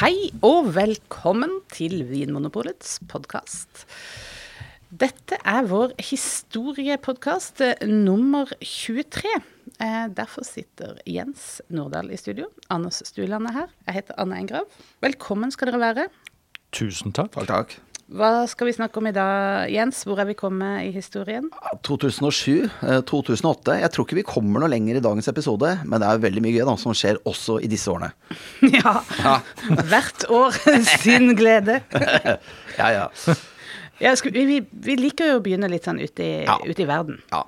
[0.00, 3.82] Hei og velkommen til Vinmonopolets podkast.
[4.88, 9.34] Dette er vår historiepodkast eh, nummer 23.
[9.76, 12.48] Eh, derfor sitter Jens Nordahl i studio.
[12.72, 13.76] Anders Stuland er her.
[13.90, 14.72] Jeg heter Anne Engrav.
[15.04, 16.08] Velkommen skal dere være.
[16.72, 17.36] Tusen takk.
[17.36, 17.76] Takk, takk.
[18.10, 20.00] Hva skal vi snakke om i dag, Jens?
[20.02, 21.44] Hvor er vi kommet i historien?
[21.86, 23.76] 2007, eh, 2008.
[23.84, 26.56] Jeg tror ikke vi kommer noe lenger i dagens episode, men det er veldig mye
[26.56, 28.10] gøy da, som skjer også i disse årene.
[28.74, 28.96] Ja.
[29.92, 30.58] Hvert år
[31.04, 31.80] sin glede.
[32.80, 33.06] Ja, ja.
[34.00, 36.58] Ja, vi, vi liker jo å begynne litt sånn ute i, Ja.
[36.66, 37.22] ut i verden.
[37.30, 37.44] ja.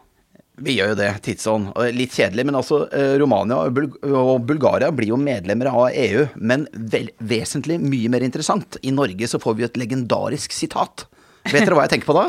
[0.60, 1.70] Vi gjør jo det, tidsånd.
[1.96, 6.26] Litt kjedelig, men altså eh, Romania og, Bulgaria blir jo medlemmer av EU.
[6.36, 8.76] Men vel, vesentlig mye mer interessant.
[8.84, 11.06] I Norge så får vi et legendarisk sitat.
[11.42, 12.26] Vet dere hva jeg tenker på da?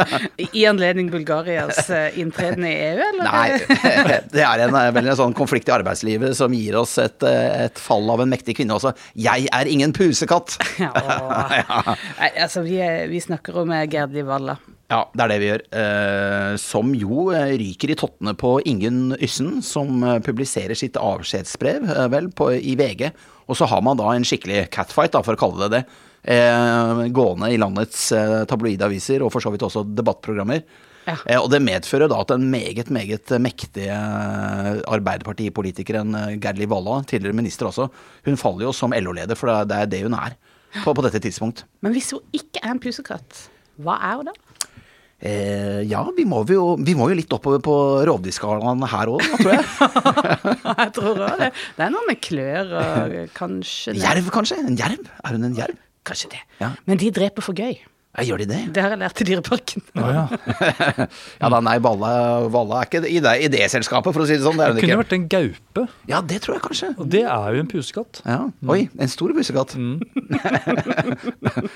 [0.56, 3.26] I anledning Bulgarias eh, inntreden i EU, eller?
[3.26, 7.66] Nei, det er en, vel en sånn konflikt i arbeidslivet som gir oss et, eh,
[7.66, 8.94] et fall av en mektig kvinne også.
[9.20, 10.56] Jeg er ingen pusekatt!
[10.84, 10.90] Ja.
[12.18, 12.78] Nei, altså, vi,
[13.08, 14.56] vi snakker om eh, Gerd Liv Valla.
[14.92, 15.62] Ja, det er det vi gjør.
[15.80, 21.88] Eh, som jo eh, ryker i tottene på Ingunn Yssen, som eh, publiserer sitt avskjedsbrev
[22.12, 23.08] vel, på, i VG.
[23.48, 25.82] Og så har man da en skikkelig catfight, da, for å kalle det det,
[26.36, 28.10] eh, gående i landets
[28.50, 30.64] tabloidaviser, og for så vidt også debattprogrammer.
[31.04, 31.18] Ja.
[31.42, 33.92] Og det medfører da at den meget, meget mektige
[34.88, 37.90] Arbeiderpartipolitikeren Gerli Gerd Liv Valla, tidligere minister også,
[38.24, 40.38] hun faller jo som LO-leder, for det er det hun er
[40.80, 41.66] på, på dette tidspunkt.
[41.84, 43.44] Men hvis hun ikke er en pusekatt,
[43.84, 44.36] hva er hun da?
[45.24, 47.74] Eh, ja, vi må, jo, vi må jo litt oppover på
[48.08, 49.64] rovdyrskalaen her òg, tror jeg.
[50.84, 51.50] Jeg tror også det.
[51.78, 54.58] Det er noe med klør og kanskje Jerv, kanskje?
[54.64, 55.06] En jerv?
[55.24, 55.78] Er hun en jerv?
[56.04, 56.42] Kanskje det.
[56.60, 56.72] Ja.
[56.88, 57.78] Men de dreper for gøy.
[58.14, 58.58] Ja, gjør de det?
[58.76, 59.82] Det har jeg lært i Dyreparken.
[59.98, 60.24] Å ja.
[61.42, 62.10] Ja da, nei, Valla
[62.52, 64.54] Valle er ikke i det, i det selskapet, for å si det sånn.
[64.60, 65.00] Det er hun Kunne ikke.
[65.02, 65.84] vært en gaupe.
[66.10, 66.90] Ja, det tror jeg kanskje.
[67.02, 68.20] Og det er jo en pusekatt.
[68.22, 68.38] Ja.
[68.70, 69.74] Oi, en stor pusekatt.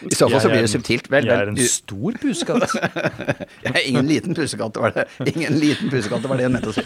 [0.08, 1.10] I så fall så blir er det subtilt.
[1.12, 2.70] Vel, Jeg er en stor pusekatt.
[3.66, 5.04] Ja, ingen liten pusekatt, var det.
[5.34, 6.84] Ingen liten pusekatt, det var det jeg mente å si.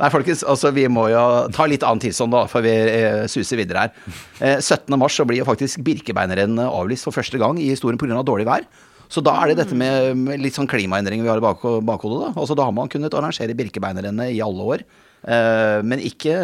[0.00, 1.22] Nei, folkens, altså vi må jo
[1.54, 3.92] ta litt annen tidsånd, da, for vi eh, suser videre her.
[4.40, 4.96] Eh, 17.
[5.00, 8.22] mars så blir jo faktisk Birkebeinerrennet avlyst for første gang i historien pga.
[8.26, 8.66] dårlig vær.
[9.12, 12.22] Så da er det dette med, med litt sånn klimaendringer vi har i bak, bakhodet,
[12.24, 12.30] da.
[12.40, 14.84] Altså da har man kunnet arrangere Birkebeinerrennet i alle år,
[15.28, 16.34] eh, men ikke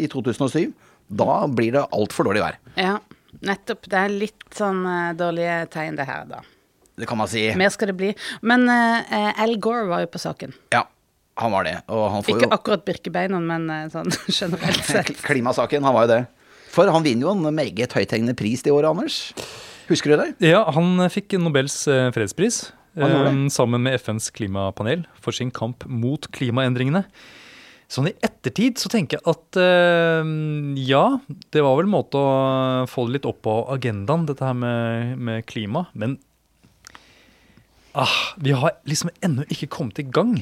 [0.00, 0.72] i 2007.
[1.14, 2.58] Da blir det altfor dårlig vær.
[2.80, 2.96] Ja,
[3.44, 3.84] nettopp.
[3.90, 6.42] Det er litt sånn eh, dårlige tegn, det her, da.
[6.94, 7.48] Det kan man si.
[7.58, 8.12] Mer skal det bli.
[8.46, 10.52] Men uh, Al Gore var jo på saken.
[10.70, 10.84] Ja,
[11.40, 11.74] han var det.
[11.90, 15.12] Og han får Ikke jo akkurat Birkebeina, men eh, sånn generelt sett.
[15.26, 16.22] Klimasaken, han var jo det.
[16.74, 19.18] For han vinner jo en meget høythengende pris det året, Anders.
[19.90, 20.30] Husker du det?
[20.48, 22.64] Ja, han fikk Nobels eh, fredspris
[22.96, 27.04] eh, sammen med FNs klimapanel for sin kamp mot klimaendringene.
[27.92, 30.30] Sånn i ettertid så tenker jeg at eh,
[30.88, 31.04] ja,
[31.54, 35.18] det var vel en måte å få det litt opp på agendaen, dette her med,
[35.20, 35.84] med klima.
[35.92, 36.16] Men
[37.92, 40.38] ah, vi har liksom ennå ikke kommet i gang.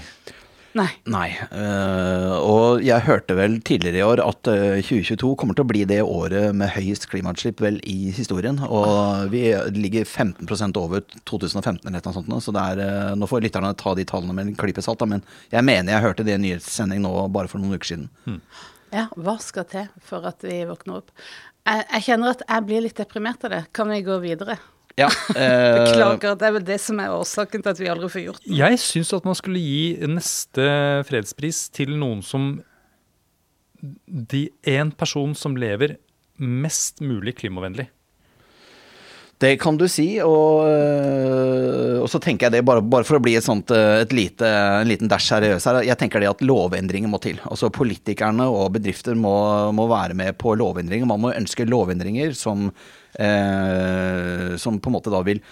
[0.79, 0.89] Nei.
[1.13, 1.29] Nei.
[1.53, 5.83] Uh, og jeg hørte vel tidligere i år at øh, 2022 kommer til å bli
[5.89, 8.61] det året med høyest klimautslipp vel i historien.
[8.65, 9.45] Og vi
[9.77, 12.33] ligger 15% over 2015 eller noe sånt.
[12.45, 15.05] Så det er, uh, nå får lytterne ta de tallene med en klype salt.
[15.09, 18.41] Men jeg mener jeg hørte det i en nyhetssending nå bare for noen uker siden.
[18.93, 21.13] Ja, hva skal til for at vi våkner opp?
[21.69, 23.65] Jeg, jeg kjenner at jeg blir litt deprimert av det.
[23.77, 24.57] Kan vi gå videre?
[24.99, 28.25] Ja, øh, Beklager, det er vel det som er årsaken til at vi aldri får
[28.27, 28.59] gjort det.
[28.59, 30.67] Jeg syns at man skulle gi neste
[31.09, 32.53] fredspris til noen som
[34.07, 35.97] de, En person som lever
[36.39, 37.89] mest mulig klimavennlig.
[39.43, 43.23] Det kan du si, og, øh, og så tenker jeg det, bare, bare for å
[43.25, 46.45] bli et sånt, øh, et lite, en liten dash seriøs her, jeg tenker det at
[46.47, 47.41] lovendringer må til.
[47.51, 49.35] Altså Politikerne og bedrifter må,
[49.75, 51.11] må være med på lovendringer.
[51.11, 52.69] Man må ønske lovendringer som,
[53.19, 55.43] eh, som på en måte da vil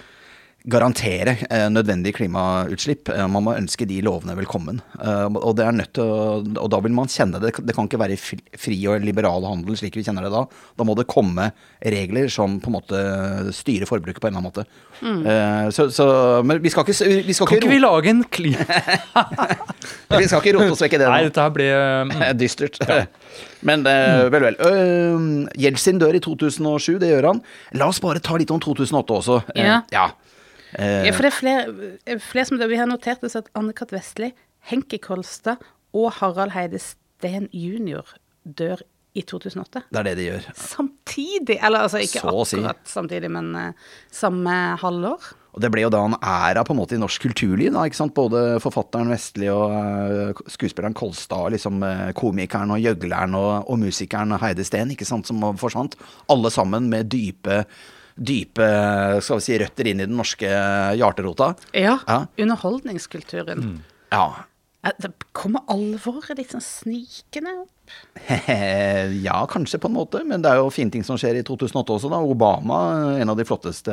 [0.68, 3.08] garantere eh, nødvendige klimautslipp.
[3.08, 4.82] Eh, man må ønske de lovene velkommen.
[5.00, 7.54] Eh, og, det er nødt til å, og da vil man kjenne det.
[7.64, 10.44] Det kan ikke være fri, og liberal handel slik vi kjenner det da.
[10.76, 13.02] Da må det komme regler som på en måte
[13.56, 14.66] styrer forbruket på en eller annen måte.
[15.00, 16.06] Eh, så, så,
[16.44, 18.66] men vi skal ikke, vi skal Kan ikke, ikke vi lage en klima...
[20.20, 22.38] vi skal ikke rote oss vekk i det Nei, dette her ble mm, Det er
[22.38, 22.80] dystert.
[23.66, 24.58] Men eh, vel, vel.
[24.60, 27.44] Uh, Jeltsin dør i 2007, det gjør han.
[27.80, 29.40] La oss bare ta litt om 2008 også.
[29.56, 30.10] Eh, Ja.
[30.76, 31.02] Ja.
[31.04, 33.92] Eh, for det er flere, flere som det, Vi har notert oss at Anne-Kat.
[33.94, 34.32] Vestli,
[34.70, 35.62] Henki Kolstad
[35.96, 38.06] og Harald Heide Steen jr.
[38.44, 38.82] dør
[39.18, 39.82] i 2008.
[39.90, 40.48] Det er det de gjør.
[40.54, 42.50] Samtidig, eller altså ikke Så akkurat
[42.84, 42.92] si.
[42.92, 45.32] samtidig, men uh, samme halvår.
[45.50, 47.72] Og det ble jo da en æra på en måte i norsk kulturliv.
[47.74, 48.14] da, ikke sant?
[48.14, 54.38] Både forfatteren Vestli og uh, skuespilleren Kolstad, liksom uh, komikeren og gjøgleren og, og musikeren
[54.38, 55.98] Heide Steen, ikke sant, som forsvant.
[56.30, 57.64] Alle sammen med dype,
[58.20, 58.66] dype
[59.24, 60.48] skal vi si, røtter inn i den norske
[61.00, 61.54] hjarterota.
[61.72, 61.96] Ja.
[62.06, 62.18] Ja.
[62.36, 63.80] Underholdningskulturen.
[64.12, 64.24] Ja.
[64.84, 67.76] Eh, Det kommer alvoret litt sånn snikende opp.
[69.26, 71.96] ja, kanskje på en måte, men det er jo fine ting som skjer i 2008
[71.96, 72.10] også.
[72.12, 72.20] da.
[72.22, 72.80] Obama,
[73.20, 73.92] en av de flotteste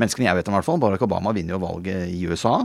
[0.00, 0.80] menneskene jeg vet om, i hvert fall.
[0.82, 2.58] Barack Obama vinner jo valget i USA.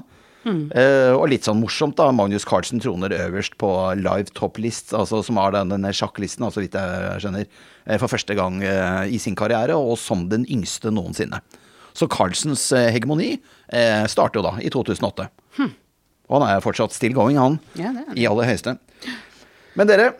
[0.48, 2.10] Eh, og litt sånn morsomt, da.
[2.16, 6.64] Magnus Carlsen troner øverst på live top list, altså, som er den, denne sjakklisten, altså,
[6.64, 7.50] vidt jeg skjønner,
[7.86, 11.42] eh, for første gang eh, i sin karriere, og som den yngste noensinne.
[11.98, 13.34] Så Carlsens hegemoni
[13.74, 15.30] eh, starter jo da i 2008.
[16.28, 17.58] Og han er fortsatt still going, han.
[17.80, 17.94] Ja.
[18.14, 18.76] I aller høyeste.
[19.80, 20.12] Men dere.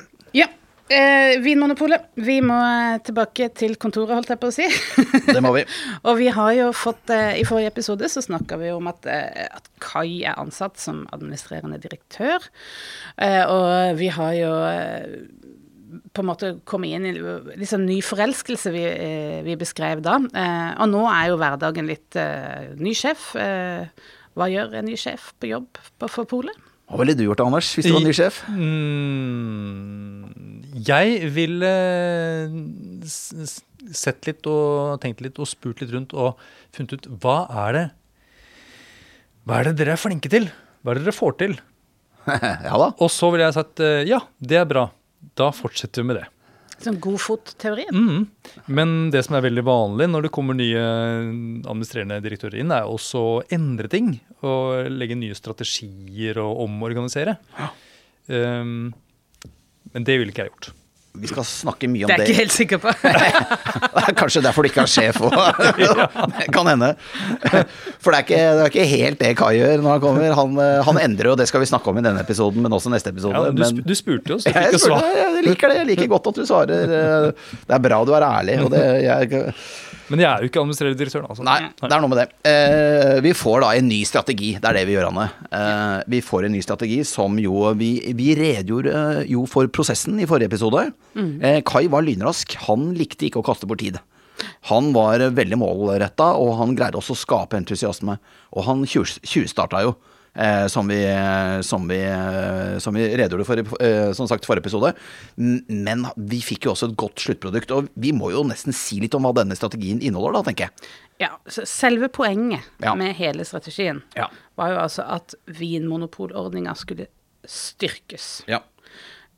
[0.88, 2.06] Eh, Vinmonopolet.
[2.16, 2.58] Vi må
[3.04, 4.68] tilbake til kontoret, holdt jeg på å si.
[5.36, 5.66] det må vi.
[6.08, 9.50] Og vi har jo fått eh, I forrige episode så snakka vi om at, eh,
[9.52, 12.46] at Kai er ansatt som administrerende direktør.
[13.20, 15.18] Eh, og vi har jo eh,
[16.16, 20.22] på en måte kommet inn i litt sånn ny forelskelse vi, eh, vi beskrev da.
[20.24, 22.16] Eh, og nå er jo hverdagen litt
[22.80, 23.34] ny sjef.
[23.36, 26.67] Hva gjør en ny sjef på jobb på, for Polet?
[26.88, 28.38] Hva ville du gjort, Anders, hvis du var ny sjef?
[28.48, 30.22] Mm,
[30.88, 31.72] jeg ville
[33.04, 33.62] s-
[33.92, 36.40] sett litt og tenkt litt og spurt litt rundt og
[36.76, 37.38] funnet ut hva
[37.68, 37.86] er det
[39.48, 40.48] Hva er det dere er flinke til?
[40.84, 41.54] Hva er det dere får til?
[42.28, 42.90] ja da.
[43.00, 44.88] Og så ville jeg sagt eh, ja, det er bra.
[45.40, 46.26] Da fortsetter vi med det.
[46.84, 47.96] Sånn godfot-teorien.
[47.96, 48.26] Mm.
[48.70, 53.24] Men det som er veldig vanlig når det kommer nye administrerende direktører inn, er også
[53.24, 54.12] å endre ting.
[54.46, 57.40] Og legge nye strategier og omorganisere.
[58.30, 58.92] Um,
[59.94, 60.74] men det ville ikke jeg gjort.
[61.22, 62.94] Vi skal snakke mye om Det Det er jeg ikke helt sikker på.
[63.98, 65.34] Det er kanskje derfor du ikke har sjef òg.
[66.38, 66.92] Det kan hende.
[68.04, 70.36] For det er, ikke, det er ikke helt det Kai gjør når han kommer.
[70.42, 72.92] Han, eh, han endrer jo, det skal vi snakke om i denne episoden, men også
[72.94, 73.34] neste episode.
[73.38, 75.06] Ja, du, men, du spurte jo, så du fikk jo svar.
[75.18, 75.82] jeg liker det.
[75.82, 76.96] Jeg liker godt at du svarer.
[77.02, 78.60] eh, Det er bra du er ærlig.
[78.66, 79.44] Og det, jeg,
[80.08, 81.24] Men jeg er jo ikke administrerende direktør.
[81.26, 81.44] da, Altså.
[81.44, 82.28] Nei, det er noe med det.
[82.48, 84.54] Eh, vi får da en ny strategi.
[84.56, 85.26] Det er det vi gjør, Anne.
[85.52, 90.20] Eh, vi får en ny strategi som jo Vi, vi redegjorde eh, jo for prosessen
[90.24, 90.86] i forrige episode.
[91.18, 92.56] Eh, Kai var lynrask.
[92.70, 94.00] Han likte ikke å kaste bort tid.
[94.72, 98.18] Han var eh, veldig målretta, og han greide også å skape entusiasme.
[98.56, 99.98] Og han tjuvstarta jo.
[100.36, 101.00] Eh, som, vi,
[101.66, 104.92] som, vi, eh, som vi redegjorde for i eh, som sagt, forrige episode.
[105.38, 107.72] Men vi fikk jo også et godt sluttprodukt.
[107.74, 110.92] Og vi må jo nesten si litt om hva denne strategien inneholder, da, tenker jeg.
[111.26, 112.94] Ja, Selve poenget Ja.
[112.94, 114.28] med hele strategien Ja.
[114.56, 117.08] var jo altså at vinmonopolordninga skulle
[117.48, 118.44] styrkes.
[118.48, 118.60] Ja.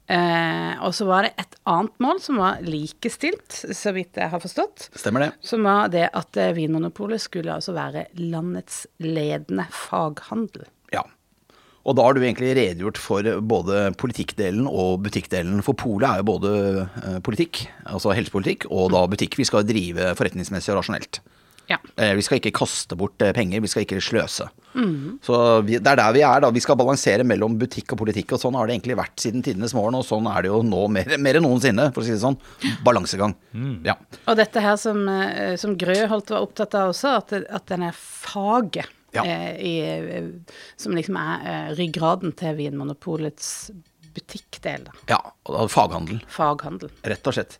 [0.10, 4.42] Eh, og så var det et annet mål som var likestilt, så vidt jeg har
[4.42, 4.90] forstått.
[4.98, 5.32] Stemmer det.
[5.46, 10.66] Som var det at Vinmonopolet skulle altså være landets ledende faghandel.
[11.90, 15.64] Og da har du egentlig redegjort for både politikkdelen og butikkdelen.
[15.66, 16.52] For polet er jo både
[16.86, 19.40] eh, politikk, altså helsepolitikk, og da butikk.
[19.40, 21.22] Vi skal drive forretningsmessig og rasjonelt.
[21.70, 21.78] Ja.
[22.02, 24.48] Eh, Vi skal ikke kaste bort eh, penger, vi skal ikke sløse.
[25.26, 26.52] Så vi, det er der vi er, da.
[26.54, 29.74] Vi skal balansere mellom butikk og politikk, og sånn har det egentlig vært siden tidenes
[29.78, 32.22] morgen, og sånn er det jo nå mer, mer enn noensinne, for å si det
[32.22, 32.38] sånn.
[32.86, 33.34] Balansegang.
[33.86, 33.98] Ja.
[34.30, 35.02] Og dette her som,
[35.58, 39.24] som Grøholt var opptatt av også, at, at den er faget Ja.
[39.26, 43.72] eh, i, eh, som liksom er eh, ryggraden til Vinmonopolets
[44.16, 44.98] butikkdel, da.
[45.16, 45.22] ja.
[45.50, 46.22] Og faghandel.
[46.34, 46.92] Faghandel.
[47.08, 47.58] Rett og slett.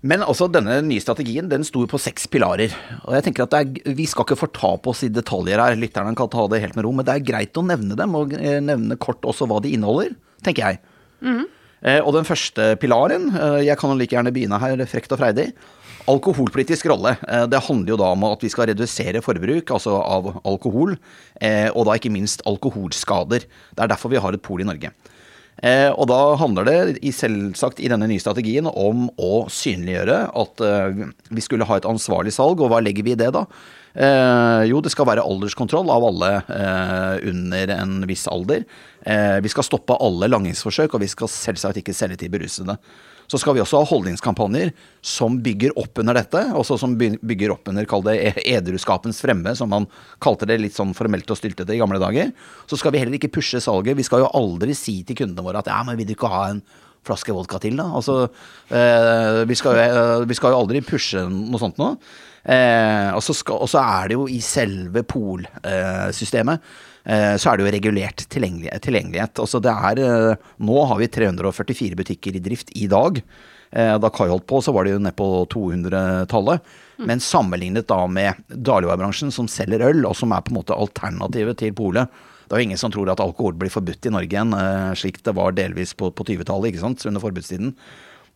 [0.00, 2.72] Men også denne nye strategien den sto på seks pilarer.
[3.02, 6.30] Og jeg tenker at er, Vi skal ikke fortape oss i detaljer her, lytterne kan
[6.32, 9.26] ta det helt med ro, men det er greit å nevne dem, og nevne kort
[9.28, 10.14] også hva de inneholder,
[10.46, 10.80] tenker jeg.
[11.80, 15.20] Eh, og den første pilaren, eh, jeg kan jo like gjerne begynne her, frekt og
[15.20, 15.50] freidig.
[16.08, 17.16] Alkoholpolitisk rolle.
[17.28, 20.96] Eh, det handler jo da om at vi skal redusere forbruk altså av alkohol,
[21.40, 23.44] eh, og da ikke minst alkoholskader.
[23.44, 24.92] Det er derfor vi har et pol i Norge.
[25.60, 30.64] Eh, og da handler det selvsagt i denne nye strategien om å synliggjøre at
[31.28, 33.44] vi skulle ha et ansvarlig salg, og hva legger vi i det da?
[34.70, 36.28] Jo, det skal være alderskontroll av alle
[37.26, 38.62] under en viss alder.
[39.42, 42.78] Vi skal stoppe alle langingsforsøk, og vi skal selvsagt ikke selge til berusede.
[43.30, 44.72] Så skal vi også ha holdningskampanjer
[45.06, 48.16] som bygger opp under dette, også som bygger opp under, kall det
[48.56, 49.86] edruskapens fremme, som man
[50.22, 52.32] kalte det litt sånn formelt og styltete i gamle dager.
[52.66, 53.98] Så skal vi heller ikke pushe salget.
[53.98, 56.48] Vi skal jo aldri si til kundene våre at ja, men vil du ikke ha
[56.50, 56.64] en
[57.06, 57.86] flaske vodka til, da?
[57.96, 58.26] Altså,
[58.68, 61.94] eh, vi, skal jo, eh, vi skal jo aldri pushe noe sånt nå.
[62.40, 66.78] Eh, og, så skal, og så er det jo i selve polsystemet eh,
[67.40, 69.40] så er det jo regulert tilgjengelighet.
[69.40, 73.22] Altså det er, eh, nå har vi 344 butikker i drift i dag.
[73.72, 76.60] Eh, Da Kai holdt på, så var det jo nede på 200-tallet.
[77.00, 81.56] Men sammenlignet da med dagligvarebransjen, som selger øl, og som er på en måte alternativet
[81.62, 82.10] til polet.
[82.44, 85.22] Det er jo ingen som tror at alkohol blir forbudt i Norge igjen, eh, slik
[85.22, 87.76] det var delvis på, på 20-tallet, ikke sant, under forbudstiden.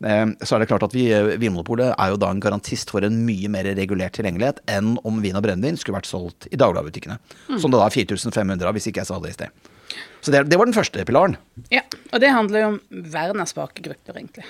[0.04, 1.06] Eh, Så er det klart at vi,
[1.40, 5.36] Vinmonopolet er jo da en garantist for en mye mer regulert tilgjengelighet enn om vin
[5.38, 7.16] og brennevin skulle vært solgt i dagligvarebutikkene.
[7.58, 9.70] Som det da er 4500 av, hvis ikke jeg sa det i sted.
[10.24, 11.36] Så det, det var den første pilaren.
[11.72, 11.82] Ja,
[12.12, 12.80] og det handler jo om
[13.12, 14.44] verdens av svake grupper, egentlig.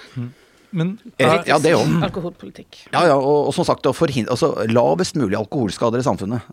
[0.74, 1.90] Men Ja, er, ja, det òg.
[2.02, 2.80] Alkoholpolitikk.
[2.92, 6.46] Ja, ja, og, og som sagt, å forhindre altså, lavest mulig alkoholskader i samfunnet.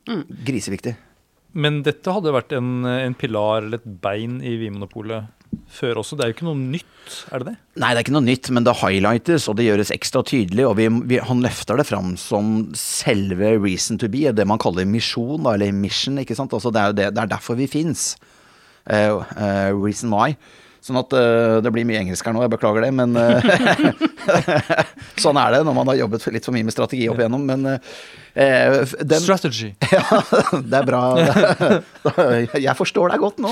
[0.45, 0.95] Griseviktig.
[1.53, 5.25] men dette hadde vært en, en pilar eller et bein i Vinmonopolet
[5.71, 6.17] før også.
[6.17, 7.55] Det er jo ikke noe nytt, er det det?
[7.81, 10.65] Nei, det er ikke noe nytt, men det highlightes, og det gjøres ekstra tydelig.
[10.69, 14.87] Og vi, vi, han løfter det fram som selve reason to be, det man kaller
[14.89, 16.19] misjon, eller mission.
[16.21, 16.53] ikke sant?
[16.57, 18.13] Altså, det, er det, det er derfor vi fins.
[18.87, 20.35] reason why.
[20.81, 23.43] Sånn at uh, det blir mye engelsk her nå, jeg beklager det, men eh,
[25.21, 27.67] Sånn er det når man har jobbet litt for mye med strategi opp igjennom, men
[28.33, 29.73] eh, den, Strategy.
[29.91, 30.21] Ja,
[30.63, 31.01] det er bra.
[32.65, 33.51] Jeg forstår deg godt nå.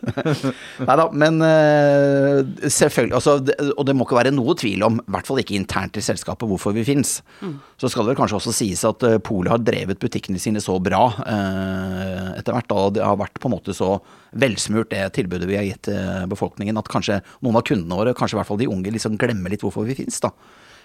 [0.88, 3.36] Nei da, men eh, selvfølgelig altså,
[3.76, 6.48] Og det må ikke være noe tvil om, i hvert fall ikke internt i selskapet,
[6.50, 7.16] hvorfor vi fins.
[7.80, 10.76] Så skal det vel kanskje også sies at uh, Polet har drevet butikkene sine så
[10.82, 12.68] bra eh, etter hvert.
[12.70, 13.96] da, Det har vært på en måte så
[14.34, 15.88] velsmurt, det tilbudet vi har gitt
[16.30, 19.54] befolkningen, at kanskje noen av kundene våre, kanskje i hvert fall de unge, liksom glemmer
[19.54, 20.18] litt hvorfor vi fins.
[20.24, 20.32] da.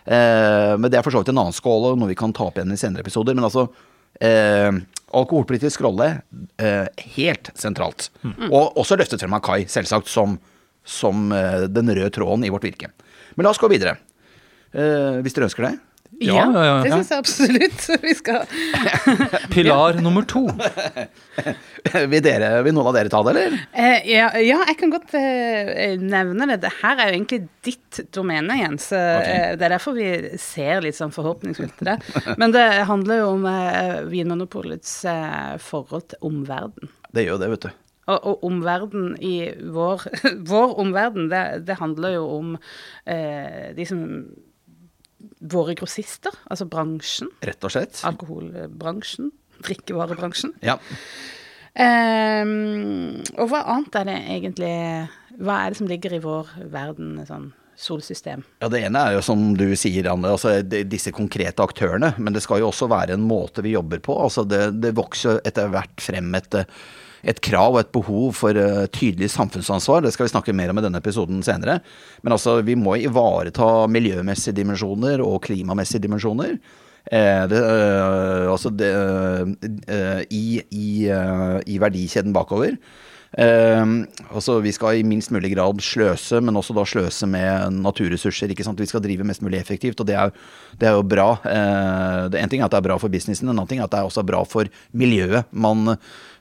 [0.06, 2.48] Eh, men det er for så vidt en annen skål og noe vi kan ta
[2.50, 3.36] opp igjen i senere episoder.
[3.38, 3.68] Men altså,
[4.22, 4.72] eh,
[5.20, 6.12] alkoholpolitisk rolle
[6.62, 6.88] eh,
[7.18, 8.10] helt sentralt.
[8.52, 10.38] Og også løftet frem av Kai, selvsagt, som,
[10.86, 12.92] som eh, den røde tråden i vårt virke.
[13.36, 13.98] Men la oss gå videre.
[14.72, 15.76] Eh, hvis dere ønsker det.
[16.20, 16.76] Ja, ja, ja.
[16.84, 18.44] det syns jeg absolutt vi skal.
[19.54, 20.46] Pilar nummer to.
[22.12, 23.54] Vil, dere, vil noen av dere ta det, eller?
[23.72, 26.58] Eh, ja, ja, jeg kan godt eh, nevne det.
[26.66, 28.90] Det her er jo egentlig ditt domene, Jens.
[28.92, 30.10] Eh, Det er derfor vi
[30.44, 31.96] ser litt sånn forhåpningsfullt til det.
[32.42, 36.92] Men det handler jo om eh, Vinmonopolets eh, forhold til omverdenen.
[37.16, 37.72] Det gjør det, vet du.
[38.10, 39.36] Og, og omverden i
[39.72, 40.04] vår,
[40.52, 42.54] vår omverden, det, det handler jo om
[43.08, 44.04] eh, de som
[45.40, 47.30] Våre grossister, altså bransjen.
[47.46, 48.02] Rett og slett.
[48.08, 49.32] Alkoholbransjen.
[49.64, 50.56] Drikkevarebransjen.
[50.64, 50.78] Ja.
[51.80, 54.72] Um, og hva annet er det egentlig
[55.38, 58.44] Hva er det som ligger i vår verden, sånn solsystem?
[58.60, 62.14] Ja, Det ene er jo som du sier, Anne, altså disse konkrete aktørene.
[62.18, 64.18] Men det skal jo også være en måte vi jobber på.
[64.20, 66.82] Altså Det, det vokser etter hvert frem et, eh,
[67.24, 70.04] et krav og et behov for eh, tydelig samfunnsansvar.
[70.06, 71.80] Det skal vi snakke mer om i denne episoden senere.
[72.24, 76.58] Men altså, vi må ivareta miljømessige dimensjoner og klimamessige dimensjoner.
[77.10, 78.90] Eh, det, eh, altså det,
[79.88, 82.76] eh, i, i, eh, I verdikjeden bakover.
[83.38, 83.86] Eh,
[84.34, 88.50] altså Vi skal i minst mulig grad sløse, men også da sløse med naturressurser.
[88.50, 88.80] ikke sant?
[88.82, 90.32] Vi skal drive mest mulig effektivt, og det er,
[90.80, 91.30] det er jo bra.
[91.46, 93.92] Eh, En ting er at det er bra for businessen, en annen ting er at
[93.94, 95.46] det er også bra for miljøet.
[95.52, 95.98] Man,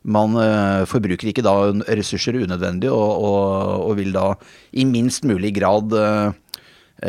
[0.09, 1.55] man eh, forbruker ikke da
[1.99, 4.33] ressurser unødvendig, og, og, og vil da
[4.73, 6.39] i minst mulig grad eh,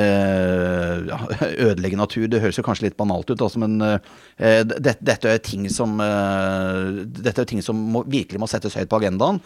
[0.02, 1.14] eh,
[1.70, 2.28] ødelegge natur.
[2.32, 7.44] Det høres jo kanskje litt banalt ut, altså, men det, dette er ting som, dette
[7.44, 9.42] er ting som må, virkelig må settes høyt på agendaen.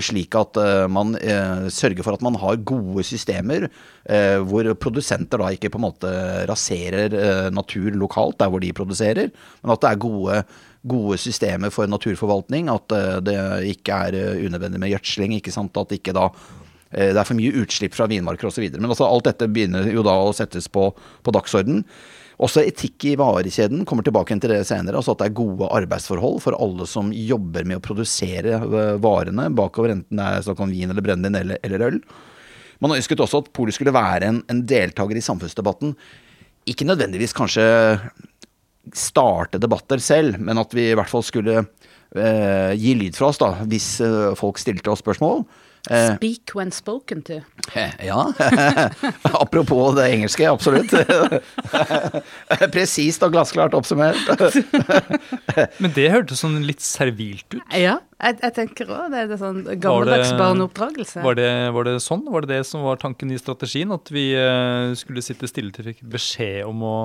[0.00, 0.54] Slik at
[0.94, 1.16] man
[1.74, 3.66] sørger for at man har gode systemer
[4.46, 6.12] hvor produsenter da ikke på en måte
[6.46, 10.38] raserer natur lokalt der hvor de produserer, men at det er gode,
[10.88, 12.70] gode systemer for naturforvaltning.
[12.72, 13.38] At eh, det
[13.76, 15.36] ikke er eh, unødvendig med gjødsling.
[15.36, 18.68] At ikke da eh, det er for mye utslipp fra vinmarker osv.
[18.76, 21.82] Men altså, alt dette begynner jo da å settes på, på dagsorden.
[22.36, 25.00] Også etikk i varekjeden, kommer tilbake til det senere.
[25.00, 28.60] altså At det er gode arbeidsforhold for alle som jobber med å produsere
[29.00, 32.02] varene bakover, enten det er snakk om vin eller brennevin eller, eller øl.
[32.84, 35.94] Man ønsket også at polet skulle være en, en deltaker i samfunnsdebatten.
[36.68, 37.64] Ikke nødvendigvis kanskje
[38.94, 43.40] starte debatter selv, men at vi i hvert fall skulle eh, gi lyd fra oss
[43.42, 45.44] da, hvis eh, folk stilte oss spørsmål.
[45.90, 47.40] Eh, Speak when spoken to.
[48.02, 48.32] ja.
[49.22, 50.90] Apropos det engelske, absolutt.
[52.74, 54.18] Presist og glassklart oppsummert.
[55.78, 57.62] Men det hørtes sånn litt servilt ut.
[57.70, 59.22] Ja, jeg, jeg tenker òg det.
[59.22, 61.22] er det sånn gammeldags barneoppdragelse.
[61.26, 62.26] Var det, var det sånn?
[62.34, 63.94] Var det det som var tanken i strategien?
[63.94, 66.98] At vi eh, skulle sitte stille til vi fikk beskjed om å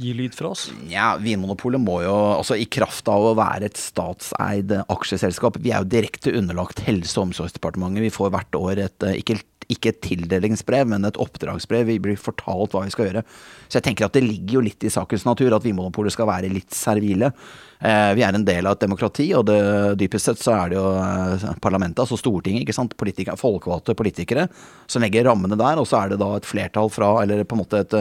[0.00, 0.68] gi lyd fra oss?
[0.90, 5.84] Ja, Vinmonopolet må jo, altså i kraft av å være et statseid aksjeselskap Vi er
[5.84, 8.06] jo direkte underlagt Helse- og omsorgsdepartementet.
[8.06, 9.38] Vi får hvert år et eh, ikke,
[9.70, 11.86] ikke et tildelingsbrev, men et oppdragsbrev.
[11.90, 13.24] Vi blir fortalt hva vi skal gjøre.
[13.68, 16.50] Så jeg tenker at det ligger jo litt i sakens natur at Vinmonopolet skal være
[16.52, 17.32] litt servile.
[17.78, 19.60] Eh, vi er en del av et demokrati, og det,
[20.00, 22.96] dypest sett så er det jo eh, parlamentet, altså Stortinget, ikke sant.
[23.00, 24.48] Politiker, folkevalgte politikere
[24.90, 27.66] som legger rammene der, og så er det da et flertall fra, eller på en
[27.66, 27.98] måte et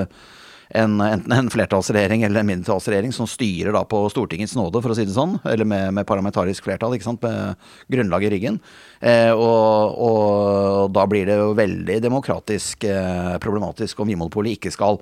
[0.69, 4.97] en, enten en flertallsregjering eller en mindretallsregjering som styrer da på Stortingets nåde, for å
[4.97, 5.39] si det sånn.
[5.49, 7.57] Eller med, med parlamentarisk flertall, ikke sant, med
[7.89, 8.59] grunnlag i ryggen.
[9.01, 15.01] Eh, og, og, da blir det jo veldig demokratisk eh, problematisk om Vinmonopolet ikke skal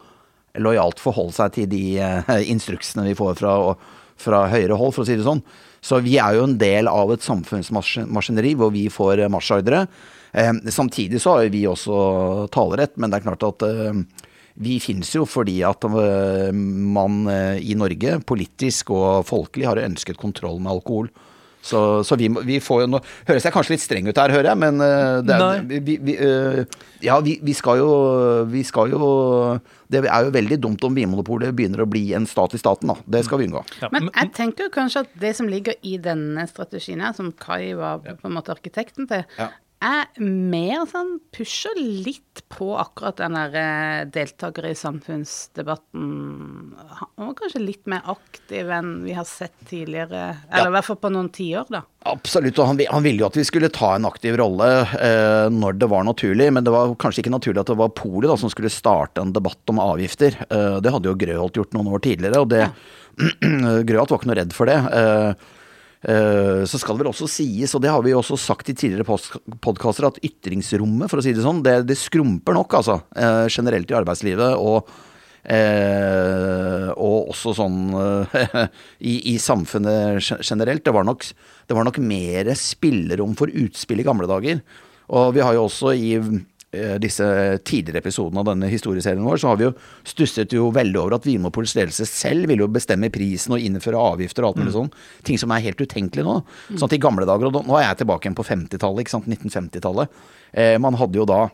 [0.63, 3.55] lojalt forholde seg til de eh, instruksene vi får fra,
[4.17, 5.43] fra høyere hold, for å si det sånn.
[5.83, 9.83] Så vi er jo en del av et samfunnsmaskineri hvor vi får marsjordre.
[10.31, 14.01] Eh, samtidig så har vi også talerett, men det er klart at eh,
[14.57, 20.19] vi finnes jo fordi at eh, man eh, i Norge, politisk og folkelig, har ønsket
[20.19, 21.11] kontroll med alkohol.
[21.67, 24.51] Så, så vi, vi, får jo nå Høres jeg kanskje litt streng ut her, hører
[24.53, 26.13] jeg, men eh, det er, vi, vi,
[27.03, 27.89] ja, vi, skal jo
[28.47, 29.09] Vi skal jo
[29.89, 32.95] Det er jo veldig dumt om Vinmonopolet begynner å bli en stat i staten, da.
[33.17, 33.65] Det skal vi unngå.
[33.81, 37.33] Ja, men jeg tenker jo kanskje at det som ligger i denne strategien her, som
[37.35, 39.51] Kai var på en måte arkitekten til, ja
[39.83, 46.07] er mer sånn pusher litt på akkurat den der deltaker i samfunnsdebatten.
[46.77, 50.71] Han var kanskje litt mer aktiv enn vi har sett tidligere, eller ja.
[50.71, 51.83] i hvert fall på noen tiår, da.
[52.07, 55.77] Absolutt, og han, han, ville jo at vi skulle ta en aktiv rolle eh, når
[55.81, 58.71] det var naturlig, men det var kanskje ikke naturlig at det var Polet som skulle
[58.73, 60.39] starte en debatt om avgifter.
[60.47, 62.71] Eh, det hadde jo Grøholt gjort noen år tidligere, og det ja.
[63.87, 64.77] Grøholt var ikke noe redd for det.
[64.93, 65.56] Eh, Eh,
[65.97, 69.17] så skal det vel også sies, og det har vi også sagt i tidligere
[69.63, 72.99] podkaster, at ytringsrommet, for å si det sånn, det, det skrumper nok, altså.
[73.17, 74.55] Eh, generelt i arbeidslivet.
[74.61, 74.87] og
[75.47, 78.57] Eh, og også sånn eh,
[79.11, 80.83] i, i, samfunnet generelt.
[80.83, 84.59] Det var, nok, det var nok mer spillerom for utspill i gamle dager.
[85.07, 86.56] Og vi har jo også i Eh,
[86.99, 87.23] disse
[87.63, 89.69] tidligere episodene av denne historieserien vår, så har vi jo
[90.07, 94.43] stusset jo veldig over at Vinmonopolets ledelse selv ville jo bestemme prisen og innføre avgifter
[94.43, 94.75] og alt mulig mm.
[94.75, 94.89] sånn.
[95.29, 96.35] Ting som er helt utenkelig nå.
[96.73, 99.31] Sånn at i gamle dager, og nå er jeg tilbake igjen på 50-tallet, ikke sant,
[99.31, 100.19] 1950-tallet.
[100.59, 101.45] Eh, man hadde jo da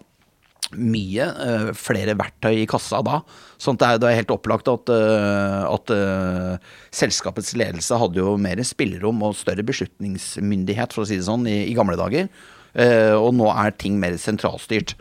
[0.79, 3.22] mye uh, flere verktøy i kassa da.
[3.62, 8.22] Sånn at det er, det er helt opplagt at, uh, at uh, selskapets ledelse hadde
[8.22, 12.29] jo mer spillerom og større beslutningsmyndighet, for å si det sånn, i, i gamle dager.
[12.74, 14.96] Og nå er ting mer sentralstyrt.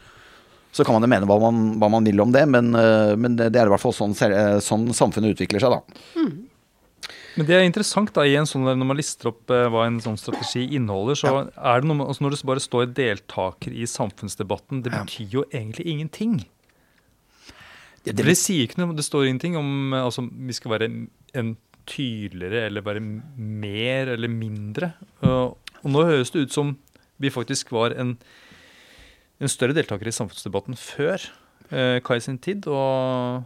[0.72, 3.36] Så kan man jo mene hva man, hva man vil om det, men, eh, men,
[3.36, 6.06] det er i hvert fall sånn, eh, sånn samfunnet utvikler seg, da.
[6.16, 7.10] Mm.
[7.36, 9.98] Men det er interessant da, i en sånn, når man lister opp eh, hva en
[10.04, 11.42] sånn strategi inneholder, så ja.
[11.74, 15.86] er det noe altså Når det bare står deltaker i samfunnsdebatten, det betyr jo egentlig
[15.92, 16.38] ingenting.
[18.02, 21.52] Ja, det, det, sier ikke noe, det står ingenting om altså, vi skal være en
[21.88, 24.94] tydeligere eller være mer eller mindre.
[25.20, 26.72] Og, og nå høres det ut som
[27.22, 28.16] vi faktisk var en
[29.42, 31.22] en større deltaker i samfunnsdebatten før
[31.70, 32.68] eh, Kai sin tid.
[32.70, 33.42] Og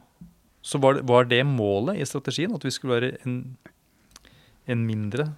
[0.67, 3.37] så var det, var det, målet i strategien, at vi skulle være en,
[4.67, 5.31] en mindre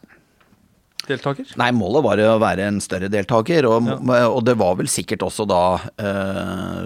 [1.08, 1.46] deltaker?
[1.60, 3.68] Nei, målet var å være en større deltaker.
[3.68, 4.24] Og, ja.
[4.26, 5.62] og det var vel sikkert også da
[6.02, 6.80] eh,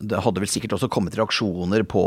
[0.00, 2.06] Det hadde vel sikkert også kommet reaksjoner på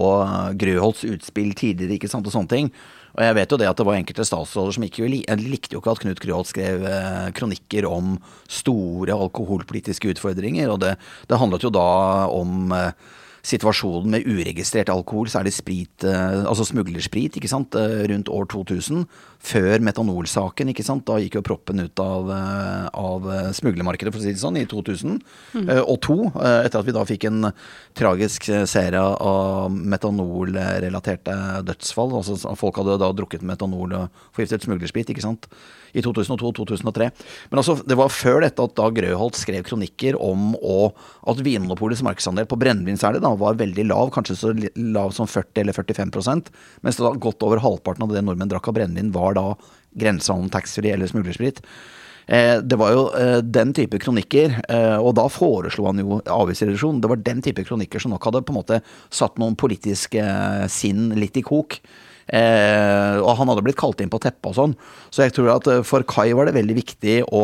[0.59, 2.73] Grøholts utspill tidligere, ikke sant, og sånne ting.
[3.15, 5.95] Og jeg vet jo det at det var enkelte statsråder som ikke likte jo ikke
[5.95, 8.17] at Knut Kryholt skrev eh, kronikker om
[8.49, 10.93] store alkoholpolitiske utfordringer, og det,
[11.29, 11.87] det handlet jo da
[12.33, 12.91] om eh,
[13.45, 19.05] situasjonen med uregistrert alkohol, særlig sprit, eh, altså smuglersprit, ikke sant, eh, rundt år 2000.
[19.39, 21.05] Før metanolsaken, ikke sant.
[21.05, 23.21] Da gikk jo proppen ut av, eh, av
[23.55, 25.21] smuglermarkedet, for å si det sånn, i 2000.
[25.53, 25.87] Mm.
[25.87, 27.53] Og to, etter at vi da fikk en
[27.95, 32.11] tragisk serie av metanolrelaterte dødsfall.
[32.11, 35.47] Altså folk hadde da drukket metanol og forgiftet smuglersprit, ikke sant
[35.93, 37.09] i 2002-2003.
[37.51, 40.79] Men altså, det var før dette at da Grøholt skrev kronikker om å,
[41.29, 45.63] at Vinmonopolets markedsandel på brennevin særlig da, var veldig lav, kanskje så lav som 40
[45.63, 46.51] eller 45%
[46.85, 49.47] mens da godt over halvparten av det nordmenn drakk av brennevin, var da
[49.99, 51.63] grensehandel, taxfree eller smuglersprit.
[52.29, 56.99] Eh, det var jo eh, den type kronikker, eh, og da foreslo han jo avgiftsreduksjon.
[57.01, 60.21] Det var den type kronikker som nok hadde på en måte satt noen politiske
[60.69, 61.79] sinn litt i kok.
[62.29, 64.75] Eh, og han hadde blitt kalt inn på teppet og sånn.
[65.09, 67.43] Så jeg tror at eh, for Kai var det veldig viktig å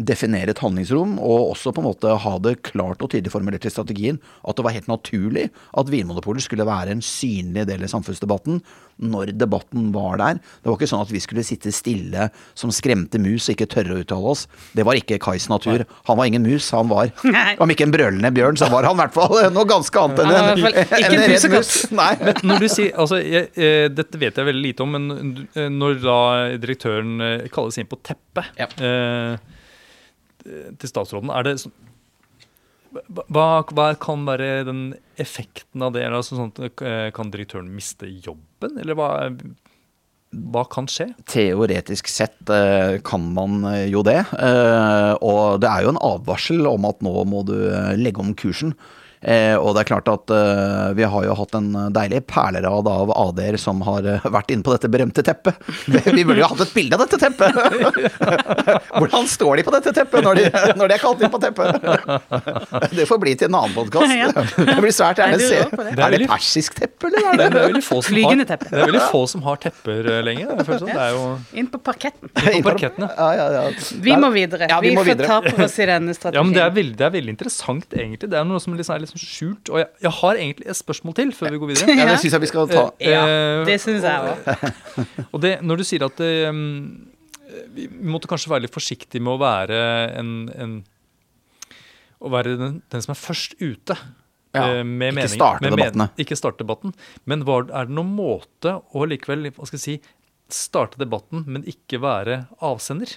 [0.00, 3.72] definere et handlingsrom, og også på en måte ha det klart og tydelig formulert i
[3.72, 8.62] strategien at det var helt naturlig at Vinmonopolet skulle være en synlig del i samfunnsdebatten
[9.02, 10.40] når debatten var der.
[10.62, 12.28] Det var ikke sånn at vi skulle sitte stille
[12.58, 14.46] som skremte mus og ikke tørre å uttale oss.
[14.76, 15.84] Det var ikke Kais natur.
[16.08, 17.12] Han var ingen mus, han var
[17.62, 20.32] Om ikke en brølende bjørn, så var han i hvert fall noe ganske annet enn
[20.32, 21.72] en, en, en redd mus.
[21.92, 22.12] Nei.
[22.22, 25.68] Men når du sier, altså, jeg, eh, Dette vet jeg veldig lite om, men eh,
[25.72, 26.20] når da
[26.62, 28.68] direktøren eh, kalles inn på teppet ja.
[28.78, 29.58] eh,
[30.42, 31.32] til statsråden.
[31.32, 31.56] Er det
[32.92, 34.80] Hva, hva kan være den
[35.20, 36.04] effekten av det?
[36.08, 39.08] Altså, sånn, eh, kan direktøren miste jobben, eller hva,
[40.52, 41.08] hva kan skje?
[41.30, 44.20] Teoretisk sett eh, kan man eh, jo det.
[45.24, 47.56] Og det er jo en advarsel om at nå må du
[47.96, 48.76] legge om kursen.
[49.22, 53.12] Eh, og det er klart at eh, vi har jo hatt en deilig perlerad av
[53.14, 55.60] AD-er som har eh, vært inne på dette berømte teppet.
[55.86, 57.54] Vi burde jo hatt et bilde av dette teppet!
[58.98, 60.46] Hvordan står de på dette teppet når de,
[60.80, 61.86] når de er kalt inn på teppet?
[62.98, 64.58] Det får bli til en annen podkast.
[64.72, 65.60] Det blir svært gjerne å se.
[65.70, 65.86] det.
[65.92, 68.46] Det er Er det persisk teppe, eller er Det det er veldig få som Flygende
[68.48, 68.68] teppe.
[68.72, 70.50] det er veldig få som har tepper lenger.
[70.66, 70.90] Sånn.
[70.90, 71.24] Det er jo
[71.62, 72.32] Inn på parketten.
[72.34, 73.08] på parkettene.
[73.16, 73.64] Ja, ja, ja.
[74.02, 74.66] Vi må videre.
[74.70, 75.30] Ja, vi vi må får videre.
[75.30, 76.40] ta på oss i denne strategien.
[76.40, 78.30] Ja, men det er, veldig, det er veldig interessant, egentlig.
[78.32, 79.70] Det er noe som liksom er litt sånn skjult.
[79.72, 81.96] Og jeg, jeg har egentlig et spørsmål til før vi går videre.
[82.00, 82.84] ja det syns jeg vi skal ta.
[83.02, 85.26] Ja, Eh, det syns jeg òg.
[85.32, 86.62] Og det, når du sier at det, um,
[87.76, 89.78] vi måtte kanskje være litt forsiktige med å være
[90.20, 90.74] en, en
[92.22, 93.96] Å være den, den som er først ute.
[94.54, 96.92] Ja, eh, med ikke mening, starte med men- Ikke starte debatten.
[97.26, 99.96] Men var, er det noen måte å likevel hva skal jeg si,
[100.52, 103.16] starte debatten, men ikke være avsender?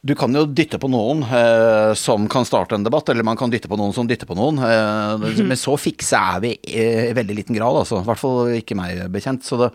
[0.00, 3.50] Du kan jo dytte på noen eh, som kan starte en debatt, eller man kan
[3.52, 4.56] dytte på noen som dytter på noen.
[4.64, 7.98] Eh, men så fikse er vi eh, i veldig liten grad, altså.
[8.00, 9.44] I hvert fall ikke meg bekjent.
[9.44, 9.68] Så det,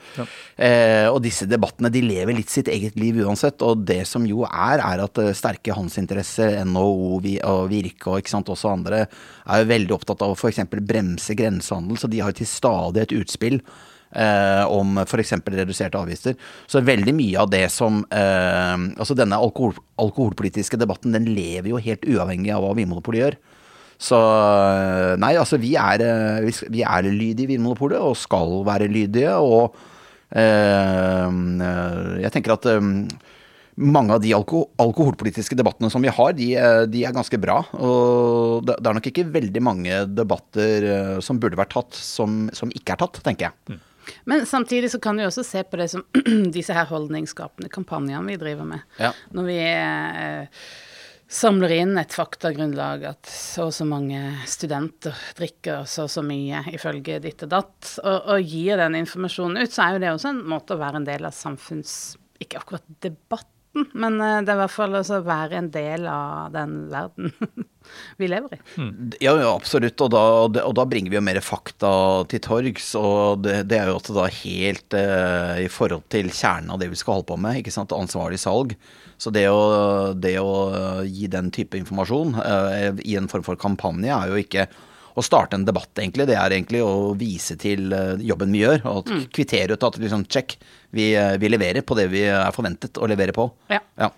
[0.58, 3.62] eh, og disse debattene de lever litt sitt eget liv uansett.
[3.62, 8.32] Og det som jo er, er at eh, sterke handelsinteresser, NHO vi- og Virke og
[8.34, 9.06] sant, også andre,
[9.46, 10.66] er jo veldig opptatt av å f.eks.
[10.74, 12.02] bremse grensehandel.
[12.02, 13.62] Så de har jo til stadighet utspill
[14.16, 15.36] eh, om f.eks.
[15.46, 16.40] reduserte avgifter.
[16.68, 21.82] Så veldig mye av det som eh, Altså denne alkohol, alkoholpolitiske debatten, den lever jo
[21.82, 23.38] helt uavhengig av hva Vinmonopolet gjør.
[24.02, 28.92] Så eh, nei, altså vi er, eh, vi er lydige i Vinmonopolet, og skal være
[28.92, 29.38] lydige.
[29.40, 29.76] Og
[30.36, 31.40] eh,
[32.26, 32.92] jeg tenker at eh,
[33.76, 36.52] mange av de alko alkoholpolitiske debattene som vi har, de,
[36.92, 37.62] de er ganske bra.
[37.76, 42.96] Og det, er nok ikke veldig mange debatter som burde vært tatt, som, som ikke
[42.96, 43.82] er tatt, tenker jeg.
[44.30, 46.04] Men samtidig så kan vi også se på det som
[46.56, 48.84] disse her holdningsskapende kampanjene vi driver med.
[49.02, 49.14] Ja.
[49.36, 50.68] Når vi eh,
[51.32, 56.62] samler inn et faktagrunnlag at så og så mange studenter drikker så og så mye
[56.76, 60.34] ifølge ditt og datt, og, og gir den informasjonen ut, så er jo det også
[60.34, 62.16] en måte å være en del av samfunns...
[62.36, 62.84] Ikke akkurat
[63.76, 67.32] debatten, men eh, det er i hvert fall å være en del av den verden
[68.18, 68.60] vi lever i.
[69.22, 70.00] Ja, ja absolutt.
[70.02, 70.24] Og da,
[70.64, 72.94] og da bringer vi jo mer fakta til torgs.
[72.96, 76.90] Og det, det er jo også da helt eh, i forhold til kjernen av det
[76.90, 77.62] vi skal holde på med.
[77.62, 78.76] ikke sant, Ansvarlig salg.
[79.18, 84.12] Så det å, det å gi den type informasjon eh, i en form for kampanje
[84.12, 84.68] er jo ikke
[85.16, 86.26] å starte en debatt, egentlig.
[86.28, 89.96] Det er egentlig å vise til eh, jobben vi gjør, og at kvittere ut at
[90.02, 90.58] liksom, check,
[90.92, 93.48] vi, eh, vi leverer på det vi er forventet å levere på.
[93.72, 93.80] Ja.
[94.00, 94.10] Ja,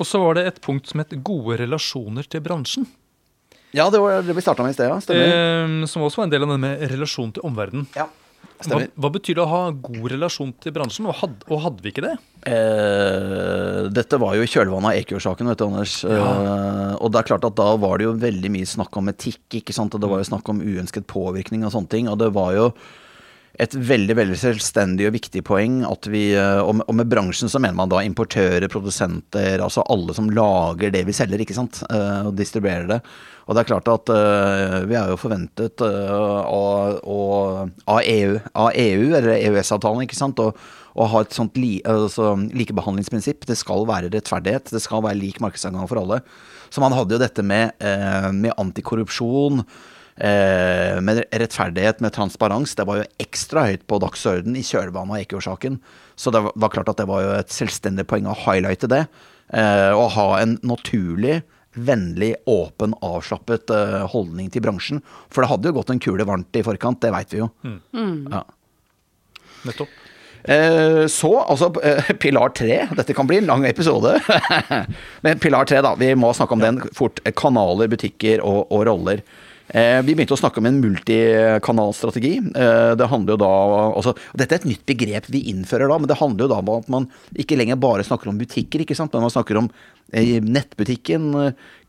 [0.00, 2.86] Og så var det et punkt som het gode relasjoner til bransjen.
[3.74, 4.98] ja det var det vi starta med i sted, ja.
[5.00, 5.38] Stemmer.
[5.38, 7.86] Eh, som også var en del av det med relasjon til omverdenen.
[7.94, 8.08] ja,
[8.58, 8.90] Hva, stemmer.
[8.98, 12.04] hva betyr det å ha god relasjon til bransjen, og hadde, og hadde vi ikke
[12.10, 12.16] det?
[12.44, 15.94] Eh, dette var jo i kjølvannet av Eikjord-saken, vet du, Anders.
[16.04, 19.46] Eh, og det er klart at da var det jo veldig mye snakk om etikk,
[19.62, 19.96] ikke sant.
[19.96, 22.10] Og det var jo snakk om uønsket påvirkning og sånne ting.
[22.12, 22.68] Og det var jo
[23.62, 27.50] et veldig veldig selvstendig og viktig poeng at vi eh, Og med, og med bransjen
[27.50, 31.84] så mener man da importører, produsenter, altså alle som lager det vi selger, ikke sant.
[31.88, 33.00] eh, og distribuerer det.
[33.46, 38.72] Og det er klart at eh, vi er jo forventet eh, av, av EU, av
[38.72, 40.40] EU, eller EØS-avtalen, ikke sant.
[40.42, 40.58] Og,
[40.94, 43.46] å ha et sånt li, altså, likebehandlingsprinsipp.
[43.48, 44.70] Det skal være rettferdighet.
[44.70, 46.20] Det skal være lik markedsadgang for alle.
[46.70, 49.64] Så man hadde jo dette med, eh, med antikorrupsjon,
[50.18, 52.74] eh, med rettferdighet, med transparens.
[52.74, 55.80] Det var jo ekstra høyt på dagsorden i kjølvannet av Eikjord-saken.
[56.16, 59.08] Så det var, klart at det var jo et selvstendig poeng å highlighte det.
[59.52, 61.42] Eh, å ha en naturlig
[61.74, 65.00] Vennlig, åpen, avslappet uh, holdning til bransjen.
[65.26, 67.48] For det hadde jo gått en kule varmt i forkant, det veit vi jo.
[68.30, 68.44] Ja.
[69.66, 70.03] Nettopp.
[70.44, 72.84] Eh, Så, altså eh, pilar tre.
[72.96, 74.18] Dette kan bli en lang episode.
[75.24, 75.94] Men pilar tre, da.
[75.98, 77.22] Vi må snakke om den fort.
[77.36, 79.24] Kanaler, butikker og, og roller.
[79.72, 82.34] Eh, Vi begynte å snakke om en multikanalstrategi.
[82.52, 83.52] Det handler jo da
[83.96, 86.74] altså, Dette er et nytt begrep vi innfører da, men det handler jo da om
[86.76, 87.08] at man
[87.40, 89.16] ikke lenger bare snakker om butikker, ikke sant?
[89.16, 89.72] men man snakker om
[90.12, 91.30] nettbutikken,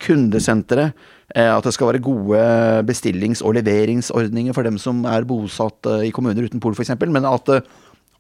[0.02, 0.96] kundesenteret.
[1.36, 2.40] At det skal være gode
[2.88, 6.94] bestillings- og leveringsordninger for dem som er bosatt i kommuner uten pol, f.eks.
[7.04, 7.50] Men at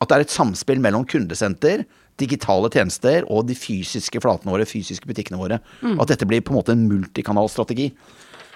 [0.02, 1.86] at det er et samspill mellom kundesenter,
[2.20, 5.60] digitale tjenester og de fysiske flatene våre, fysiske butikkene våre.
[6.00, 7.90] At dette blir på en måte en multikanalstrategi.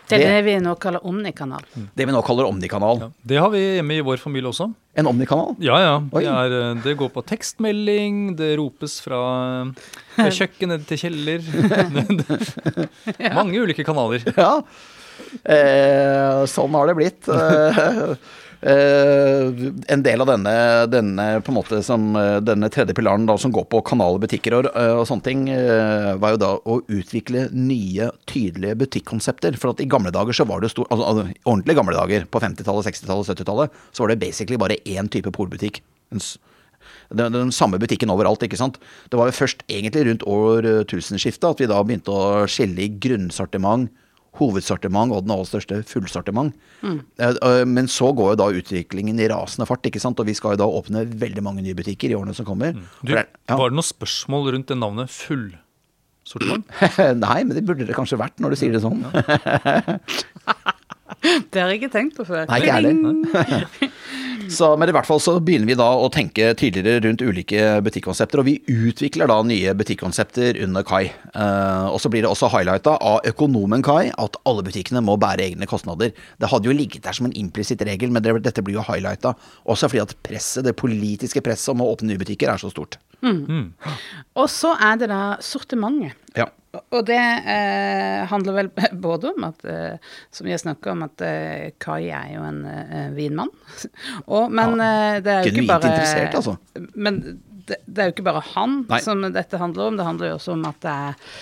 [0.10, 1.62] Det er Det- det vi nå kaller omnikanal.
[1.96, 3.12] Det vi nå kaller omnikanal.
[3.24, 4.74] Det har vi hjemme i vår familie også.
[4.98, 5.56] En omnikanal?
[5.60, 6.00] Ja, ja.
[6.00, 9.62] Det, er, eh, det går på tekstmelding, det ropes fra
[10.18, 11.40] eh, kjøkken til kjeller.
[13.36, 14.24] Mange ulike kanaler.
[14.36, 14.62] Ja.
[15.46, 17.28] Eh, sånn har det blitt.
[18.62, 19.54] Eh,
[19.88, 20.54] en del av denne,
[20.92, 24.58] denne, på en måte som, eh, denne tredje pilaren da, som går på kanaler, butikker
[24.58, 29.56] og, eh, og sånne ting, uh, var jo da å utvikle nye, tydelige butikkonsepter.
[29.58, 32.42] For at i gamle dager så var det stor, altså, altså ordentlig gamle dager, på
[32.42, 35.82] 50-tallet, 60-tallet, 70-tallet, så var det basically bare én type polbutikk.
[36.12, 36.20] En
[37.12, 38.78] Den, den samme butikken overalt, ikke sant.
[39.10, 43.90] Det var jo først egentlig rundt årtusenskiftet at vi da begynte å skille i grunnsortiment,
[44.38, 46.54] hovedsortiment og den aller største fullsortiment.
[46.84, 50.20] Eh, eh, Men så går jo da utviklingen i rasende fart, ikke sant.
[50.20, 52.74] Og vi skal jo da åpne veldig mange nye butikker i årene som kommer.
[53.02, 53.58] Du, det- ja.
[53.58, 56.66] Var det noen spørsmål rundt det navnet fullsortiment?
[57.26, 59.02] Nei, men det burde det kanskje vært når du sier det sånn.
[61.20, 62.46] Det har jeg ikke tenkt på før.
[62.48, 63.66] Nei, ikke jeg heller.
[64.50, 68.42] Så, men i hvert fall så begynner vi da å tenke tydeligere rundt ulike butikkonsepter,
[68.42, 68.58] og vi
[68.90, 71.12] utvikler da nye butikkonsepter under Kai.
[71.36, 75.46] Uh, og så blir det også highlighta av økonomen Kai at alle butikkene må bære
[75.52, 76.14] egne kostnader.
[76.42, 79.36] Det hadde jo ligget der som en implisitt regel, men det, dette blir jo highlighta.
[79.70, 83.00] Også fordi at presset, det politiske presset om å åpne nye butikker er så stort.
[84.40, 86.18] Og så er det da sortimentet.
[86.38, 86.50] Ja.
[86.94, 88.68] Og det eh, handler vel
[89.08, 89.96] både om at, eh,
[90.32, 93.50] som jeg snakka om, at eh, Kai er jo en eh, vinmann.
[94.36, 96.58] Og, men eh, det er jo ikke bare interessert, altså.
[96.94, 97.18] Men
[97.70, 99.02] det, det er jo ikke bare han Nei.
[99.06, 99.98] som dette handler om.
[99.98, 101.34] Det handler jo også om at det er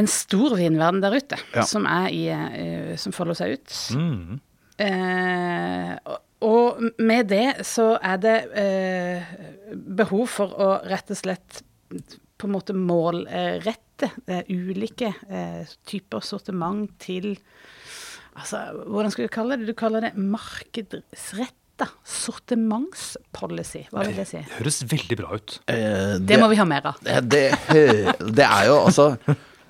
[0.00, 1.64] en stor vinverden der ute Ja.
[1.66, 3.78] som, er i, eh, som folder seg ut.
[3.96, 4.36] Mm.
[4.80, 9.32] Eh, og- og med det så er det eh,
[9.76, 11.58] behov for å rett og slett
[12.40, 17.34] på en måte målrette eh, ulike eh, typer sortiment til
[18.40, 19.66] Altså, hvordan skal du kalle det?
[19.68, 21.56] Du kaller det markedsrett
[22.06, 23.82] sortimentspolicy.
[23.90, 24.40] Hva vil det si?
[24.44, 25.54] Det høres veldig bra ut.
[25.70, 26.98] Eh, Det må vi ha mer av.
[27.04, 27.44] Det, det,
[28.38, 29.06] det er jo altså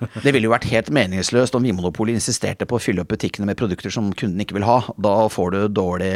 [0.25, 3.59] Det ville jo vært helt meningsløst om Vinmonopolet insisterte på å fylle opp butikkene med
[3.59, 4.79] produkter som kunden ikke vil ha.
[5.01, 6.11] Da får du dårlig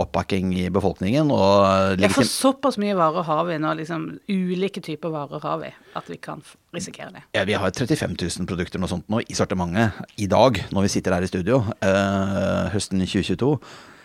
[0.00, 1.30] oppbakking i befolkningen.
[1.34, 5.72] Og Ja, for såpass mye varer har vi nå, liksom ulike typer varer har vi,
[5.98, 6.42] at vi kan
[6.74, 7.24] risikere det.
[7.36, 10.92] ja, vi har 35 000 produkter noe sånt nå i sortimentet i dag, når vi
[10.96, 13.58] sitter her i studio, eh, høsten 2022.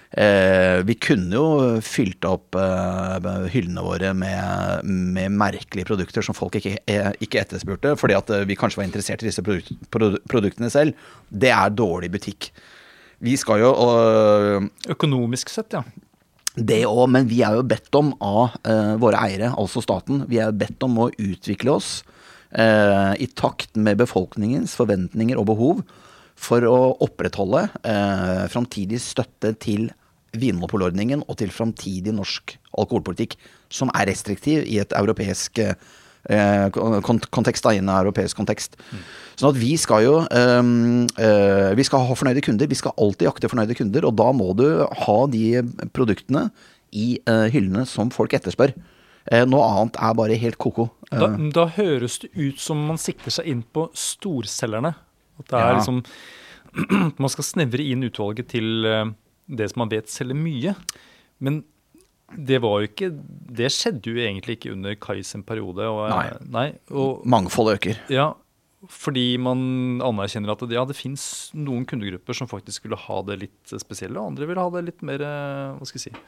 [0.09, 6.57] Eh, vi kunne jo fylt opp eh, hyllene våre med, med merkelige produkter som folk
[6.57, 10.71] ikke, eh, ikke etterspurte, fordi at vi kanskje var interessert i disse produkt, produ- produktene
[10.73, 10.97] selv.
[11.29, 12.49] Det er dårlig butikk.
[13.21, 13.69] Vi skal jo
[14.89, 15.83] Økonomisk sett, ja.
[16.55, 20.41] det òg, men vi er jo bedt om av eh, våre eiere, altså staten, vi
[20.41, 21.99] er bedt om å utvikle oss
[22.49, 25.85] eh, i takt med befolkningens forventninger og behov
[26.39, 29.91] for å opprettholde eh, framtidig støtte til
[30.37, 33.37] Vinmonopolordningen og til framtidig norsk alkoholpolitikk,
[33.73, 35.73] som er restriktiv i et europeisk eh,
[37.31, 38.77] kontekst, da, i en europeisk kontekst.
[39.39, 42.67] Sånn at vi skal jo um, uh, Vi skal ha fornøyde kunder.
[42.67, 45.63] Vi skal alltid jakte fornøyde kunder, og da må du ha de
[45.95, 46.49] produktene
[46.91, 48.73] i uh, hyllene som folk etterspør.
[49.31, 50.89] Uh, noe annet er bare helt ko-ko.
[51.09, 54.93] Da, da høres det ut som man sikter seg inn på storselgerne.
[55.39, 55.79] At det er Ja.
[55.79, 56.03] liksom
[57.23, 58.85] Man skal snevre inn utvalget til
[59.49, 60.75] det som man vet selger mye.
[61.43, 61.63] Men
[62.29, 63.07] det var jo ikke
[63.49, 65.87] Det skjedde jo egentlig ikke under Kais periode.
[65.87, 66.27] Og, eh, Nei.
[66.53, 68.01] nei og, Mangfoldet øker.
[68.13, 68.33] ja,
[68.87, 73.39] fordi man anerkjenner at det, ja, det fins noen kundegrupper som faktisk skulle ha det
[73.41, 76.21] litt spesielle, og andre vil ha det litt mer eh, hva skal jeg si,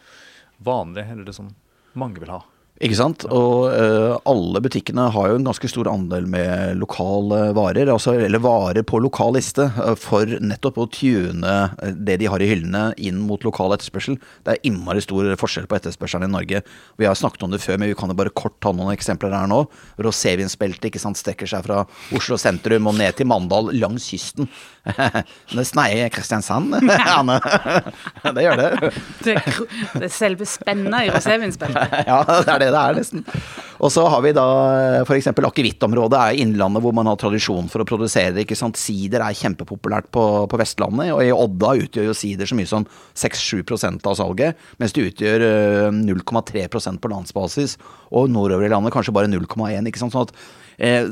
[0.59, 1.53] vanlig, eller det som
[1.95, 2.41] mange vil ha.
[2.81, 3.27] Ikke sant?
[3.29, 8.41] Og uh, alle butikkene har jo en ganske stor andel med lokale varer, altså, eller
[8.41, 12.87] varer på lokal liste, uh, for nettopp å tune øh, det de har i hyllene
[12.97, 14.17] inn mot lokal etterspørsel.
[14.41, 16.63] Det er innmari stor forskjell på etterspørselen i Norge.
[16.97, 19.35] Vi har snakket om det før, men vi kan jo bare kort ta noen eksempler
[19.37, 19.61] her nå.
[20.01, 21.83] Rosévinsbeltet ikke sant, strekker seg fra
[22.17, 24.49] Oslo sentrum og ned til Mandal langs kysten.
[25.53, 26.73] det sneier Kristiansand,
[27.19, 27.37] Anne.
[28.35, 28.91] det gjør det.
[29.21, 29.37] Det,
[30.01, 32.09] er selve spenna i rosévinsbeltet.
[32.09, 33.25] Ja, det er det det er, nesten.
[33.81, 34.45] Og så har vi da
[35.01, 35.31] f.eks.
[35.31, 38.45] akevittområdet er Innlandet, hvor man har tradisjon for å produsere det.
[38.45, 38.77] ikke sant?
[38.77, 42.85] Sider er kjempepopulært på, på Vestlandet, og i Odda utgjør jo sider så mye som
[43.17, 47.77] 6-7% av salget, mens det utgjør øh, 0,3% på landsbasis,
[48.13, 49.89] og nordover i landet kanskje bare 0,1.
[49.89, 50.13] ikke sant?
[50.13, 50.35] Sånn at
[50.77, 51.09] eh,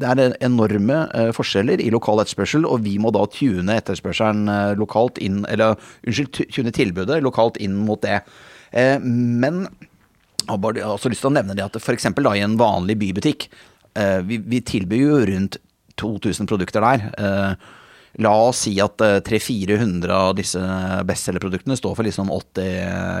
[0.00, 4.72] det er enorme eh, forskjeller i lokal etterspørsel, og vi må da tune etterspørselen eh,
[4.80, 8.24] lokalt inn, eller unnskyld, tune tilbudet lokalt inn mot det.
[8.72, 9.68] Eh, men
[10.48, 12.06] har bare- også lyst til å nevne det at f.eks.
[12.08, 13.48] i en vanlig bybutikk
[13.94, 15.58] eh, vi, vi tilbyr jo rundt
[15.98, 17.08] 2000 produkter der.
[17.18, 17.74] Eh,
[18.24, 20.62] la oss si at eh, 300-400 av disse
[21.08, 22.64] bestselgerproduktene står for liksom 80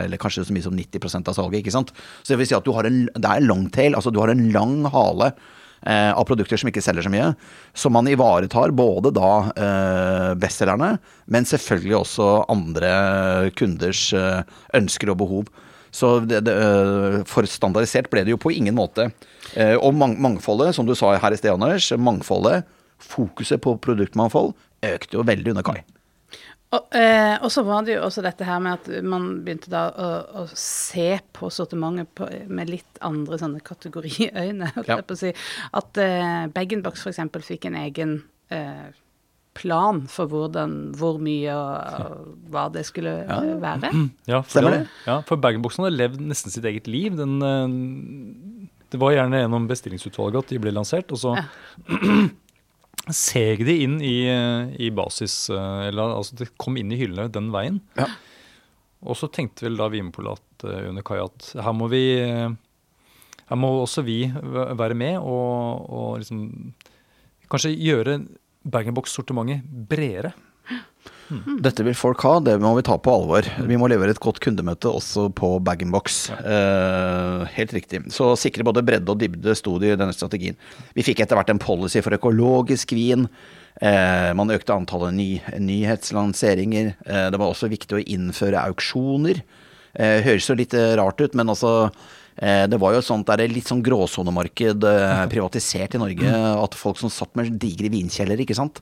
[0.06, 1.60] eller kanskje så mye som 90% av salget.
[1.62, 1.92] ikke sant?
[2.22, 4.46] Så det vil si at du har en, det er longtail, altså du har en
[4.54, 5.32] lang hale
[5.86, 7.30] eh, av produkter som ikke selger så mye.
[7.74, 10.94] Som man ivaretar både da eh, bestselgerne,
[11.26, 12.92] men selvfølgelig også andre
[13.58, 14.42] kunders eh,
[14.78, 15.50] ønsker og behov.
[15.94, 19.10] Så det, det, eh, for standardisert ble det jo på ingen måte.
[19.54, 22.64] Eh, og mang mangfoldet, som du sa her i sted, Anders, mangfoldet,
[22.98, 24.52] fokuset på produktmangfold,
[24.84, 25.80] økte jo veldig under Kai.
[26.76, 29.86] Og, eh, og så var det jo også dette her med at man begynte da
[29.88, 30.08] å,
[30.42, 34.98] å se på sortimentet på, med litt andre sånne kategoriøyne, holdt Ja.
[35.00, 35.30] jeg på å si.
[35.80, 37.22] At eh, Bag-in-Box f.eks.
[37.48, 38.18] fikk en egen
[38.52, 38.90] eh,
[39.58, 43.38] plan for hvordan, hvor mye og, og hva det skulle ja.
[43.60, 43.92] være.
[44.30, 47.18] Ja, for, Stemmer det, ja, for bag-in-boxen hadde levd nesten sitt eget liv.
[47.18, 51.34] Den, eh, det var gjerne gjennom bestillingsutvalget at de ble lansert, og så
[53.14, 57.30] seg de inn i, eh, i basis eh, Eller altså det kom inn i hyllene
[57.32, 57.80] den veien.
[57.98, 58.08] Ja.
[59.06, 62.02] Og så tenkte vel da Vinmonopolet eh, under Kai at her må vi
[63.48, 66.42] her må også vi være med og, og liksom
[67.48, 68.18] kanskje gjøre
[68.64, 70.34] bag-in-box-sortimentet bredere.
[71.60, 73.44] Dette vil folk ha, det må vi ta på alvor.
[73.68, 76.18] Vi må levere et godt kundemøte også på bag-in-box.
[76.40, 78.00] Eh, helt riktig.
[78.14, 80.56] Så sikre både bredde og dybde sto det i denne strategien.
[80.96, 83.28] Vi fikk etter hvert en policy for økologisk vin.
[83.80, 86.94] Eh, man økte antallet ny, nyhetslanseringer.
[87.04, 89.42] Eh, det var også viktig å innføre auksjoner.
[89.98, 91.90] Eh, høres jo litt eh, rart ut, men altså
[92.38, 96.34] det var jo et sånt der litt sånn gråsonemarked eh, privatisert i Norge.
[96.62, 98.78] At folk som satt med digre vinkjellere, ikke sant.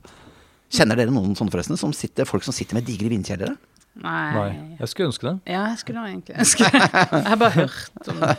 [0.69, 1.77] Kjenner dere noen sånne forresten?
[1.79, 3.55] Som sitter, folk som sitter med digre vinkjellere?
[3.97, 4.25] Nei.
[4.35, 5.31] Nei, jeg skulle ønske det.
[5.49, 8.35] Ja, jeg skulle egentlig ønske Jeg har bare hørt om det.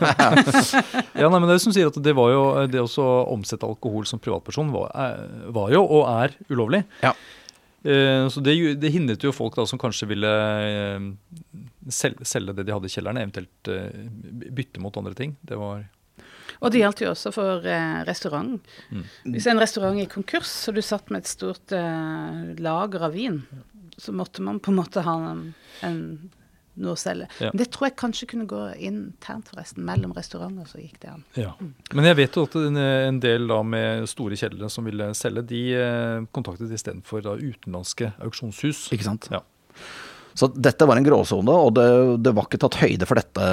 [1.19, 4.21] Ja, nei, men det som sier at det var jo det å omsette alkohol som
[4.23, 6.85] privatperson var, er- var jo og er ulovlig.
[7.03, 7.11] Ja.
[7.83, 11.09] Eh, Så det, ju- det hindret jo folk da som kanskje ville eh,
[11.87, 14.03] selge, selge det de hadde i kjelleren, eventuelt eh,
[14.55, 15.35] bytte mot andre ting.
[15.41, 15.85] Det var
[16.59, 18.57] Og det gjaldt jo også for eh, restaurant.
[19.23, 23.43] Hvis en restaurant gikk konkurs, og du satt med et stort eh, lager av vin,
[23.99, 25.41] så måtte man på en måte ha en,
[25.83, 26.01] en,
[26.79, 27.27] noe å selge.
[27.43, 27.51] Ja.
[27.51, 29.83] Men det tror jeg kanskje kunne gå internt, forresten.
[29.87, 31.23] Mellom restauranter så gikk det an.
[31.39, 31.53] ja.
[31.95, 35.43] Men jeg vet jo at en, en del da med store kjellere som ville selge,
[35.51, 38.87] de eh, kontaktet istedenfor da utenlandske auksjonshus.
[38.95, 39.31] Ikke sant?
[39.31, 39.43] Ja.
[40.39, 41.85] Så dette var en gråsone, og det,
[42.23, 43.47] det var ikke tatt høyde for dette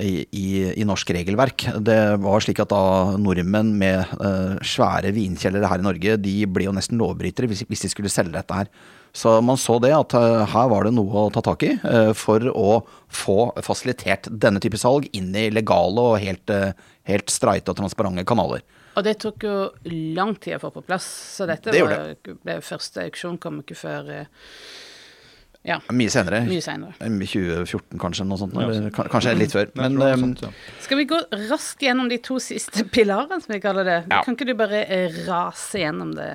[0.00, 0.46] i, i,
[0.80, 1.66] i norsk regelverk.
[1.84, 2.84] Det var slik at da
[3.20, 7.84] nordmenn med eh, svære vinkjellere her i Norge, de ble jo nesten lovbrytere hvis, hvis
[7.84, 8.70] de skulle selge dette her.
[9.14, 12.14] Så man så det at eh, her var det noe å ta tak i eh,
[12.16, 12.80] for å
[13.12, 16.72] få fasilitert denne type salg inn i legale og helt, eh,
[17.12, 18.64] helt streite og transparente kanaler.
[18.94, 19.54] Og det tok jo
[20.16, 23.78] lang tid å få på plass, så dette Det var, ble første auksjon kom ikke
[23.78, 24.50] før eh,
[25.64, 26.42] ja, Mye senere.
[26.44, 26.92] mye senere.
[27.00, 28.52] 2014 kanskje, noe sånt.
[28.60, 29.70] Eller kanskje litt før.
[29.80, 30.50] Men, eh, sånt, ja.
[30.84, 33.98] Skal vi gå raskt gjennom de to siste pilarene, som vi kaller det?
[34.12, 34.20] Ja.
[34.26, 36.28] Kan ikke du bare eh, rase gjennom det,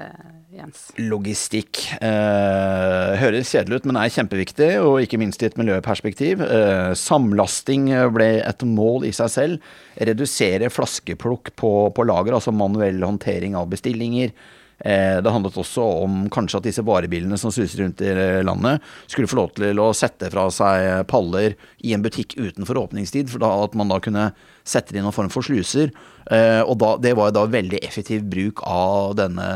[0.57, 0.87] Jens?
[0.97, 6.41] Logistikk eh, høres kjedelig ut, men er kjempeviktig, og ikke minst i et miljøperspektiv.
[6.41, 9.73] Eh, samlasting ble et mål i seg selv.
[10.09, 14.33] Redusere flaskeplukk på, på lager, altså manuell håndtering av bestillinger.
[14.79, 18.13] Eh, det handlet også om kanskje at disse varebilene som suser rundt i
[18.47, 23.31] landet, skulle få lov til å sette fra seg paller i en butikk utenfor åpningstid,
[23.31, 24.29] for da, at man da kunne
[24.67, 25.91] sette det i noen form for sluser.
[26.31, 29.49] Eh, og da, det var jo da veldig effektiv bruk av denne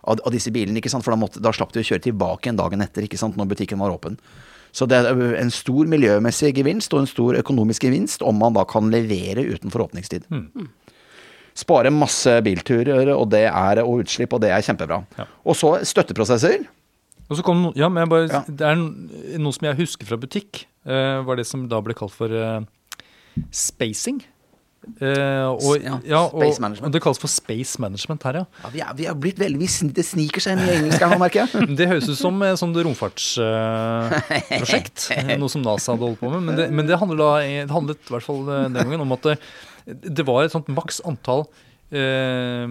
[0.00, 1.04] av, disse bilene, ikke sant?
[1.06, 3.36] for da, måtte, da slapp de å kjøre tilbake en dagen etter, ikke sant?
[3.36, 4.16] når butikken var åpen.
[4.72, 8.62] Så det er en stor miljømessig gevinst og en stor økonomisk gevinst om man da
[8.70, 10.28] kan levere utenfor åpningstid.
[11.58, 14.98] Spare masse bilturer og, det er, og utslipp, og det er kjempebra.
[15.18, 15.24] Ja.
[15.44, 16.58] Og så støtteprosesser.
[17.30, 18.40] Og så kom ja, men bare, Ja.
[18.46, 18.76] Det er
[19.38, 20.66] noe som jeg husker fra butikk.
[20.88, 22.60] uh, var det som da ble kalt for uh,
[23.52, 24.22] spacing.
[24.96, 26.88] Uh, og, ja, ja, og, management.
[26.88, 28.44] og det kalles for space management her, ja.
[28.64, 31.44] Ja, vi, er, vi er blitt veldig, Det sniker seg i engelsk her nå, merker
[31.44, 31.50] jeg.
[31.78, 35.10] Det høres ut som et sånt romfartsprosjekt.
[35.42, 36.40] noe som NASA hadde holdt på med.
[36.48, 39.24] Men det, men det, handlet, da, det handlet i hvert fall den gangen om at
[39.86, 41.46] det, var et sånt maks antall
[41.90, 42.66] eh,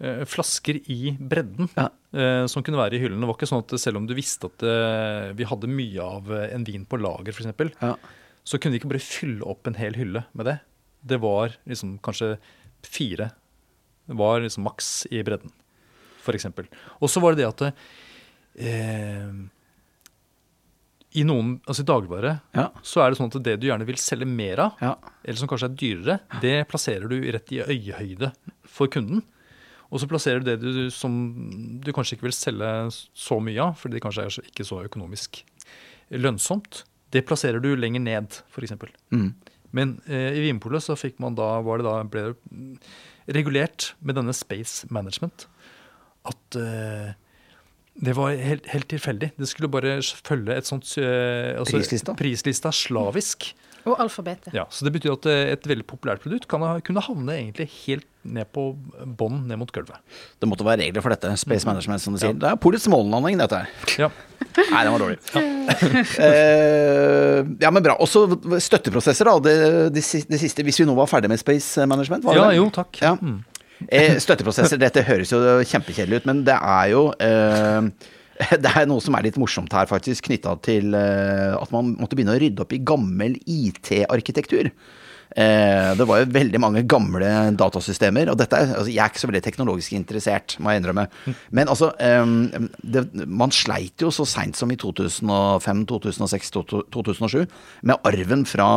[0.00, 1.88] eh, flasker i bredden Ja.
[2.12, 3.22] eh, som kunne være i hyllene.
[3.24, 6.30] Det var ikke sånn at selv om du visste at eh, vi hadde mye av
[6.32, 7.94] eh, en vin på lager, f.eks., Ja.
[8.46, 10.58] så kunne de ikke bare fylle opp en hel hylle med det.
[11.06, 12.36] Det var liksom kanskje
[12.86, 13.30] fire.
[14.06, 15.50] Det var liksom maks i bredden,
[16.22, 16.46] f.eks.
[17.00, 17.64] Og så var det det at
[18.58, 19.30] eh,
[21.16, 22.68] i noen, altså i dagligvare Ja.
[22.84, 24.94] så er det sånn at det du gjerne vil selge mer av, Ja.
[25.24, 28.32] eller som kanskje er dyrere, det plasserer du rett i øyehøyde
[28.66, 29.22] for kunden.
[29.92, 32.70] Og så plasserer du det du, som du kanskje ikke vil selge
[33.14, 35.44] så mye av, fordi det kanskje er ikke så økonomisk
[36.10, 36.82] lønnsomt.
[37.14, 38.72] Det plasserer du lenger ned, f.eks.
[39.14, 39.28] Mm.
[39.72, 42.78] Men eh, i Vinpolet så fikk man da, var det da, ble
[43.28, 45.46] regulert med denne Space Management
[46.26, 47.12] at eh,
[47.96, 49.30] det var helt, helt tilfeldig.
[49.38, 52.16] Det skulle bare følge et sånt eh, altså, Prislista?
[52.18, 53.54] Prislista slavisk.
[53.86, 54.50] Og alfabetet.
[54.54, 57.68] Ja, så Det betyr at eh, et veldig populært produkt kan ha, kunne havne egentlig
[57.86, 58.72] helt ned på
[59.18, 60.02] bånn, ned mot gulvet.
[60.42, 61.30] Det måtte være regler for dette.
[61.38, 62.34] Space Management, som du sier.
[62.34, 63.70] Det er polets månelanding, dette her.
[64.02, 64.10] Ja.
[64.74, 65.20] Nei, den var dårlig.
[66.26, 67.96] Eh, ja, men bra.
[68.02, 68.24] Også
[68.62, 69.34] støtteprosesser, da.
[69.42, 69.54] Det,
[69.94, 72.24] det, det siste, hvis vi nå var ferdig med Space Management?
[72.26, 72.58] Var det ja, det?
[72.58, 73.00] jo, takk.
[73.02, 73.12] Ja.
[73.20, 73.40] Mm.
[73.84, 78.12] Eh, støtteprosesser, dette høres jo kjempekjedelig ut, men det er jo eh,
[78.62, 82.18] Det er noe som er litt morsomt her, faktisk, knytta til eh, at man måtte
[82.18, 84.70] begynne å rydde opp i gammel IT-arkitektur.
[85.36, 89.30] Eh, det var jo veldig mange gamle datasystemer, og dette altså, jeg er ikke så
[89.30, 91.06] veldig teknologisk interessert, må jeg innrømme.
[91.56, 96.54] Men altså, det, man sleit jo så seint som i 2005, 2006,
[96.96, 97.44] 2007
[97.88, 98.70] med arven fra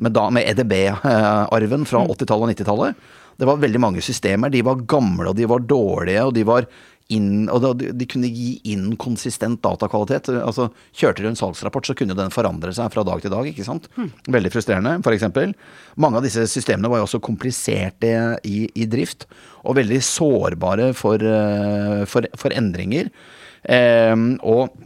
[0.00, 3.08] med, med EDB-arven fra 80-tallet og 90-tallet.
[3.40, 4.52] Det var veldig mange systemer.
[4.52, 6.66] De var gamle, og de var dårlige, og de var
[7.10, 10.30] inn, og de, kunne gi inn konsistent datakvalitet.
[10.38, 13.48] Altså, Kjørte du en salgsrapport, så kunne den forandre seg fra dag til dag.
[13.48, 13.88] ikke sant?
[14.30, 15.26] Veldig frustrerende, f.eks.
[16.00, 18.12] Mange av disse systemene var jo også kompliserte
[18.46, 19.26] i, i drift,
[19.64, 23.10] og veldig sårbare for, eh, for, for endringer.
[23.64, 24.14] Eh,
[24.44, 24.76] og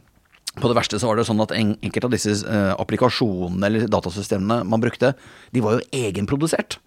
[0.55, 3.91] på det verste så var det sånn at en, enkelte av disse eh, applikasjonene eller
[3.91, 5.17] datasystemene man brukte,
[5.51, 6.79] de var jo egenprodusert.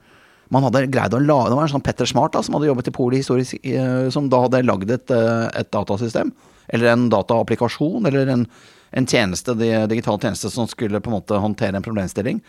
[0.54, 2.88] Man hadde greid å lage, Det var en sånn Petter Smart da, som hadde jobbet
[2.88, 6.32] i Poli historisk, eh, som da hadde lagd et, eh, et datasystem.
[6.70, 8.48] Eller en dataapplikasjon, eller en,
[8.92, 12.42] en tjeneste, en digital tjeneste som skulle på en måte håndtere en problemstilling.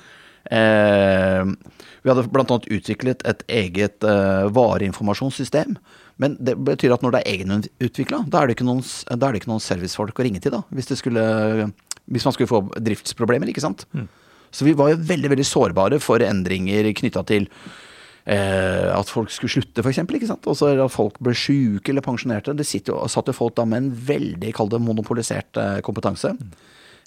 [0.50, 1.44] Eh,
[2.02, 2.58] vi hadde bl.a.
[2.78, 5.76] utviklet et eget eh, vareinformasjonssystem.
[6.18, 9.34] Men det betyr at når det er egenutvikla, da er det ikke noen, da er
[9.34, 10.64] det ikke noen servicefolk å ringe til, da.
[10.74, 11.26] Hvis, det skulle,
[12.10, 13.84] hvis man skulle få driftsproblemer, ikke sant.
[14.50, 17.46] Så vi var jo veldig, veldig sårbare for endringer knytta til
[18.24, 20.32] eh, at folk skulle slutte, f.eks.
[20.38, 22.56] Og så at folk ble sjuke eller pensjonerte.
[22.56, 26.34] Det sitter jo, satt jo folk da med en veldig, kall det monopolisert eh, kompetanse.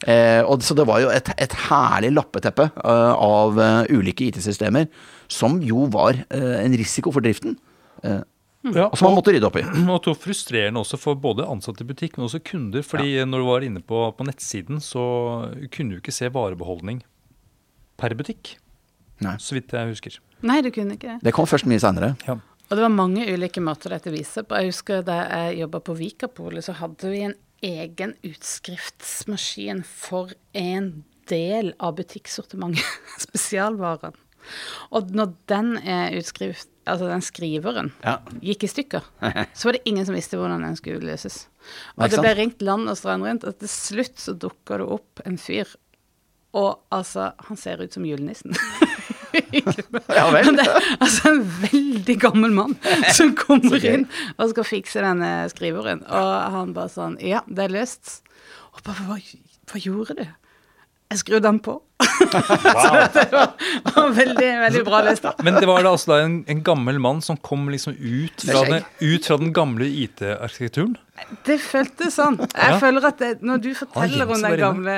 [0.09, 4.87] Eh, og så det var jo et, et herlig lappeteppe uh, av uh, ulike IT-systemer,
[5.29, 7.57] som jo var uh, en risiko for driften.
[8.03, 8.21] Eh,
[8.61, 9.63] Ja, og som man måtte rydde opp i.
[9.89, 12.83] Og var frustrerende også for både ansatte i butikk, men også kunder.
[12.85, 15.01] fordi når du var inne på, på nettsiden, så
[15.73, 16.99] kunne du ikke se varebeholdning
[17.97, 18.59] per butikk.
[19.21, 19.35] Nei.
[19.41, 20.17] Så vidt jeg husker.
[20.41, 21.19] Nei, du kunne ikke det.
[21.27, 22.15] Det kom først mye seinere.
[22.27, 22.37] Ja.
[22.71, 24.55] Og det var mange ulike måter dette viser på.
[24.57, 31.03] Jeg husker da jeg jobba på Vikapolet, så hadde vi en egen utskriftsmaskin for en
[31.29, 32.85] del av butikksortimentet,
[33.27, 34.15] spesialvarene.
[34.89, 38.15] Og når den eh, utskrift, altså den skriveren Ja.
[38.41, 39.05] gikk i stykker,
[39.53, 41.43] så var det ingen som visste hvordan den skulle løses.
[41.99, 45.21] Og det ble ringt land og strand rundt, og til slutt så dukka det opp
[45.29, 45.69] en fyr.
[46.57, 48.57] Og altså, han ser ut som julenissen.
[49.51, 50.45] Ja vel.
[50.47, 52.75] Men det er altså en veldig gammel mann
[53.15, 56.03] som kommer inn og skal fikse denne skriveren.
[56.07, 58.19] Og han bare sånn Ja, det er løst.
[58.71, 59.17] Og bare hva,
[59.71, 60.25] hva gjorde du?
[61.11, 61.73] Jeg skrudde den på.
[62.31, 63.49] så det var,
[63.83, 65.25] var veldig, veldig bra løst.
[65.43, 68.85] Men det var da altså en, en gammel mann som kom liksom ut fra, den,
[69.01, 70.95] ut fra den gamle IT-arkitekturen.
[71.47, 72.35] Det føltes sånn.
[72.39, 72.77] Jeg Ja.
[72.81, 74.95] føler at det, når du forteller Jens om den gamle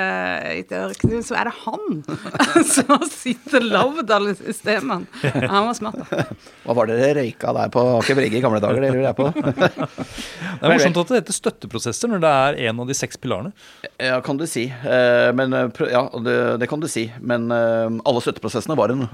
[0.60, 5.06] IT-arkitekturen, så er det han som har sittet og lagd alle systemene.
[5.22, 6.24] Han var smart, da.
[6.64, 8.80] Hva var det dere røyka der på Aker Brygge i gamle dager?
[8.80, 9.28] Det lurer jeg på.
[10.54, 13.50] Det er morsomt at det heter støtteprosesser når det er en av de seks pilarene.
[14.00, 14.62] Ja, kan du si.
[14.70, 17.04] Eh, Men, eh, ja, det, det kan du si.
[17.20, 19.04] Men eh, alle støtteprosessene var en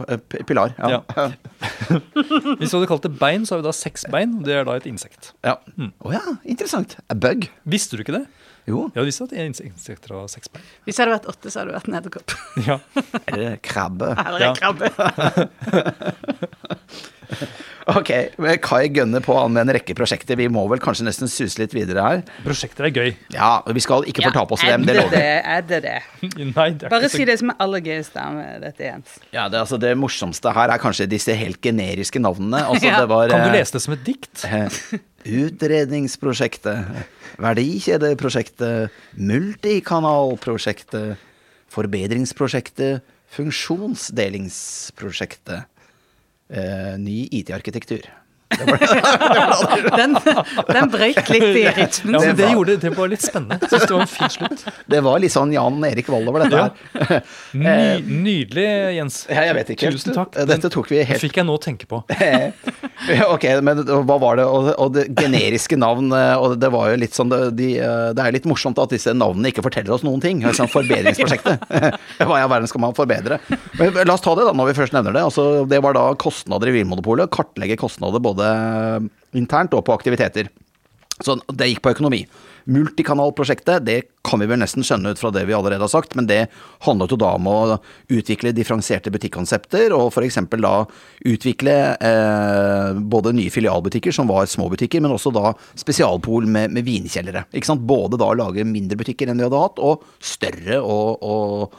[0.47, 0.75] pilar.
[0.79, 1.01] Ja.
[1.17, 1.27] Ja.
[2.61, 4.39] Hvis vi hadde kalt det bein, så har vi da seks bein.
[4.47, 5.33] Det er da et insekt.
[5.43, 5.57] ja.
[6.05, 6.99] Å ja, interessant.
[7.09, 7.49] A bug.
[7.65, 8.27] Visste du ikke det?
[8.69, 8.91] Jo.
[8.95, 10.63] Ja, du visste at inse- insekter har seks bein.
[10.87, 12.31] Hvis jeg hadde vært åtte, så hadde det vært en edderkopp.
[12.67, 12.77] Ja.
[13.33, 14.13] Eller krabbe.
[14.21, 14.51] Eller Ja.
[14.51, 14.87] en krabbe.
[17.91, 18.11] Ok,
[18.43, 20.37] men Kai gønner på med en rekke prosjekter.
[20.39, 22.21] Vi må vel kanskje nesten suse litt videre her.
[22.45, 23.09] Prosjekter er gøy.
[23.35, 25.23] Ja, Vi skal ikke fortape oss i dem, det er lover vi.
[25.25, 25.97] det, er det det?
[26.59, 28.85] Nei, det er Bare ikke så si det som er aller gøyest da med dette,
[28.87, 29.17] Jens.
[29.35, 32.63] Ja, det, altså, det morsomste her er kanskje disse helt generiske navnene.
[32.69, 33.01] Altså, Ja.
[33.03, 34.45] det var, Kan du eh, lese det som et dikt?
[35.25, 36.79] Eh, Utredningsprosjektet,
[37.39, 41.17] verdikjedeprosjektet, multikanalprosjektet,
[41.71, 43.01] forbedringsprosjektet,
[43.37, 45.63] funksjonsdelingsprosjektet,
[46.51, 48.01] eh, ny IT-arkitektur.
[49.97, 50.17] Den,
[50.67, 52.15] den brøyk litt i rytmen.
[52.19, 53.59] Ja, Det gjorde, det var litt spennende.
[53.63, 54.65] Jeg synes det var en fin slutt.
[54.91, 56.71] Det var litt sånn Jan Erik Vold over dette her.
[57.55, 58.67] Ny, nydelig,
[58.97, 59.21] Jens.
[59.31, 59.93] Ja, jeg vet ikke.
[59.95, 60.35] Tusen takk.
[60.51, 61.99] Dette tok vi Det fikk jeg nå tenke på.
[63.09, 64.45] Ja, ok, men hva var det?
[64.45, 68.11] Og, og det generiske navn, eh, og det var jo litt sånn Det, de, eh,
[68.17, 70.43] det er litt morsomt at disse navnene ikke forteller oss noen ting.
[70.57, 71.65] Sånn forbedringsprosjektet.
[72.21, 73.41] Hva i all verden skal man forbedre?
[73.79, 75.25] Men la oss ta det, da, når vi først nevner det.
[75.31, 77.33] Altså, det var da kostnader i Vinmonopolet.
[77.35, 78.51] Kartlegge kostnader både
[79.37, 80.51] internt og på aktiviteter.
[81.21, 82.25] Så det gikk på økonomi.
[82.65, 86.29] Multikanalprosjektet, det kan vi vel nesten skjønne ut fra det vi allerede har sagt, men
[86.29, 86.49] det
[86.85, 87.59] handlet jo da om å
[88.13, 90.39] utvikle differensierte butikkonsepter, og f.eks.
[90.61, 90.75] da
[91.31, 96.87] utvikle eh, både nye filialbutikker som var små butikker, men også da spesialpol med, med
[96.87, 97.47] vinkjellere.
[97.55, 97.87] Ikke sant?
[97.87, 101.79] Både da lage mindre butikker enn vi hadde hatt, og større og, og,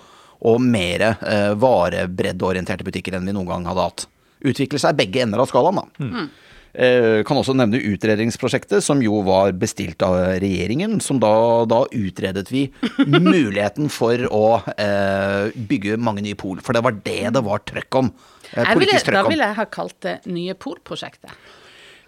[0.49, 4.07] og mer eh, varebreddeorienterte butikker enn vi noen gang hadde hatt.
[4.41, 6.01] Utvikle seg begge ender av skalaen, da.
[6.01, 6.31] Mm.
[6.71, 10.99] Eh, kan også nevne utredningsprosjektet, som jo var bestilt av regjeringen.
[11.03, 11.31] Som da,
[11.69, 12.67] da utredet vi
[13.07, 14.45] muligheten for å
[14.75, 16.61] eh, bygge mange nye pol.
[16.63, 18.13] For det var det det var trøkk om.
[18.53, 19.23] Eh, ville, trøkk om.
[19.23, 21.35] Da ville jeg ha kalt det Nye Pol-prosjektet.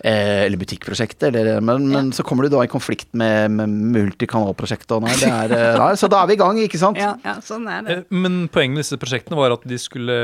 [0.03, 1.99] Eh, eller butikkprosjektet, eller, men, ja.
[2.01, 4.97] men, så kommer du da i konflikt med, med multikanalprosjektet.
[5.05, 6.99] Nei, er, eh, nei, så da er vi i gang, ikke sant?
[6.99, 7.97] Ja, ja sånn er det.
[8.11, 10.17] Men poenget med disse prosjektene var at de skulle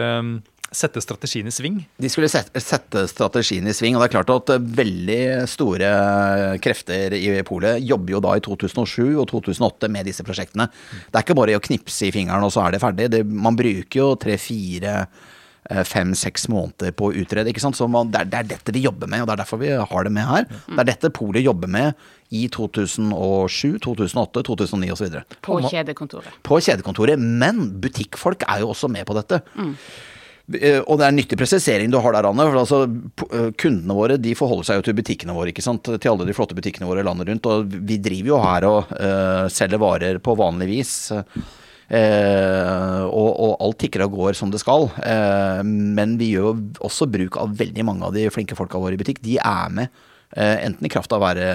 [0.71, 1.79] sette strategien i sving?
[1.97, 3.97] De skulle sette, sette, strategien i sving.
[3.97, 5.89] Og det er klart at veldig store
[6.63, 10.69] krefter i polet jobber jo da i 2007 og 2008 med disse prosjektene.
[11.09, 13.09] Det er ikke bare å knipse i fingeren og så er det ferdig.
[13.15, 17.49] Det, man bruker jo tre-fire eh, fem-seks måneder på å utrede.
[17.49, 17.79] ikke sant?
[17.79, 19.73] Så man, det, er, det, er, dette de jobber med, og det er derfor vi
[19.73, 20.47] har det med her.
[20.69, 25.17] Det er dette polet jobber med i 2007, 2008, 2009 osv.
[25.41, 26.39] På kjedekontoret.
[26.45, 27.17] På kjedekontoret.
[27.17, 29.41] Men butikkfolk er jo også med på dette.
[29.57, 29.73] Mm.
[30.57, 32.47] Eh, og det er en nyttig presisering du har der, Anne.
[32.49, 32.79] for altså,
[33.29, 35.85] eh, Kundene våre de forholder seg jo til butikkene våre, ikke sant?
[35.85, 37.49] til alle de flotte butikkene våre landet rundt.
[37.49, 40.93] Og vi driver jo her og uh, selger varer på vanlig vis.
[41.89, 44.89] Uh, og, og, alt tikker og går som det skal.
[44.97, 49.01] Uh, men vi gjør også bruk av veldig mange av de flinke folka våre i
[49.01, 49.21] butikk.
[49.25, 50.05] De er med,
[50.37, 51.47] enten i kraft av å være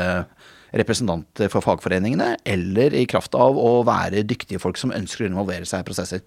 [0.75, 5.69] representanter for fagforeningene, eller i kraft av å være dyktige folk som ønsker å involvere
[5.69, 6.25] seg i prosesser.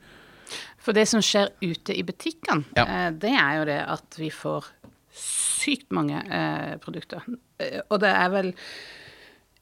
[0.82, 2.86] For det som skjer ute i butikkene, ja.
[2.86, 4.70] eh, det er jo det at vi får
[5.18, 7.26] sykt mange eh, produkter.
[7.60, 8.54] Eh, og det er vel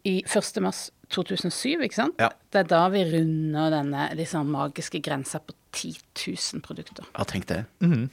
[0.06, 0.62] i 1.
[0.62, 2.20] mars 2007, ikke sant?
[2.22, 2.30] Ja.
[2.54, 7.08] Det er da vi runder denne liksom, magiske grensa på 10 000 produkter.
[7.16, 7.64] Ja, tenk det.
[7.82, 8.08] Mm.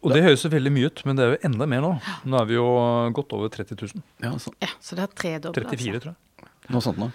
[0.00, 1.92] Og det høres jo veldig mye ut, men det er jo enda mer nå.
[2.24, 2.66] Nå er vi jo
[3.16, 4.04] godt over 30 000.
[4.24, 5.64] Ja, så, ja, så det har tredobla.
[5.68, 6.00] 34, altså.
[6.06, 6.52] tror jeg.
[6.70, 7.12] Noe sånt noe.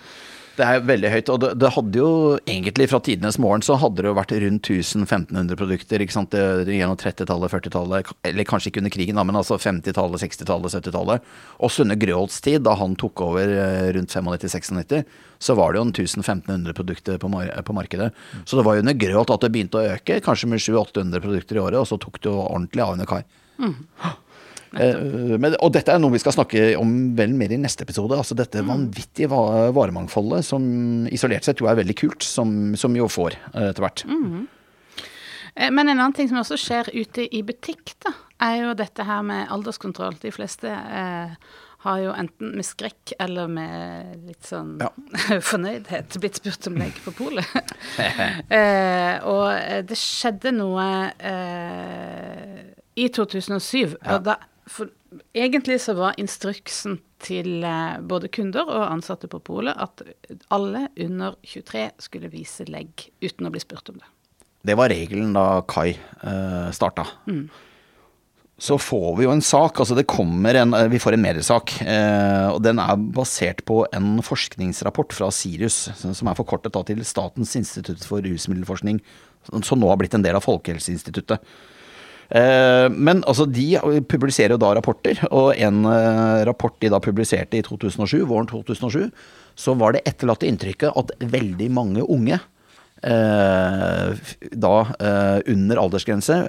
[0.55, 1.29] Det er veldig høyt.
[1.33, 2.09] Og det, det, hadde jo
[2.47, 6.35] egentlig fra tidenes morgen så hadde det jo vært rundt 1000-1500 produkter ikke sant?
[6.35, 11.29] gjennom 30-tallet, 40-tallet, eller kanskje ikke under krigen, da, men altså 50-tallet, 60-tallet, 70-tallet.
[11.59, 15.03] Og Sunne Grøholts tid, da han tok over eh, rundt 95-96,
[15.45, 18.11] så var det jo 1000-1500 produkter på, mar på, markedet.
[18.45, 21.59] Så det var jo under Grøholt at det begynte å øke, kanskje med 700-800 produkter
[21.59, 23.25] i året, og så tok det jo ordentlig av under Kai.
[23.59, 23.75] Mm.
[24.75, 28.17] Eh, men, og dette er noe vi skal snakke om vel mer i neste episode.
[28.17, 30.65] Altså dette vanvittige varemangfoldet som
[31.13, 34.05] isolert sett jo er veldig kult, som, som jo får eh, etter hvert.
[34.09, 34.45] Mm.
[35.55, 38.11] Men en annen ting som også skjer ute i butikk, da,
[38.43, 40.17] er jo dette her med alderskontroll.
[40.19, 41.35] De fleste eh,
[41.85, 44.89] har jo enten med skrekk eller med litt sånn ja.
[45.51, 47.75] fornøydhet blitt spurt om legg på polet.
[48.57, 52.59] eh, og det skjedde noe eh,
[52.99, 53.95] i 2007.
[54.01, 54.17] Ja.
[54.17, 54.89] og da for
[55.37, 60.01] egentlig så var instruksen til eh, både kunder og ansatte på polet at
[60.53, 64.09] alle under 23 skulle vise legg uten å bli spurt om det.
[64.65, 67.05] Det var regelen da Kai eh, starta.
[67.29, 67.47] Mm.
[68.57, 71.75] Så får vi jo en sak, altså det kommer en, eh, vi får en mediesak.
[71.83, 77.03] Eh, og den er basert på en forskningsrapport fra Sirius, som er forkortet da til
[77.05, 79.01] Statens institutt for rusmiddelforskning,
[79.61, 81.43] som nå har blitt en del av Folkehelseinstituttet.
[82.29, 83.75] Eh, men altså, de
[84.09, 89.11] publiserer jo da rapporter, og en eh, rapport de da publiserte i 2007, våren 2007,
[89.55, 92.39] så var det etterlatte inntrykket at veldig mange unge
[93.05, 94.73] eh, da
[95.53, 96.41] under aldersgrense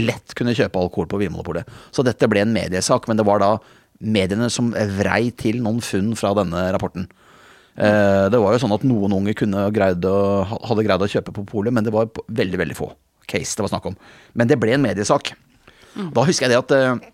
[0.00, 1.68] lett kunne kjøpe alkohol på Vinmonopolet.
[1.92, 3.56] Så dette ble en mediesak, men det var da
[4.02, 7.04] mediene som vrei til noen funn fra denne rapporten.
[7.72, 10.16] Det var jo sånn at noen unge kunne greid å,
[10.66, 12.90] hadde greid å kjøpe på polet, men det var veldig, veldig få
[13.32, 13.96] case det var snakk om.
[14.38, 15.32] Men det ble en mediesak.
[15.96, 16.12] Mm.
[16.16, 17.12] Da husker jeg det at uh,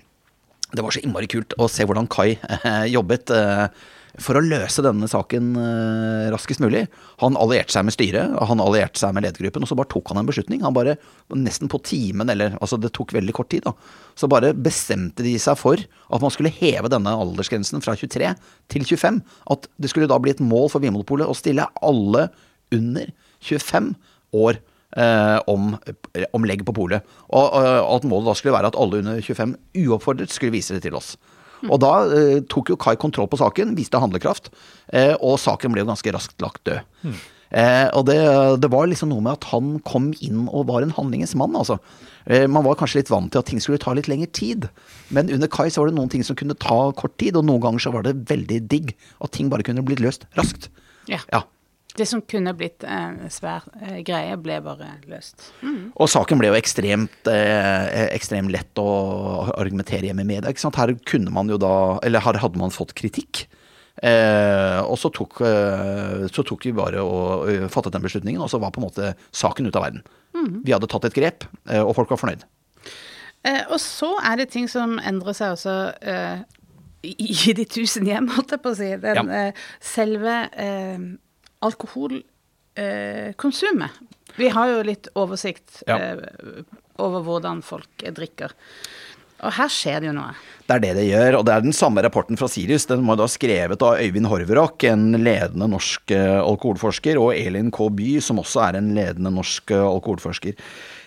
[0.75, 3.69] det var så innmari kult å se hvordan Kai uh, jobbet uh,
[4.19, 5.53] for å løse denne saken
[6.33, 6.81] raskest mulig.
[7.21, 10.19] Han allierte seg med styret, han allierte seg med ledergruppen, og så bare tok han
[10.19, 10.65] en beslutning.
[10.65, 10.97] Han bare,
[11.39, 13.77] nesten på timen, eller altså det tok veldig kort tid, da.
[14.19, 18.33] Så bare bestemte de seg for at man skulle heve denne aldersgrensen fra 23
[18.75, 19.21] til 25.
[19.55, 22.27] At det skulle da bli et mål for Vinmonopolet å stille alle
[22.75, 23.15] under
[23.45, 23.93] 25
[24.35, 24.59] år
[24.99, 25.73] eh, om,
[26.35, 27.17] om legg på polet.
[27.31, 30.85] Og, og at målet da skulle være at alle under 25 uoppfordret skulle vise det
[30.87, 31.15] til oss.
[31.67, 34.53] Og da eh, tok jo Kai kontroll på saken, viste handlekraft,
[34.95, 37.11] eh, og saken ble jo ganske raskt lagt død.
[37.49, 38.19] Eh, og det,
[38.61, 41.79] det var liksom noe med at han kom inn og var en handlingens mann, altså.
[42.29, 44.69] Eh, man var kanskje litt vant til at ting skulle ta litt lengre tid.
[45.15, 47.65] Men under Kai så var det noen ting som kunne ta kort tid, og noen
[47.65, 48.93] ganger så var det veldig digg
[49.25, 50.69] at ting bare kunne blitt løst raskt.
[51.09, 51.23] Ja.
[51.33, 51.47] Ja.
[51.99, 55.49] Det som kunne blitt en svær eh, greie, ble bare løst.
[55.99, 58.89] Og saken ble jo ekstremt, eh, ekstremt lett å
[59.59, 60.53] argumentere hjemme med media.
[60.55, 60.79] Ikke sant?
[60.79, 61.73] Her kunne man jo da,
[62.07, 63.47] eller her hadde man fått kritikk.
[63.99, 68.51] Eh, og så tok, eh, så tok vi bare og og fattet den beslutningen, og
[68.53, 70.05] så var på en måte saken ute av verden.
[70.63, 72.45] Vi hadde tatt et grep, eh, og folk var fornøyd.
[73.45, 76.45] Eh, og så er det ting som endrer seg også eh,
[77.03, 77.15] i,
[77.51, 78.93] i de tusen hjem, holdt jeg på å si.
[79.03, 79.49] Den, Ja.
[79.49, 79.53] eh,
[81.63, 82.23] selve
[82.77, 83.91] eh, alkoholkonsumet.
[84.37, 85.97] Vi har jo litt oversikt Ja.
[85.97, 86.17] eh,
[86.99, 88.53] over hvordan folk eh, drikker.
[89.41, 90.33] Og her skjer det jo noe.
[90.67, 92.87] Det er det det gjør, og det er den samme rapporten fra Sirius.
[92.87, 97.89] Den var da skrevet av Øyvind Horverock, en ledende norsk eh, alkoholforsker, og Elin K.
[97.89, 100.55] By, som også er en ledende norsk eh, alkoholforsker.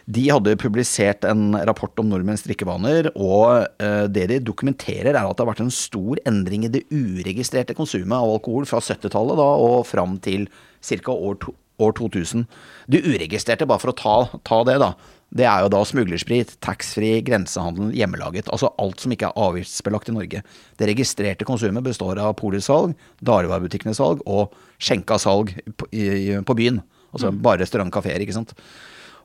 [0.10, 5.38] De hadde publisert en rapport om nordmenns drikkevaner, og eh, det de dokumenterer er at
[5.38, 9.82] det har vært en stor endring i det uregistrerte konsumet av alkohol fra 70-tallet og
[9.90, 10.48] fram til
[10.82, 11.14] ca.
[11.14, 11.38] År,
[11.82, 12.46] år 2000.
[12.92, 14.16] Det uregistrerte, bare for å ta,
[14.48, 14.92] ta det, da.
[15.32, 18.50] Det er jo da smuglersprit, taxfree, grensehandel, hjemmelaget.
[18.52, 20.42] Altså alt som ikke er avgiftsbelagt i Norge.
[20.82, 26.58] Det registrerte konsumet består av polutsalg, dagligvarebutikkenes salg og skjenka salg på, i, i- på
[26.60, 26.82] byen.
[27.16, 28.52] Altså bare restaurant, kafeer, ikke sant.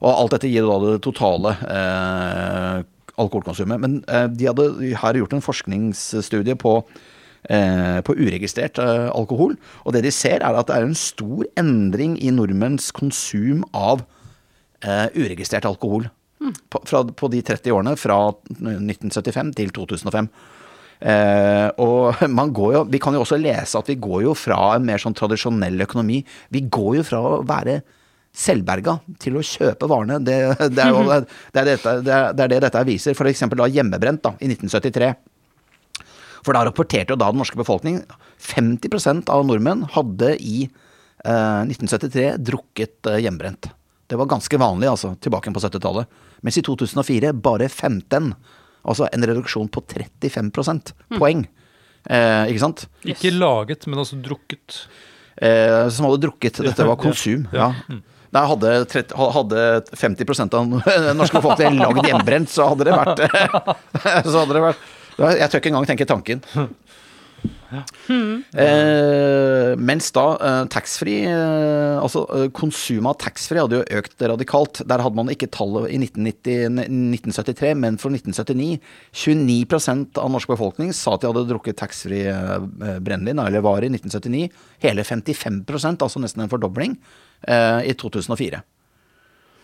[0.02, 2.80] Og alt dette gir da det totale eh,
[3.16, 3.82] alkoholkonsumet.
[3.82, 6.74] Men eh, de hadde her gjort en forskningsstudie på
[7.50, 9.56] eh, på uregistrert eh, alkohol.
[9.84, 14.04] Og det de ser, er at det er en stor endring i nordmenns konsum av
[14.84, 16.10] eh, uregistrert alkohol.
[16.70, 18.18] På, fra, på de 30 årene, fra
[18.60, 20.28] 1975 til 2005.
[20.96, 24.76] Eh, og man går jo, vi kan jo også lese at vi går jo fra
[24.76, 26.22] en mer sånn tradisjonell økonomi.
[26.52, 27.80] Vi går jo fra å være
[28.36, 30.18] selvberga til å kjøpe varene.
[30.20, 30.36] Det,
[30.74, 33.16] det, er, jo, det, er, dette, det, er, det er det dette viser.
[33.16, 35.14] For eksempel da hjemmebrent da, i 1973.
[36.46, 38.02] For da rapporterte jo da den norske befolkning
[38.44, 43.70] 50% av nordmenn hadde i eh, 1973 drukket eh, hjemmebrent.
[44.06, 46.22] Det var ganske vanlig altså, tilbake på 70-tallet.
[46.46, 48.30] Mens i 2004 bare 15.
[48.86, 50.52] Altså en reduksjon på 35
[51.16, 51.46] poeng.
[52.06, 52.84] Eh, ikke sant?
[53.02, 54.84] Ikke laget, men altså drukket.
[55.36, 56.62] Eh, som hadde drukket.
[56.68, 57.48] Dette var konsum.
[57.50, 57.72] Ja.
[58.36, 59.60] Da hadde, 30, hadde
[59.96, 63.22] 50% av den norske befolkningen lagd hjemmebrent, så hadde det vært
[64.28, 66.44] Så hadde det vært Jeg tør ikke engang tenke tanken.
[67.66, 74.80] Eh, mens da eh, taxfree eh, Altså eh, konsumet av taxfree hadde jo økt radikalt.
[74.86, 78.78] Der hadde man ikke tallet i 1990, 1973, men for 1979
[79.26, 83.90] 29% av norsk befolkning sa at de hadde drukket taxfree eh, brennevin, eller var i
[83.92, 84.46] 1979.
[84.86, 86.94] Hele 55% altså nesten en fordobling,
[87.46, 88.62] i 2004.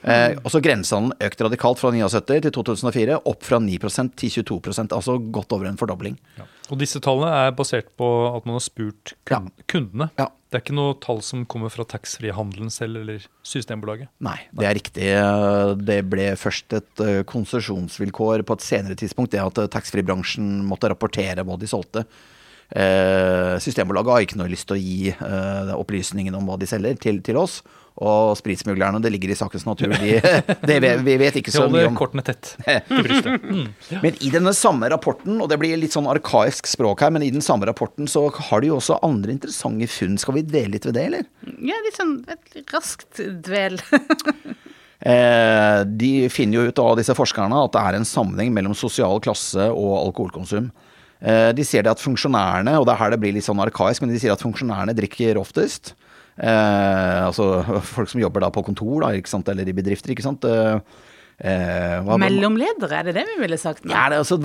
[0.02, 5.14] Eh, også grensehandelen økt radikalt fra 79 til 2004, opp fra 9% til 22% altså
[5.34, 6.16] godt over en fordobling.
[6.72, 10.10] Og disse tallene er basert på at man har spurt kun kundene.
[10.18, 10.30] Ja.
[10.52, 14.10] Det er ikke noe tall som kommer fra taxfree-handelen selv eller Systembolaget.
[14.20, 15.06] Nei, det er riktig.
[15.80, 20.90] Det ble først et eh, konsesjonsvilkår på et senere tidspunkt, det at eh, taxfree-bransjen måtte
[20.92, 22.04] rapportere hva de solgte.
[22.70, 26.98] Eh, Systembolaget har ikke noe lyst til å gi eh, opplysningene om hva de selger,
[27.02, 27.60] til, til oss.
[28.00, 29.92] Og spritsmuglerne, det ligger i sakens natur.
[30.00, 30.14] De,
[30.68, 32.54] det, vi, vi vet ikke så mye holder om kortene tett
[32.88, 33.44] til brystet.
[33.44, 33.66] Mm.
[34.04, 37.32] Men i denne samme rapporten, og det blir litt sånn arkaisk språk her, men i
[37.34, 40.16] den samme rapporten så har de jo også andre interessante funn.
[40.20, 41.28] Skal vi dvele litt ved det, eller?
[41.60, 43.80] Ja, litt sånn et raskt dvel.
[45.02, 49.18] Eh, de finner jo ut av disse forskerne at det er en sammenheng mellom sosial
[49.24, 50.68] klasse og alkoholkonsum.
[51.22, 54.02] Eh, de sier det at funksjonærene, og det er her det blir litt sånn arkaisk,
[54.02, 55.94] men de sier at funksjonærene drikker oftest.
[56.36, 57.62] Eh, altså
[57.94, 59.12] folk som jobber da på kontor, da,
[59.52, 60.46] eller i bedrifter, ikke sant.
[60.48, 60.80] Eh,
[61.38, 63.92] eh, Mellomledere, er det det vi ville sagt nå?
[63.94, 64.38] Ja, det, altså,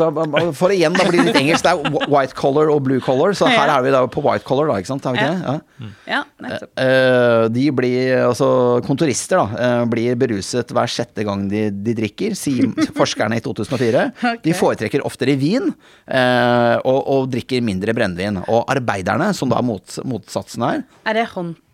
[0.57, 1.65] for igjen da blir det litt engelsk.
[1.65, 4.71] Det er white color og blue color, så her er vi da på white color,
[4.71, 5.07] da, ikke sant?
[5.07, 5.59] Er vi ikke det?
[6.07, 6.21] Ja.
[6.47, 6.57] Ja.
[6.83, 8.49] Eh, de blir, altså
[8.87, 14.07] kontorister da, eh, blir beruset hver sjette gang de, de drikker, sier forskerne i 2004.
[14.45, 18.41] De foretrekker oftere vin eh, og, og drikker mindre brennevin.
[18.47, 21.27] Og arbeiderne, som da mot, motsatsen er, Er det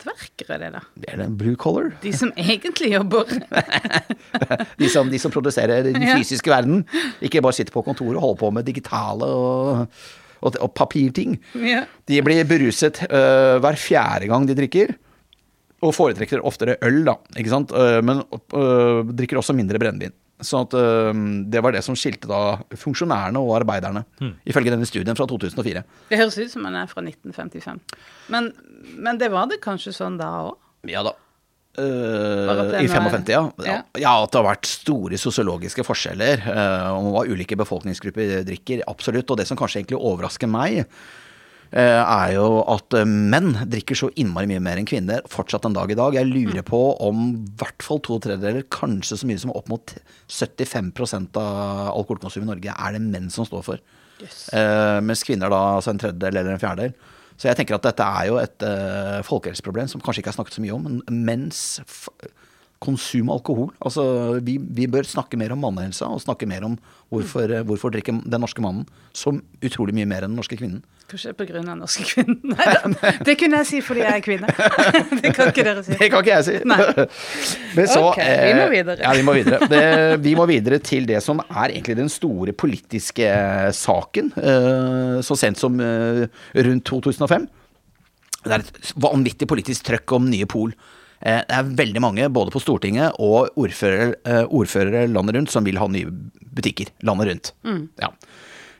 [0.04, 0.82] håndverkere, det da?
[1.00, 1.92] det er det blue collar.
[2.04, 3.30] De som egentlig jobber
[4.82, 6.18] De som, de som produserer den Ja.
[6.18, 6.84] fysiske verden.
[7.24, 9.88] Ikke bare sitter på kontoret og holder på med digitale og,
[10.42, 11.38] og, og papirting.
[11.56, 11.86] Ja.
[12.10, 14.94] De blir beruset uh, hver fjerde gang de drikker.
[15.84, 17.72] Og foretrekker oftere øl, da, ikke sant.
[17.76, 18.24] Uh, Men
[18.56, 20.14] uh, drikker også mindre brennevin.
[20.44, 24.06] Sånn at øh, det var det som skilte da funksjonærene og arbeiderne,
[24.50, 25.84] ifølge denne studien fra 2004.
[26.12, 27.82] Det høres ut som man er fra 1955.
[28.34, 28.52] Men,
[28.98, 30.58] men det var det kanskje sånn da òg?
[30.92, 31.16] Ja da.
[31.74, 31.84] Eh,
[32.70, 33.42] det I nå er- 55, ja.
[33.66, 33.78] ja.
[33.98, 34.12] Ja.
[34.24, 38.84] At det har vært store sosiologiske forskjeller uh, om hva ulike befolkningsgrupper drikker.
[38.92, 39.30] Absolutt.
[39.32, 40.84] Og det som kanskje egentlig overrasker meg,
[41.82, 45.90] er jo at eh, menn drikker så innmari mye mer enn kvinner fortsatt en dag
[45.92, 46.14] i dag.
[46.14, 46.68] Jeg lurer Mm.
[46.70, 49.96] på om i hvert fall to tredjedeler, kanskje så mye som opp mot
[50.30, 53.80] 75% av alkoholkonsum i Norge er det menn som står for.
[54.22, 54.50] Yes.
[55.04, 56.94] mens kvinner da altså en tredjedel eller en fjerdedel.
[57.36, 60.54] Så jeg tenker at dette er jo et eh, folkehelseproblem som kanskje ikke er snakket
[60.60, 60.84] så mye om.
[60.86, 61.80] Men mens
[62.84, 64.04] konsum av alkohol Altså,
[64.44, 66.78] vi, vi bør snakke mer om mannehelsa, og snakke mer om
[67.12, 70.84] hvorfor, eh, hvorfor drikker den norske mannen så utrolig mye mer enn den norske kvinnen.
[71.14, 72.38] Grunn av norske kvinner?
[72.94, 74.50] Nei, det kunne jeg si fordi jeg er kvinne.
[75.22, 75.98] det kan ikke dere si.
[76.00, 76.56] Det kan ikke jeg si.
[77.78, 78.98] Men så, Ok, vi må eh, videre.
[79.04, 79.68] Ja, vi må videre.
[79.72, 79.84] Det,
[80.26, 83.28] vi må videre til det som er egentlig den store politiske
[83.78, 84.34] saken.
[84.42, 86.26] eh, Så sent som eh,
[86.66, 87.48] rundt 2005.
[88.44, 90.74] Det er et vanvittig politisk trøkk om nye pol.
[91.24, 95.64] Eh, Det er veldig mange, både på Stortinget og ordførere, eh, ordførere landet rundt, som
[95.64, 96.10] vil ha nye
[96.54, 97.54] butikker landet rundt.
[98.02, 98.10] Ja.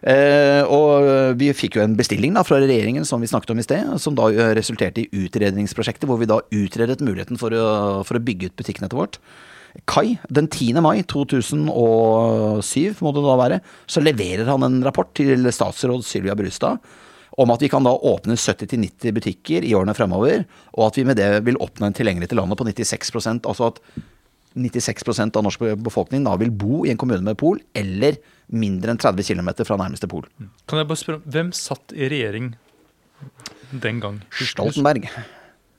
[0.04, 3.64] Eh, og vi fikk jo en bestilling da fra regjeringen som vi snakket om i
[3.64, 7.68] sted, som da eh, resulterte i utredningsprosjektet, hvor vi da utredet muligheten for å,
[8.08, 9.22] for å bygge ut butikknettet vårt.
[9.90, 10.84] Kai, den 10.
[10.86, 16.84] mai 2007 må det da være, så leverer han en rapport til statsråd Sylvia Brustad
[17.42, 20.44] om at vi kan da åpne 70-90 butikker i årene fremover,
[20.78, 23.82] og at vi med det vil oppnå en tilgjengelighet til landet på 96% altså at
[24.54, 28.20] 96% av norsk befolkning da vil bo i en kommune med pol, eller
[28.52, 30.26] mindre enn 30 km fra nærmeste pol.
[30.68, 32.54] Kan jeg bare spørre, Hvem satt i regjering
[33.72, 34.20] den gang?
[34.34, 35.08] Stoltenberg.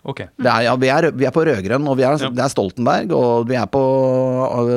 [0.04, 0.26] Okay.
[0.36, 2.28] Det er, ja, vi, er, vi er på rød-grønn, og vi er, Ja.
[2.28, 3.80] det er Stoltenberg, og vi er på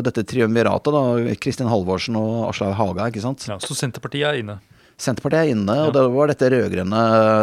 [0.06, 1.36] dette triumviratet, da.
[1.44, 3.44] Kristin Halvorsen og Aslaug Haga, ikke sant.
[3.50, 4.60] Ja, så Senterpartiet er inne.
[4.98, 7.02] Senterpartiet er inne, og det var dette rød-grønne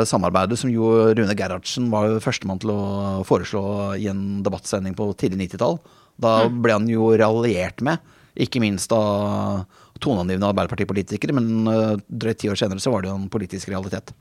[0.09, 2.80] samarbeidet som jo Rune Gerhardsen var førstemann til å
[3.28, 3.62] foreslå
[4.01, 5.76] i en debattsending på tidlig 90-tall.
[6.24, 8.01] Da ble han jo raljert med,
[8.34, 9.66] ikke minst av
[10.03, 14.14] toneangivende Arbeiderpartipolitikere, men uh, drøyt ti år senere så var det jo en politisk realitet.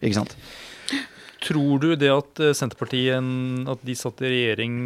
[0.00, 0.36] Ikke sant?
[1.42, 3.30] Tror du det at eh, Senterpartiet,
[3.72, 4.76] at de satt i regjering,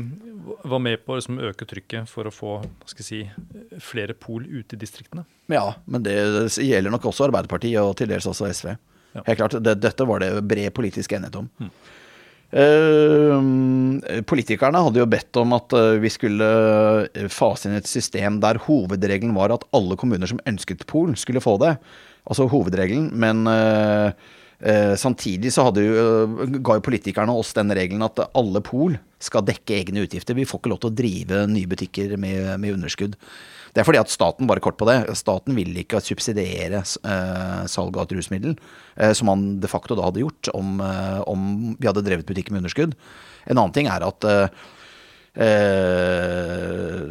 [0.65, 4.17] var med på å liksom øke trykket for å få hva skal jeg si, flere
[4.17, 5.27] pol ute i distriktene?
[5.53, 6.17] Ja, men det
[6.57, 8.73] gjelder nok også Arbeiderpartiet og til dels også SV.
[9.19, 9.25] Ja.
[9.27, 11.51] Helt klart, det, Dette var det bred politisk enighet om.
[11.61, 11.93] Eh,
[14.27, 16.47] politikerne hadde jo bedt om at eh, vi skulle
[17.11, 21.43] eh, fase inn et system der hovedregelen var at alle kommuner som ønsket pol, skulle
[21.43, 21.77] få det.
[22.27, 24.11] Altså hovedregelen, men eh,
[24.63, 29.47] eh, samtidig så jo, eh, ga jo politikerne oss den regelen at alle pol skal
[29.47, 30.39] dekke egne utgifter.
[30.39, 33.19] Vi får ikke lov til å drive nye butikker med, med underskudd.
[33.77, 37.99] Det er fordi at staten, bare kort på det, staten vil ikke subsidiere eh, salg
[38.01, 38.55] av et rusmiddel,
[38.97, 41.43] eh, som man de facto da hadde gjort om, eh, om
[41.77, 42.97] vi hadde drevet butikken med underskudd.
[43.45, 44.65] En annen ting er at eh,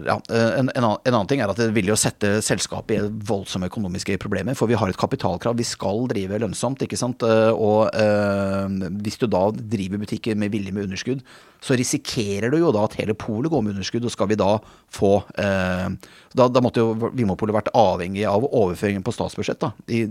[0.06, 3.10] ja, en, en, annen, en annen ting er at det vil jo sette selskapet i
[3.30, 5.58] voldsomme økonomiske problemer, for vi har et kapitalkrav.
[5.60, 7.26] Vi skal drive lønnsomt, ikke sant.
[7.26, 11.22] Eh, Og eh, hvis du da driver butikker med vilje med underskudd,
[11.66, 14.52] så risikerer du jo da at hele polet går med underskudd, og skal vi da
[14.94, 15.88] få eh,
[16.36, 19.62] da, da måtte jo Vinmonopolet vært avhengig av overføringen på statsbudsjett.
[19.64, 20.04] da, I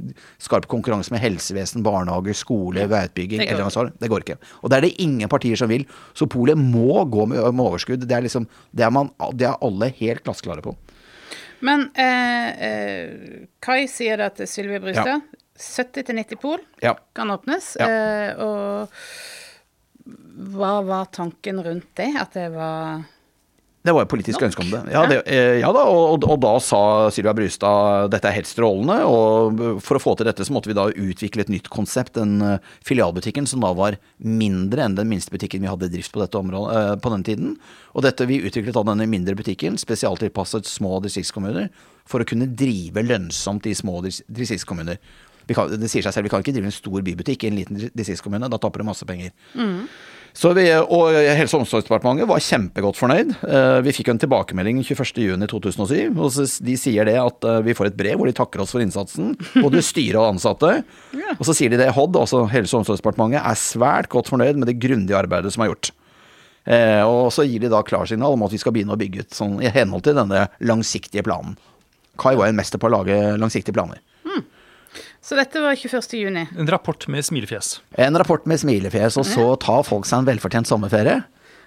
[0.43, 3.45] skarp konkurranse med helsevesen, barnehager, skole, veiutbygging.
[3.45, 3.93] det går.
[4.01, 4.39] Det går ikke.
[4.63, 5.85] Og det er det ingen partier som vil.
[6.17, 8.04] Så polet må gå med, med overskudd.
[8.09, 10.75] Det er liksom, det er, man, det er alle helt glassklare på.
[11.65, 15.23] Men eh, eh, Kai sier det til Sylvie Brustad.
[15.55, 16.97] 70-90 pol Ja.
[17.15, 17.77] kan åpnes.
[17.79, 17.87] Ja.
[17.89, 18.89] Eh, og
[20.55, 22.11] hva var tanken rundt det?
[22.21, 23.05] At det var
[23.85, 24.47] Det var et politisk Nok.
[24.49, 24.79] ønske om det.
[24.95, 26.79] Ja, det, eh, ja da, og, og da sa
[27.13, 30.77] Sylvia Brustad dette er helt strålende, og for å få til dette så måtte vi
[30.79, 35.35] da utvikle et nytt konsept, den eh, filialbutikken som da var mindre enn den minste
[35.35, 37.53] butikken vi hadde i drift på dette området eh, på den tiden.
[37.93, 41.69] Og dette vi utviklet da denne mindre butikken, spesialtilpasset små distriktskommuner,
[42.09, 44.97] for å kunne drive lønnsomt i små distriktskommuner.
[45.45, 48.49] Det sier seg selv, vi kan ikke drive en stor bybutikk i en liten distriktskommune,
[48.49, 49.37] da taper du masse penger.
[50.35, 53.29] Så vi, og Helse- og omsorgsdepartementet var kjempegodt fornøyd.
[53.47, 56.19] Eh, Vi fikk en tilbakemelding 21.6.2007.
[56.19, 58.83] og De sier det at eh, vi får et brev hvor de takker oss for
[58.83, 60.73] innsatsen, både styret og ansatte.
[61.39, 64.67] Og så sier de det HOD, altså Helse- og omsorgsdepartementet, er svært godt fornøyd med
[64.73, 65.93] det grundige arbeidet som er gjort.
[66.67, 69.35] Eh, og så gir de da klarsignal om at vi skal begynne å bygge ut
[69.37, 71.55] sånn, i henhold til denne langsiktige planen.
[72.19, 74.01] Kai var en mester på å lage langsiktige planer.
[75.25, 76.19] Så dette var 21.
[76.21, 76.43] juni.
[76.53, 77.79] En rapport med smilefjes.
[77.97, 81.23] En rapport med smilefjes, og så tar folk seg en velfortjent sommerferie.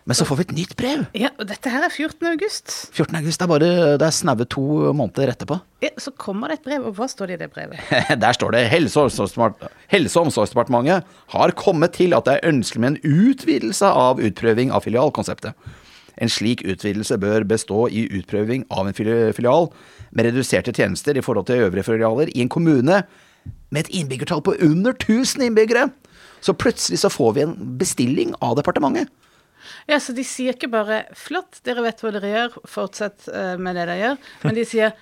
[0.08, 1.02] Men så får vi et nytt brev.
[1.18, 2.22] Ja, og dette her er 14.
[2.30, 2.76] august.
[2.94, 3.18] 14.
[3.18, 5.58] august, det er bare det er snaue to måneder etterpå.
[5.84, 7.82] Ja, så kommer det et brev, og hva står det i det brevet?
[8.24, 12.86] Der står det Helse- og Helse- og omsorgsdepartementet har kommet til at det er ønskelig
[12.86, 15.58] med en utvidelse av utprøving av filialkonseptet.
[16.22, 19.72] En slik utvidelse bør bestå i utprøving av en filial
[20.14, 23.04] med reduserte tjenester i forhold til øvrige filialer i en kommune
[23.72, 25.90] med et innbyggertall på under 1000 innbyggere.
[26.42, 29.10] Så plutselig så får vi en bestilling av departementet.
[29.90, 33.76] Ja, så de sier ikke bare 'flott, dere vet hva dere gjør, fortsett eh, med
[33.76, 34.94] det dere gjør', men de sier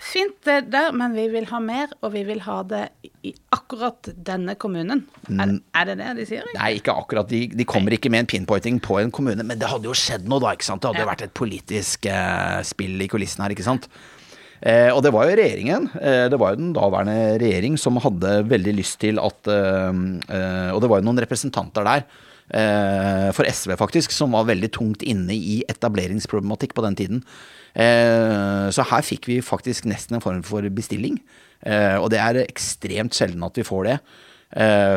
[0.00, 2.84] 'fint det der, men vi vil ha mer, og vi vil ha det
[3.26, 5.02] i akkurat denne kommunen'.
[5.28, 6.46] Er, er det det de sier?
[6.56, 7.28] Nei, ikke akkurat.
[7.28, 10.28] De, de kommer ikke med en pinpointing på en kommune, men det hadde jo skjedd
[10.30, 10.80] noe da, ikke sant.
[10.82, 11.10] Det hadde Ja.
[11.10, 13.88] vært et politisk eh, spill i kulissen her, ikke sant.
[14.60, 18.42] Eh, og det var jo regjeringen, eh, det var jo den daværende regjering som hadde
[18.50, 22.04] veldig lyst til at eh, eh, Og det var jo noen representanter der,
[22.52, 27.22] eh, for SV faktisk, som var veldig tungt inne i etableringsproblematikk på den tiden.
[27.72, 31.20] Eh, så her fikk vi faktisk nesten en form for bestilling.
[31.60, 33.96] Og det er ekstremt sjelden at vi får det.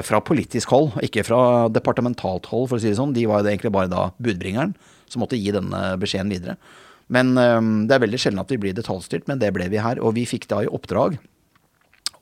[0.08, 3.12] Fra politisk hold, ikke fra departementalt hold, for å si det sånn.
[3.12, 4.72] De var jo egentlig bare da budbringeren
[5.12, 6.56] som måtte gi denne beskjeden videre.
[7.14, 10.02] Men eh, det er veldig sjelden at vi blir detaljstyrt, men det ble vi her.
[10.02, 11.20] Og vi fikk da i oppdrag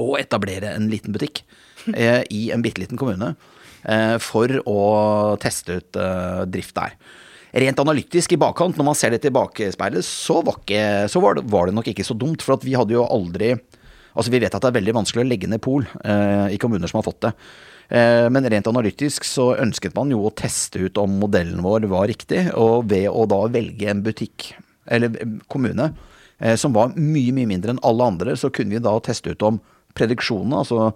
[0.02, 1.44] å etablere en liten butikk
[1.96, 3.34] eh, i en bitte liten kommune
[3.84, 4.80] eh, for å
[5.42, 6.96] teste ut eh, drift der.
[7.52, 11.36] Rent analytisk i bakkant, når man ser det i speilet, så, var, ikke, så var,
[11.36, 12.44] det, var det nok ikke så dumt.
[12.46, 13.58] For at vi hadde jo aldri
[14.12, 16.90] Altså Vi vet at det er veldig vanskelig å legge ned pol eh, i kommuner
[16.92, 17.30] som har fått det.
[17.96, 22.10] Eh, men rent analytisk så ønsket man jo å teste ut om modellen vår var
[22.12, 22.42] riktig.
[22.60, 24.50] Og ved å da velge en butikk,
[24.88, 25.92] eller eh, kommune,
[26.40, 29.46] eh, som var mye, mye mindre enn alle andre, så kunne vi da teste ut
[29.48, 29.60] om
[29.98, 30.92] prediksjonene, altså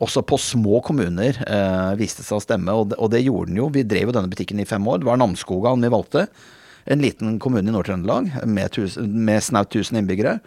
[0.00, 2.72] også på små kommuner, eh, viste seg å stemme.
[2.72, 3.66] Og det, og det gjorde den jo.
[3.74, 5.02] Vi drev jo denne butikken i fem år.
[5.02, 6.28] Det var Namsskogan vi valgte.
[6.88, 10.38] En liten kommune i Nord-Trøndelag med, tus- med snaut 1000 innbyggere.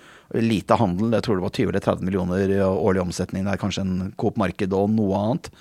[0.42, 3.46] Lite handel, jeg tror det var 20 eller 30 millioner i årlig omsetning.
[3.46, 5.52] Det er kanskje en Coop Marked og noe annet.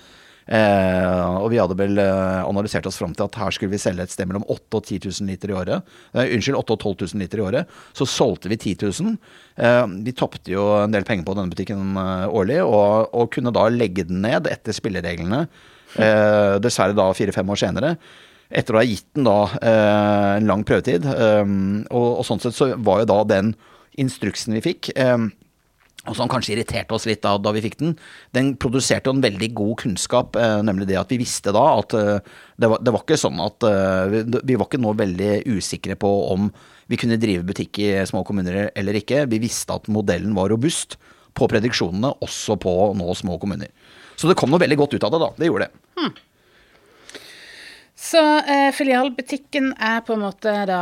[0.47, 4.07] Eh, og vi hadde vel eh, analysert oss fram til at her skulle vi selge
[4.07, 5.91] et sted mellom 8 og 10 000 liter i året.
[6.15, 7.75] Eh, unnskyld, 8 og 12 000 liter i året.
[7.97, 9.19] Så solgte vi 10 000.
[9.61, 11.99] Eh, vi tapte jo en del penger på denne butikken
[12.31, 15.45] årlig, og, og kunne da legge den ned etter spillereglene.
[15.99, 17.95] Eh, dessverre da fire-fem år senere.
[18.51, 21.07] Etter å ha gitt den da eh, en lang prøvetid.
[21.07, 21.43] Eh,
[21.91, 23.53] og, og sånn sett så var jo da den
[23.99, 24.87] instruksen vi fikk
[26.09, 27.91] og som kanskje irriterte oss litt da, da vi fikk den,
[28.33, 31.93] den produserte jo en veldig god kunnskap, eh, nemlig det at vi visste da at
[31.97, 32.17] eh,
[32.57, 35.97] det, var, det var ikke sånn at eh, vi, vi var ikke nå veldig usikre
[36.01, 36.49] på om
[36.91, 39.27] vi kunne drive butikk i små kommuner eller ikke.
[39.31, 40.97] Vi visste at modellen var robust
[41.37, 43.69] på prediksjonene, også på nå små kommuner.
[44.19, 45.31] Så det kom noe veldig godt ut av det, da.
[45.37, 45.85] Det gjorde det.
[48.01, 50.79] Så eh, filialbutikken er på en måte da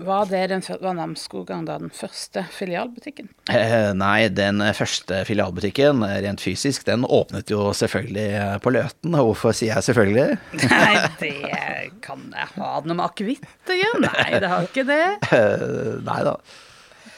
[0.00, 3.28] Var det den var Namsskogan da den første filialbutikken?
[3.52, 9.12] Eh, nei, den første filialbutikken, eh, rent fysisk, den åpnet jo selvfølgelig eh, på Løten.
[9.12, 10.40] Hvorfor sier jeg selvfølgelig?
[10.72, 11.34] Nei, det
[12.06, 14.02] kan jeg ha noe med akevitt å gjøre?
[14.08, 15.02] Nei, det har ikke det.
[15.42, 16.34] Eh, Nei da.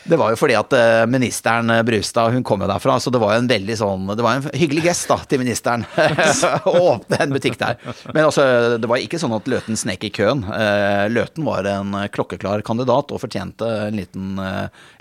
[0.05, 3.20] Det var jo fordi at eh, ministeren eh, Brustad, hun kom jo derfra, så det
[3.22, 5.86] var jo en veldig sånn Det var en hyggelig gest da, til ministeren
[6.70, 7.78] å åpne en butikk der.
[8.12, 8.44] Men altså,
[8.80, 10.44] det var ikke sånn at Løten snek i køen.
[10.52, 14.36] Eh, Løten var en klokkeklar kandidat og fortjente en liten,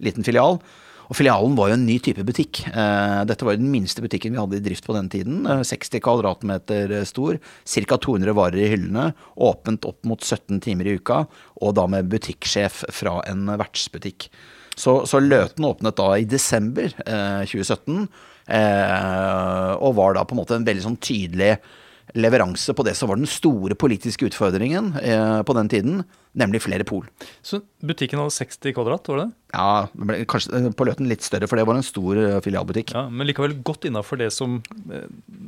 [0.03, 0.61] liten filial.
[1.11, 2.63] Og filialen var jo en ny type butikk.
[2.71, 5.43] Dette var jo den minste butikken vi hadde i drift på den tiden.
[5.45, 7.37] eh, 60 kvadratmeter stor,
[7.67, 7.99] ca.
[8.07, 11.25] 200 varer i hyllene, åpent opp mot 17 timer i uka,
[11.59, 14.29] og da med butikksjef fra en vertsbutikk.
[14.75, 18.07] Så, så Løten åpnet da i desember eh, 2017,
[18.57, 21.55] eh, og var da på en måte en veldig sånn tydelig
[22.13, 26.03] leveranse på det som var den store politiske utfordringen eh, på den tiden,
[26.37, 27.05] nemlig flere pol.
[27.45, 29.25] Så butikken hadde 60 kvadrat, var det?
[29.53, 32.37] Ja, det ble kanskje eh, på Løten litt større, for det var en stor eh,
[32.45, 32.93] filialbutikk.
[32.93, 34.59] Ja, men likevel godt innafor det som
[34.93, 35.07] eh,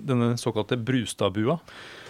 [0.09, 1.59] denne såkalte Brustadbua.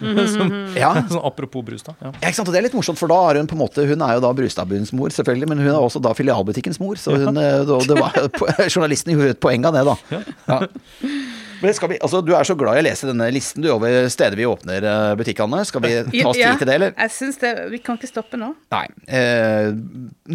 [0.34, 0.94] som, Ja.
[1.12, 1.96] sånn apropos Brustad.
[2.00, 2.14] Ja.
[2.16, 2.48] Ja, ikke sant?
[2.48, 4.24] Og det er litt morsomt, for da er hun på en måte Hun er jo
[4.24, 6.96] da Brustadbuens mor, selvfølgelig, men hun er også da filialbutikkens mor.
[7.00, 7.60] Så hun, ja.
[7.68, 8.16] da- det var,
[8.72, 9.96] journalisten gjorde et poeng av det, da.
[10.16, 10.60] Ja.
[11.62, 14.08] Men skal vi, altså, du er så glad i å lese denne listen du over
[14.12, 15.62] steder vi åpner eh, butikkene.
[15.68, 16.92] Skal vi ta oss tid til det, eller?
[16.96, 18.52] Jeg synes det, Vi kan ikke stoppe nå.
[18.74, 18.84] Nei.
[19.08, 19.70] Eh,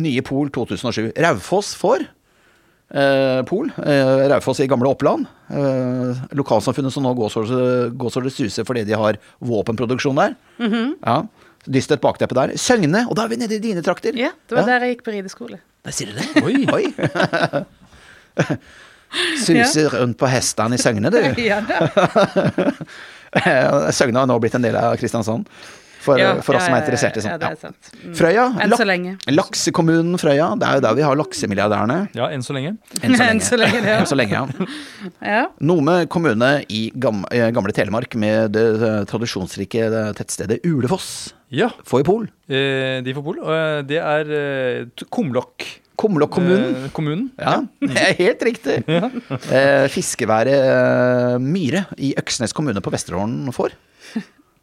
[0.02, 1.12] nye Pol 2007.
[1.26, 3.70] Raufoss får eh, Pol.
[3.84, 5.30] Eh, Raufoss i gamle Oppland.
[5.52, 7.46] Eh, lokalsamfunnet som nå går så,
[7.94, 10.36] går så det suser fordi de har våpenproduksjon der.
[10.62, 11.22] ja.
[11.62, 12.56] Dystert bakteppe der.
[12.58, 14.16] Søgne, og da er vi nede i dine trakter.
[14.18, 15.60] Ja, Det var der jeg gikk på rideskole.
[15.86, 16.42] Der sier du det?
[16.42, 16.66] Oi.
[16.74, 16.90] Oi.
[19.44, 21.22] Suser rundt på hestene i Søgne, du.
[21.52, 22.72] Ja da.
[23.96, 25.48] Søgne har nå blitt en del av Kristiansand.
[26.02, 27.90] For, Ja, for oss som er interessert i ja, det er sant.
[28.02, 28.14] Mm.
[28.18, 28.46] Frøya.
[28.64, 29.12] Enn så lenge.
[29.30, 30.48] Laksekommunen Frøya.
[30.58, 31.98] Det er jo der vi har laksemilliardærene.
[32.18, 32.72] Ja, enn så lenge.
[33.06, 34.00] Enn så Enn så lenge, ja.
[34.00, 34.66] Enn så lenge, ja.
[35.22, 35.44] Ja.
[35.62, 38.66] Nome kommune i eh, gamle Telemark med det
[39.14, 41.36] tradisjonsrike tettstedet Ulefoss.
[41.54, 42.26] Ja, Får i Pol.
[42.50, 43.38] eh, de får pol.
[43.46, 45.68] Eh, det er eh, Kumlokk.
[46.02, 46.76] Kumlokk kommunen.
[46.76, 47.30] Eh, kommunen.
[47.38, 48.80] Ja, det er helt riktig.
[48.90, 53.78] Eh, fiskeværet eh, Myre i Øksnes kommune på Vesterålen får.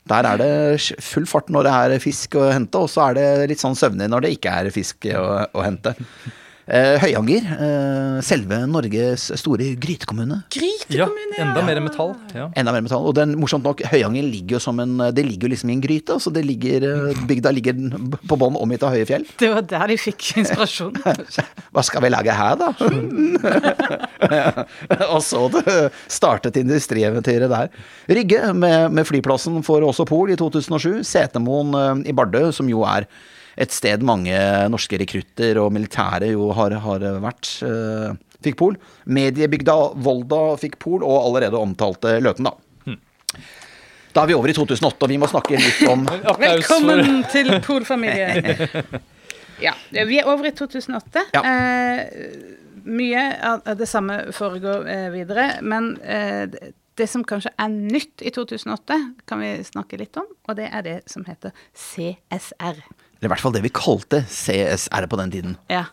[0.08, 3.48] Der er det full fart når det er fisk å hente, og så er det
[3.52, 5.92] litt sånn søvnig når det ikke er fisk å, å hente.
[6.68, 10.42] Eh, Høyanger, eh, selve Norges store grytekommune.
[10.52, 11.46] Grytekommune, ja.
[11.46, 12.10] enda mer metall.
[12.36, 12.50] Ja.
[12.60, 13.06] Enda mer metall.
[13.08, 15.80] Og den, morsomt nok, Høyanger ligger jo som en Det ligger jo liksom i en
[15.80, 16.18] gryte.
[16.20, 17.78] Så det ligger, eh, bygda ligger
[18.28, 19.24] på bånn omgitt av høye fjell.
[19.40, 21.00] Det var der de fikk inspirasjon.
[21.72, 22.68] Hva skal vi lage her, da?
[25.14, 27.72] og så det startet industrieventyret der.
[28.12, 31.00] Rygge med, med flyplassen for også Pol i 2007.
[31.08, 33.08] Setermoen i Bardø, som jo er
[33.58, 34.38] et sted mange
[34.70, 38.12] norske rekrutter og militære jo har, har vært, eh,
[38.46, 38.76] fikk Pol.
[39.10, 42.54] Mediebygda Volda fikk Pol, og allerede omtalte Løten, da.
[44.14, 46.06] Da er vi over i 2008, og vi må snakke litt om
[46.40, 48.48] Velkommen til Pol-familien.
[49.58, 51.24] Ja, vi er over i 2008.
[51.34, 51.40] Ja.
[51.42, 52.04] Eh,
[52.86, 58.22] mye av det samme foregår eh, videre, men eh, det- det som kanskje er nytt
[58.26, 58.94] i 2008,
[59.26, 62.80] kan vi snakke litt om, og det er det som heter CSR.
[63.18, 65.56] Eller i hvert fall det vi kalte CSR på den tiden.
[65.72, 65.84] Ja.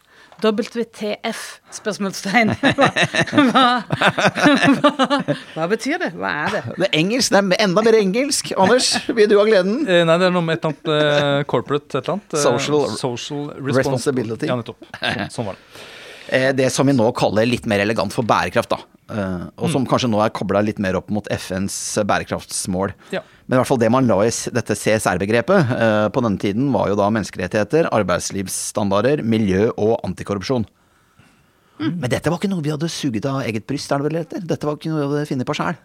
[0.44, 1.42] WTF?
[1.74, 2.50] Spørsmålstegn.
[2.76, 2.90] Hva,
[3.56, 3.64] hva,
[4.76, 6.10] hva, hva betyr det?
[6.20, 6.62] Hva er det?
[6.76, 8.52] Det er engelsk, det er enda mer engelsk.
[8.60, 9.78] Anders, vil du ha gleden?
[9.88, 12.36] Eh, Nei, det er noe med et eller annet eh, corporate et eller annet.
[12.36, 14.50] eh, Social social responsibility.
[14.52, 14.84] Ja, nettopp.
[15.00, 15.86] Sånn, sånn var det.
[16.36, 18.82] Eh, Det som vi nå kaller litt mer elegant for bærekraft, da.
[19.06, 21.76] Eh, Og som kanskje nå er kobla litt mer opp mot FNs
[22.10, 22.96] bærekraftsmål.
[23.14, 23.22] Ja.
[23.46, 26.90] Men i hvert fall det man la i dette CSR-begrepet uh, på denne tiden, var
[26.90, 30.66] jo da menneskerettigheter, arbeidslivsstandarder, miljø og antikorrupsjon.
[31.78, 34.24] Men dette var ikke noe vi hadde suget av eget bryst, er det vel det
[34.26, 34.46] heter?
[34.50, 35.78] Dette var ikke noe vi hadde funnet på sjæl.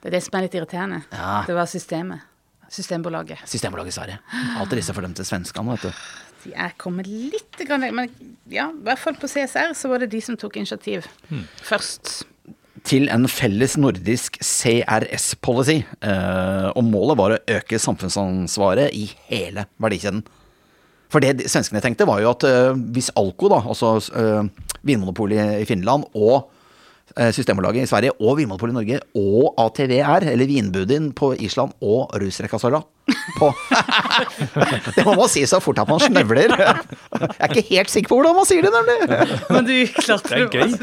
[0.00, 1.02] Det er det som er litt irriterende.
[1.10, 1.34] Ja.
[1.48, 2.26] Det var systemet.
[2.70, 3.42] Systembolaget.
[3.50, 4.20] Systembolaget Sverige.
[4.60, 6.04] Alt disse fordømte svenskene, vet du.
[6.44, 8.12] De er kommet litt grann, Men
[8.48, 11.08] ja, i hvert fall på CSR så var det de som tok initiativ
[11.66, 12.22] først.
[12.86, 15.80] Til en felles nordisk CRS-policy.
[16.02, 20.22] Eh, og målet var å øke samfunnsansvaret i hele verdikjeden.
[21.10, 24.46] For det svenskene tenkte, var jo at eh, hvis Alko, da, altså uh,
[24.86, 26.59] Vinmonopolet i Finland og eh,
[27.34, 32.82] Systembolaget i Sverige og Vinmonopolet i Norge og ATVR, eller Vinbudin på Island og Rusrekasara
[33.38, 33.48] på
[34.96, 36.52] Det må man si så fort at man snøvler.
[36.54, 39.38] Jeg er ikke helt sikker på hvordan man sier det, nemlig.
[39.50, 40.76] Men du klarte Det er gøy.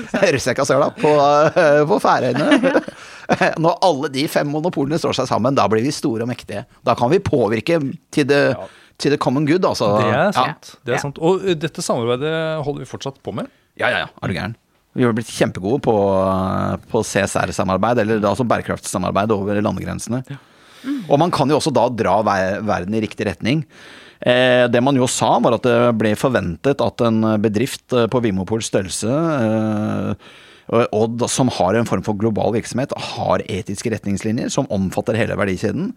[0.99, 1.13] På,
[1.47, 2.83] eh, på Færøyene.
[3.63, 6.65] Når alle de fem monopolene står seg sammen, da blir vi store og mektige.
[6.87, 7.79] Da kan vi påvirke
[8.11, 8.43] til det
[8.97, 9.91] til the common good, altså.
[10.01, 10.53] Det er Ja.
[10.87, 11.19] Det er sant.
[11.21, 13.51] Og eh, dette samarbeidet holder vi fortsatt på med.
[13.77, 14.07] Ja, ja, ja.
[14.23, 14.55] Er du gæren?
[14.97, 15.93] Vi har blitt kjempegode på,
[16.89, 20.23] på CSR-samarbeid, eller da altså bærekraftssamarbeid over landegrensene.
[21.07, 23.61] Og man kan jo også da dra ver- verden i riktig retning.
[24.17, 28.21] Eh, det man jo sa, var at det ble forventet at en bedrift eh, på
[28.25, 30.29] Vimopols størrelse eh,
[30.67, 35.93] og som har en form for global virksomhet, har etiske retningslinjer som omfatter hele verdikjeden.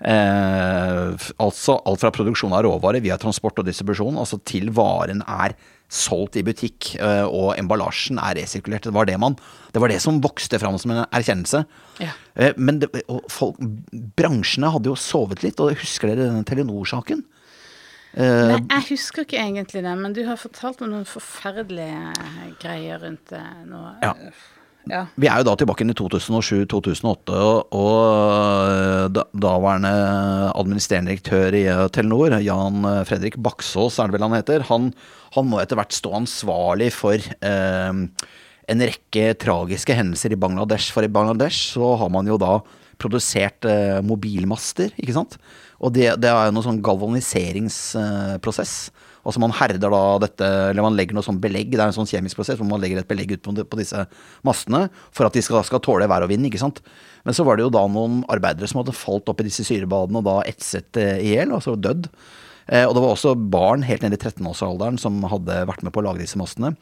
[0.00, 5.54] Eh, altså alt fra produksjon av råvarer via transport og distribusjon, altså til varen er
[5.94, 8.88] solgt i butikk eh, og emballasjen er resirkulert.
[8.88, 9.36] Det var det, man,
[9.74, 11.64] det var det som vokste fram som en erkjennelse.
[12.02, 12.10] Ja.
[12.34, 12.90] Eh, men det,
[13.32, 13.60] folk,
[14.18, 17.22] bransjene hadde jo sovet litt, og husker dere denne Telenor-saken?
[18.14, 22.12] Eh, Nei, jeg husker ikke egentlig det, men du har fortalt om noen forferdelige
[22.62, 23.86] greier rundt det nå.
[24.04, 24.14] Ja.
[24.90, 25.06] Ja.
[25.16, 29.92] Vi er jo da tilbake i 2007-2008, og, og da, daværende
[30.52, 34.90] administrerende direktør i eh, Telenor, Jan Fredrik Baksås er det vel han heter, han,
[35.36, 37.92] han må etter hvert stå ansvarlig for eh,
[38.64, 40.92] en rekke tragiske hendelser i Bangladesh.
[40.94, 42.58] For i Bangladesh så har man jo da
[43.00, 45.38] produsert eh, mobilmaster, ikke sant?
[45.84, 48.74] Og det, det er jo noe sånn galvaniseringsprosess.
[49.24, 52.10] Altså man herder da dette, eller man legger noe sånn belegg, det er en sånn
[52.10, 54.04] kjemisk prosess hvor man legger et belegg ut på, disse
[54.46, 56.82] mastene for at de skal, skal tåle vær og vind, ikke sant.
[57.24, 60.20] Men så var det jo da noen arbeidere som hadde falt opp i disse syrebadene
[60.20, 62.10] og da etset eh, i hjel, altså dødd.
[62.68, 66.04] Eh, og det var også barn helt ned i 13-årsalderen som hadde vært med på
[66.04, 66.74] å lage disse mastene.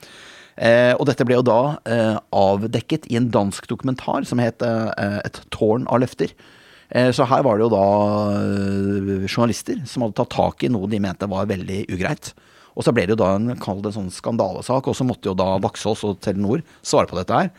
[0.60, 5.20] Eh, og dette ble jo da eh, avdekket i en dansk dokumentar som het eh,
[5.24, 6.34] Et tårn av løfter.
[6.94, 7.84] Eh, Så her var det jo da
[8.36, 12.32] eh, journalister som hadde tatt tak i noe de mente var veldig ugreit.
[12.76, 15.28] Og så ble det jo da en, kall det en sånn skandalesak, og så måtte
[15.28, 17.50] jo da Vaksås og Telenor svare på dette her.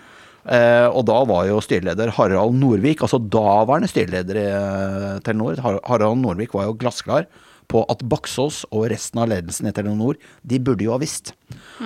[0.43, 5.79] Eh, og da var jo styreleder Harald Norvik, altså daværende styreleder i eh, Telenor, Har-
[5.87, 7.29] Harald Norvik var jo glassklar
[7.71, 11.31] på at Baksås og resten av ledelsen i Telenor, de burde jo ha visst.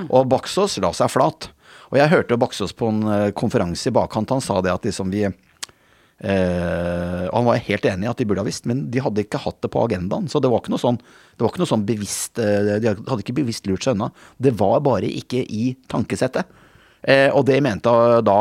[0.07, 1.51] Og Baksås la seg flat.
[1.91, 5.11] Og jeg hørte Baksås på en eh, konferanse i bakkant, han sa det at liksom
[5.13, 5.27] vi
[6.17, 9.21] Eh, og han var helt enig i at de burde ha visst, men de hadde
[9.21, 10.29] ikke hatt det på agendaen.
[10.31, 10.97] Så det var ikke noe sånn,
[11.37, 14.09] ikke noe sånn bevisst eh, De hadde ikke bevisst lurt seg unna.
[14.41, 16.49] Det var bare ikke i tankesettet.
[17.05, 17.93] Eh, og det mente
[18.25, 18.39] da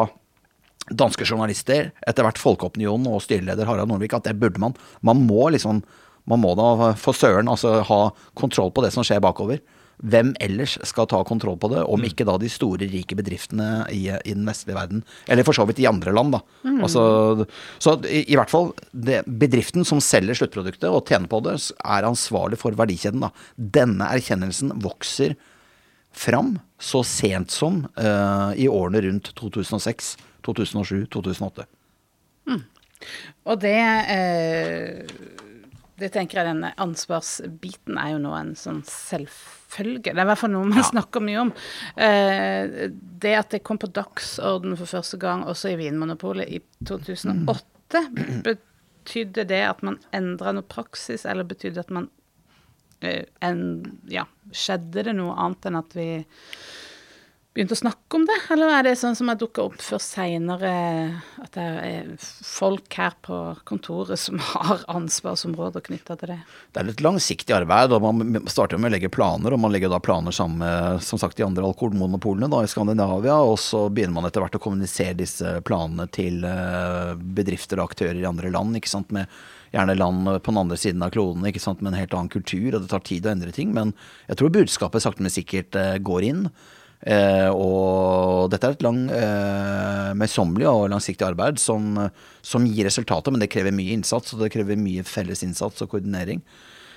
[0.87, 4.77] danske journalister, etter hvert Folkeopinionen og styreleder Harald Norvik, at det burde man.
[5.05, 5.85] Man må liksom
[6.27, 7.99] Man må da for søren altså ha
[8.35, 9.61] kontroll på det som skjer bakover.
[9.97, 14.03] Hvem ellers skal ta kontroll på det, om ikke da de store, rike bedriftene i,
[14.13, 15.03] i den vestlige verden?
[15.25, 16.43] Eller for så vidt i andre land, da.
[16.85, 17.47] Altså,
[17.81, 22.09] så i, i hvert fall det, bedriften som selger sluttproduktet og tjener på det, er
[22.09, 23.25] ansvarlig for verdikjeden.
[23.25, 23.33] da.
[23.57, 25.37] Denne erkjennelsen vokser
[26.17, 31.67] fram så sent som uh, i årene rundt 2006, 2007, 2008.
[33.47, 33.79] Og det
[34.11, 35.05] eh,
[35.97, 40.13] Det tenker jeg denne ansvarsbiten er jo nå en sånn selvfølge.
[40.13, 41.53] Det er i hvert fall noe man snakker mye om.
[41.97, 48.03] Eh, det at det kom på dagsorden for første gang også i Vinmonopolet i 2008,
[48.45, 52.11] betydde det at man endra noe praksis, eller betydde at man
[53.01, 53.63] eh, en,
[54.13, 56.11] Ja, skjedde det noe annet enn at vi
[57.57, 60.73] begynte å snakke om det, eller er det sånn som har dukka opp før seinere,
[61.41, 63.39] at det er folk her på
[63.69, 66.39] kontoret som har ansvarsområder knytta til det?
[66.77, 69.57] Det er et langsiktig arbeid, og man starter med å legge planer.
[69.57, 73.39] Og man legger da planer sammen med som sagt, de andre alkoholmonopolene da, i Skandinavia.
[73.41, 78.21] Og så begynner man etter hvert å kommunisere disse planene til eh, bedrifter og aktører
[78.21, 78.77] i andre land.
[78.77, 79.31] ikke sant, med
[79.75, 82.71] Gjerne land på den andre siden av kloden ikke sant, med en helt annen kultur,
[82.71, 83.75] og det tar tid å endre ting.
[83.77, 83.93] Men
[84.29, 86.47] jeg tror budskapet sakte, men sikkert eh, går inn.
[87.07, 91.95] Eh, og dette er et lang, eh, møysommelig og langsiktig arbeid som,
[92.43, 95.93] som gir resultater, men det krever mye innsats, og det krever mye felles innsats og
[95.93, 96.43] koordinering.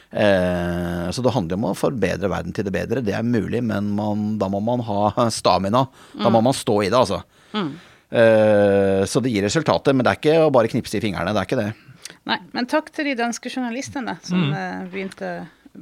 [0.10, 3.03] Eh, så det handler om å forbedre verden til det bedre.
[3.05, 5.86] Det er mulig, men man, da må man ha stamina.
[6.18, 7.22] Da må man stå i det, altså.
[8.10, 11.36] Eh, så det gir resultater, men det er ikke å bare knipse i fingrene.
[11.36, 11.70] Det er ikke det.
[12.30, 14.89] Nei, men takk til de danske journalistene som mm.
[14.89, 15.30] begynte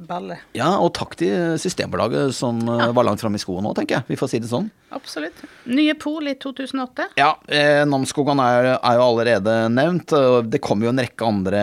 [0.06, 0.42] ballet.
[0.56, 2.90] Ja, og takk til Systembolaget som ja.
[2.94, 4.08] var langt framme i skoen nå, tenker jeg.
[4.12, 4.68] Vi får si det sånn.
[4.94, 5.40] Absolutt.
[5.68, 7.10] Nye Pol i 2008.
[7.20, 10.14] Ja, eh, Namsskogan er, er jo allerede nevnt.
[10.48, 11.62] Det kommer jo en rekke andre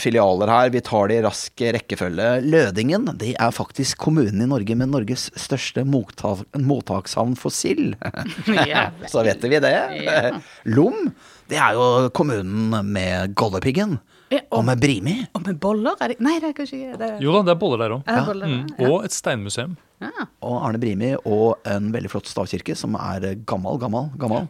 [0.00, 0.74] filialer her.
[0.74, 2.28] Vi tar det i rask rekkefølge.
[2.46, 7.96] Lødingen det er faktisk kommunen i Norge med Norges største mottak, mottakshavn for sild.
[9.12, 9.76] Så vet vi det.
[10.04, 10.36] Ja.
[10.70, 11.10] Lom,
[11.50, 13.98] det er jo kommunen med Gollepiggen.
[14.30, 15.16] Ja, Og med Brimi.
[15.34, 15.96] Og med boller?
[16.00, 16.20] Er det?
[16.22, 17.10] Nei, det er kanskje ikke det.
[17.24, 18.04] Jo da, det er boller der òg.
[18.06, 18.34] Ja.
[18.46, 18.60] Mm.
[18.86, 19.74] Og et steinmuseum.
[20.00, 20.26] Ja.
[20.46, 24.46] Og Arne Brimi og en veldig flott stavkirke som er gammel, gammel, gammel.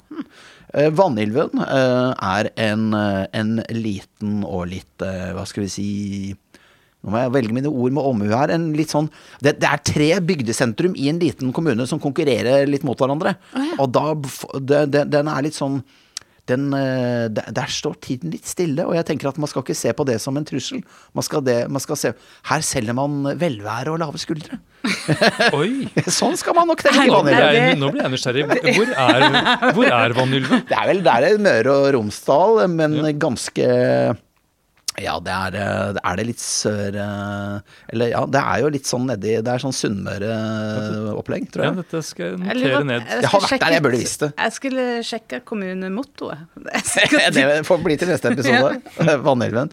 [0.70, 5.86] Eh, Vanylven eh, er en, eh, en liten og litt eh, Hva skal vi si
[7.00, 8.52] Nå må jeg velge mine ord med omhu her.
[8.52, 9.06] En litt sånn,
[9.40, 13.32] det, det er tre bygdesentrum i en liten kommune som konkurrerer litt mot hverandre.
[13.80, 14.02] Og da
[14.60, 15.78] det, det, Den er litt sånn
[16.50, 19.78] den, eh, der, der står tiden litt stille, og jeg tenker at man skal ikke
[19.78, 20.82] se på det som en trussel.
[21.16, 22.12] Man skal, det, man skal se
[22.50, 24.60] Her selger man velvære og lave skuldre.
[25.58, 25.86] Oi!
[26.08, 28.46] Sånn skal man nok tenke i Nå blir jeg, nå blir jeg nysgjerrig.
[28.78, 29.26] Hvor er,
[29.76, 30.64] hvor er Vanylven?
[30.68, 33.70] Det er vel der er Møre og Romsdal, men ganske
[34.98, 38.88] Ja, det er, eh, er det litt sør eh, Eller ja, det er jo litt
[38.88, 41.84] sånn nedi Det er sånn Sunnmøre-opplegg, tror Ja, jeg.
[41.84, 43.04] dette skal jeg Jeg lurer ned.
[43.06, 44.30] jeg Jeg har vært der, jeg burde visst det.
[44.34, 46.42] Jeg skulle sjekke kommunemottoet.
[47.14, 48.80] Det Det får bli til neste episode.
[49.28, 49.70] Vanylven.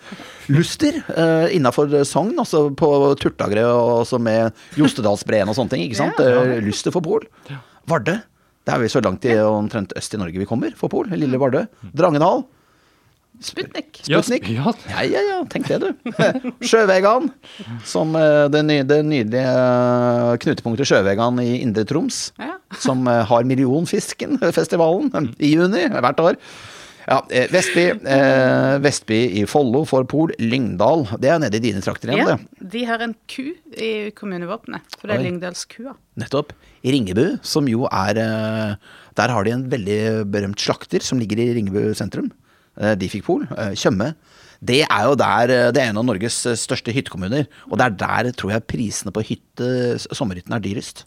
[0.53, 2.89] Luster uh, innafor Sogn, altså på
[3.20, 5.86] Turtagre og også med Jostedalsbreen og sånne ting.
[5.88, 6.22] ikke sant?
[6.22, 6.43] Ja.
[6.45, 6.59] ja.
[6.63, 7.26] Luster for Pol.
[7.89, 8.20] Vardø.
[8.68, 11.09] Det er vi så langt i omtrent øst i Norge vi kommer for Pol.
[11.15, 11.65] Lille Vardø.
[11.95, 12.45] Drangedal.
[13.44, 14.00] Sputnik.
[14.10, 14.48] Ja, Sputnik.
[14.56, 16.14] Ja, Ja, ja, ja, tenk det, du.
[16.68, 17.30] Sjøvegan,
[17.86, 22.32] som eh, det, ny, det nydelige eh, knutepunktet Sjøvegan i Indre Troms.
[22.42, 22.56] Ja.
[22.82, 26.40] Som eh, har Millionfisken-festivalen eh, i juni hvert år.
[27.08, 27.22] Ja,
[27.54, 30.34] Vestby, eh, Vestby i Follo for Pol.
[30.44, 32.68] Lyngdal, det er nede i dine trakter igjen, Ja, det.
[32.74, 33.46] de har en ku
[33.80, 35.24] i kommunevåpenet, for det er.
[35.24, 35.94] Lyngdalskua.
[36.20, 36.52] Nettopp.
[36.84, 38.20] I Ringebu, som jo er
[39.18, 42.28] Der har de en veldig berømt slakter som ligger i Ringebu sentrum.
[42.80, 43.45] Eh, De fikk Pol.
[43.58, 44.14] eh, Tjøme.
[44.64, 47.48] Det er jo der eh, Det er en av Norges største hyttekommuner.
[47.72, 51.06] Og det er der tror jeg prisene på hytte, sommerhyttene er dyrest.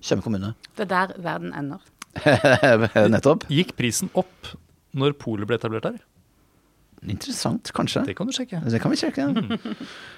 [0.00, 0.54] Tjøme kommune.
[0.76, 1.82] Det er der verden ender.
[3.12, 3.46] Nettopp.
[3.52, 4.52] Gikk prisen opp
[4.92, 6.00] når polet ble etablert der?
[7.08, 8.04] Interessant, kanskje.
[8.06, 8.60] Det kan du sjekke.
[8.70, 9.24] Det kan vi sjekke.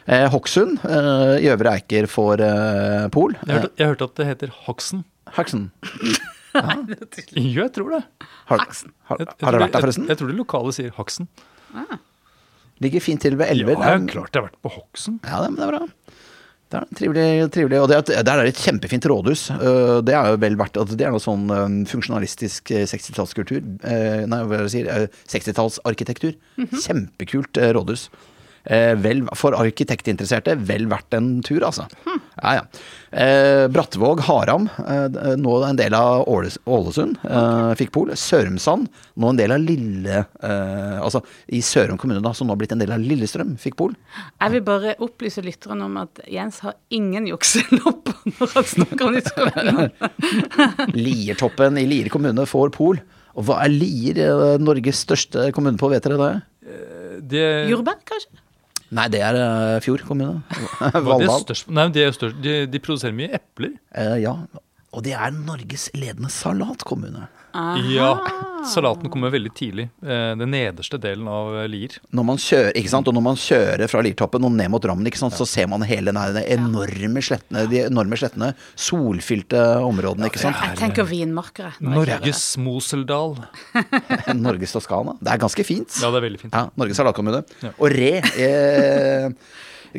[0.04, 3.32] Eh, Hokksund eh, i Øvre Eiker får eh, Pol.
[3.46, 5.04] Jeg hørte, jeg hørte at det heter Hoxen.
[6.54, 8.02] Jo, jeg tror det.
[8.50, 8.92] Har, Haksen.
[9.10, 10.04] har, har tror dere det- vært der, forresten?
[10.04, 11.28] Jeg, jeg tror det lokale sier Haksen.
[12.82, 13.78] Ligger fint til ved elver.
[13.78, 15.20] ja, jeg, klart jeg har vært på Hoksen.
[15.24, 15.86] Ja, det, men det er bra.
[16.74, 17.24] Det er trivelig,
[17.54, 17.78] trivelig.
[17.84, 19.44] Og det, er- der er et kjempefint rådhus.
[19.54, 23.60] Øh, Det er jo vel verdt at Det er noe sånn øh, funksjonalistisk øh, 60-tallskultur.
[23.84, 24.90] Eh, Nei, hva er det jeg sier?
[24.90, 26.34] øh, 60-tallsarkitektur.
[26.82, 28.08] Kjempekult øh, rådhus.
[28.64, 31.84] Eh, Vel, for arkitektinteresserte, vel verdt en tur, altså.
[32.40, 32.62] Ja, ja.
[33.12, 38.08] Eh, Brattvåg, Haram, eh, nå en del av Åles- Ålesund, eh, fikk pol.
[38.16, 38.88] Sørumsand,
[39.20, 41.20] nå en del av Lille eh, Altså
[41.52, 43.92] i Sørum kommune, da, som nå har blitt en del av Lillestrøm, fikk pol.
[44.40, 49.18] Jeg vil bare opplyse lytterne om at Jens har ingen jukselopper når han snakker om
[49.18, 49.90] disse kommunene.
[51.04, 53.02] Liertoppen i Lier kommune får pol.
[53.34, 56.32] Og hva er Lier, eh, Norges største kommune på, vet dere det?
[57.24, 58.40] Det, Jordbær, kanskje?
[58.94, 60.42] Nei, det er eh, Fjord kommune.
[61.44, 63.74] størst, nei, de, er størst, de, de produserer mye epler.
[63.96, 64.36] Eh, ja.
[64.94, 67.26] Og det er Norges ledende salatkommune.
[67.54, 68.08] Ja,
[68.64, 69.84] Salaten kommer veldig tidlig.
[70.02, 71.98] Eh, Den nederste delen av eh, Lier.
[72.16, 73.08] Når man kjører, ikke sant?
[73.10, 75.36] Og når man kjører fra Liertoppen og ned mot Drammen, ikke sant?
[75.36, 80.58] så ser man hele den enorme slettene, de enorme slettene, solfylte områdene, ikke sant?
[80.64, 81.74] Jeg tenker vinmarkere.
[81.76, 82.24] jeg kjører.
[82.24, 83.36] Norges Moseldal.
[84.46, 85.18] Norges Toskana.
[85.20, 86.00] Det er ganske fint.
[86.00, 86.56] Ja, det er veldig fint.
[86.56, 87.44] Ja, Norges salatkommune.
[87.62, 87.74] Ja.
[87.78, 88.10] Og Re,
[88.48, 89.28] eh,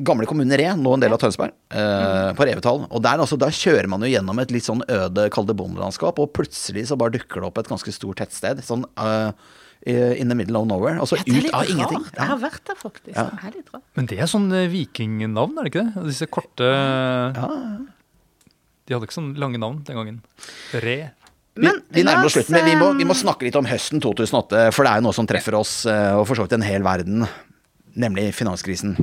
[0.04, 2.86] gamle kommune Re, nå en del av Tønsberg, eh, på Revetal.
[2.90, 6.20] Og der, altså, der kjører man jo gjennom et litt sånn øde, kall det bondelandskap,
[6.20, 8.64] og plutselig så bare dukker det opp et ganske stort tettsted.
[8.66, 9.32] Sånn eh,
[9.86, 11.00] in the middle of nowhere.
[11.00, 11.70] Altså Ja, det er ut litt rart.
[11.70, 12.06] ingenting.
[12.06, 12.18] Ja.
[12.18, 13.16] Jeg har vært der, faktisk.
[13.16, 13.28] Ja.
[13.30, 13.84] Det er litt rart.
[13.96, 16.06] Men det er sånn eh, vikingnavn, er det ikke det?
[16.10, 16.72] Disse korte
[18.86, 20.18] De hadde ikke sånn lange navn den gangen.
[20.84, 20.98] Re.
[21.56, 23.56] Men vi vi, nærmer oss, oss slutten, men vi må, vi må eh, snakke litt
[23.56, 26.44] om høsten 2008, for det er jo noe som treffer oss, eh, og for så
[26.44, 27.24] vidt en hel verden,
[27.96, 28.98] nemlig finanskrisen.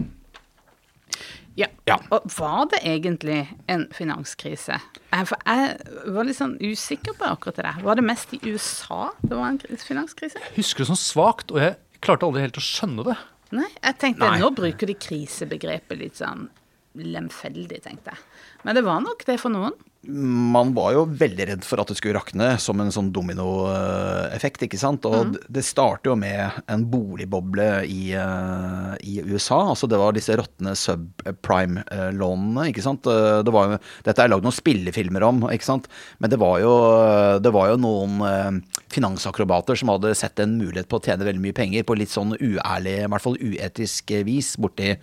[1.59, 1.69] Ja.
[1.89, 1.99] Ja.
[2.15, 4.79] Og var det egentlig en finanskrise?
[5.13, 7.83] For jeg var litt sånn usikker på akkurat det der.
[7.85, 10.41] Var det mest i USA det var en finanskrise?
[10.41, 13.19] Jeg husker det sånn svakt, og jeg klarte aldri helt å skjønne det.
[13.53, 14.41] Nei, jeg tenkte Nei.
[14.41, 16.47] nå bruker de krisebegrepet litt sånn
[16.95, 18.19] lemfeldig, tenkte jeg.
[18.65, 19.73] Men det var nok det for noen.
[20.05, 24.79] Man var jo veldig redd for at det skulle rakne som en sånn dominoeffekt, ikke
[24.81, 25.05] sant.
[25.07, 25.37] Og Mm.
[25.49, 29.61] det starter jo med en boligboble i, eh, i USA.
[29.71, 33.07] Altså det var disse råtne subprime-lånene, ikke sant.
[33.07, 35.89] Eh, Det var jo, dette er lagd noen spillefilmer om, ikke sant.
[36.21, 38.61] Men det var jo, det var jo noen eh,
[38.91, 42.35] finansakrobater som hadde sett en mulighet på å tjene veldig mye penger på litt sånn
[42.39, 44.97] uærlig, i hvert fall uetisk vis borti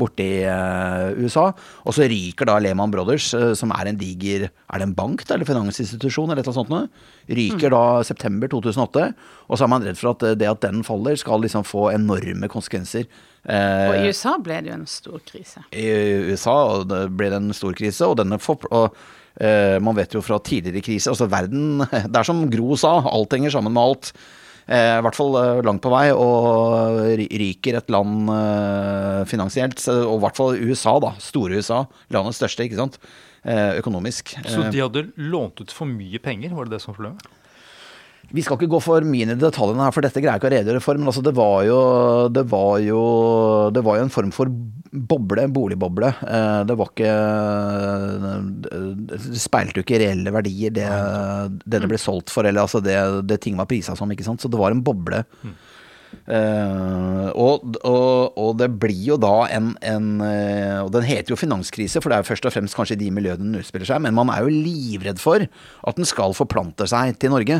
[0.00, 1.48] borti eh, USA.
[1.84, 5.24] Og så ryker da Lehman Brothers, eh, som er en diger Er det en bank
[5.26, 7.34] da, eller finansinstitusjon eller et eller annet sånt?
[7.38, 9.08] Ryker da september 2008.
[9.48, 11.88] Og så er man redd for at eh, det at den faller, skal liksom få
[11.94, 13.06] enorme konsekvenser.
[13.44, 15.60] Og i USA ble det jo en stor krise.
[15.76, 15.84] i
[16.30, 16.56] USA
[16.88, 18.96] det ble det en stor krise, og denne for, og,
[19.82, 23.50] Man vet jo fra tidligere kriser Altså verden Det er som Gro sa, alt henger
[23.50, 24.12] sammen med alt.
[24.64, 29.82] Eh, I hvert fall eh, langt på vei, og ry- ryker et land eh, finansielt.
[29.92, 31.12] Og i hvert fall USA, da.
[31.20, 31.82] Store USA.
[32.14, 32.98] Landets største, ikke sant.
[33.44, 34.32] Eh, økonomisk.
[34.48, 37.26] Så de hadde lånt ut for mye penger, var det det som var problemet?
[38.34, 40.50] Vi skal ikke gå for mye inn i detaljene her, for dette greier jeg ikke
[40.50, 40.98] å redegjøre for.
[40.98, 41.80] Men altså, det var jo
[42.34, 43.02] Det var jo,
[43.74, 44.50] det var jo en form for
[44.94, 46.10] boble, boligboble.
[46.22, 47.12] Eh, Det var ikke
[49.10, 50.88] Det speilte jo ikke reelle verdier, det
[51.64, 52.96] det, det ble solgt for, eller altså det,
[53.28, 54.42] det ting var prisa som, ikke sant.
[54.42, 55.24] Så det var en boble.
[56.24, 61.36] Uh, og, og, og det blir jo da en, en uh, Og den heter jo
[61.36, 64.00] finanskrise, for det er jo først og fremst kanskje i de miljøene den utspiller seg,
[64.04, 67.58] men man er jo livredd for at den skal forplante seg til Norge.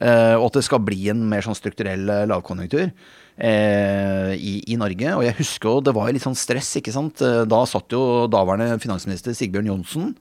[0.00, 4.78] Eh, og at det skal bli en mer sånn strukturell eh, lavkonjunktur eh, i, i
[4.80, 5.16] Norge.
[5.18, 7.22] Og jeg husker jo det var jo litt sånn stress, ikke sant.
[7.50, 10.14] Da satt jo daværende finansminister Sigbjørn Johnsen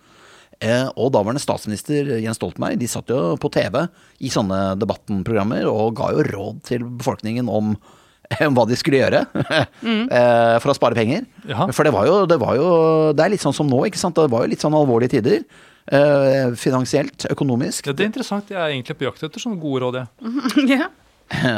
[0.63, 3.81] Eh, og daværende statsminister Jens Stoltenberg de satt jo på TV
[4.23, 7.73] i sånne debattenprogrammer og ga jo råd til befolkningen om
[8.55, 11.27] hva de skulle gjøre eh, for å spare penger.
[11.49, 11.67] Ja.
[11.75, 12.69] For det var, jo, det var jo
[13.17, 14.15] Det er litt sånn som nå, ikke sant.
[14.15, 15.43] Det var jo litt sånn alvorlige tider.
[15.91, 17.87] Eh, finansielt, økonomisk.
[17.87, 18.49] Ja, Det er interessant.
[18.49, 20.67] Jeg er egentlig på jakt etter sånne gode råd, jeg.
[20.79, 20.87] ja.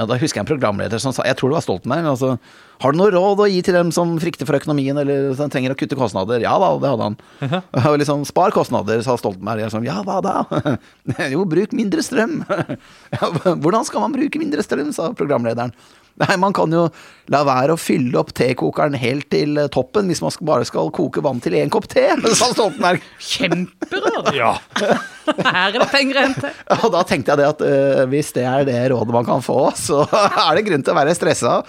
[0.02, 2.38] Og Da husker jeg en programleder som sa, jeg tror det var Stoltenberg, altså,
[2.80, 5.74] har du noe råd å gi til dem som frykter for økonomien, eller som trenger
[5.74, 6.40] å kutte kostnader?
[6.44, 7.18] Ja da, det hadde han.
[7.92, 9.66] Og liksom, spar kostnader, sa Stoltenberg.
[9.66, 10.46] Jeg sånn, ja hva da?
[11.34, 12.42] jo, bruk mindre strøm.
[12.48, 15.76] ja, hvordan skal man bruke mindre strøm, sa programlederen.
[16.22, 16.86] Nei, man kan jo
[17.34, 21.24] la være å fylle opp tekokeren helt til eh, toppen hvis man bare skal koke
[21.26, 22.06] vann til én kopp te,
[22.40, 23.04] sa Stoltenberg.
[23.20, 24.32] Kjemperåd!
[24.38, 24.54] Ja.
[25.26, 26.54] Her er det penger å hente.
[26.86, 29.60] Og da tenkte jeg det at uh, hvis det er det rådet man kan få,
[29.76, 31.60] så er det grunn til å være stressa.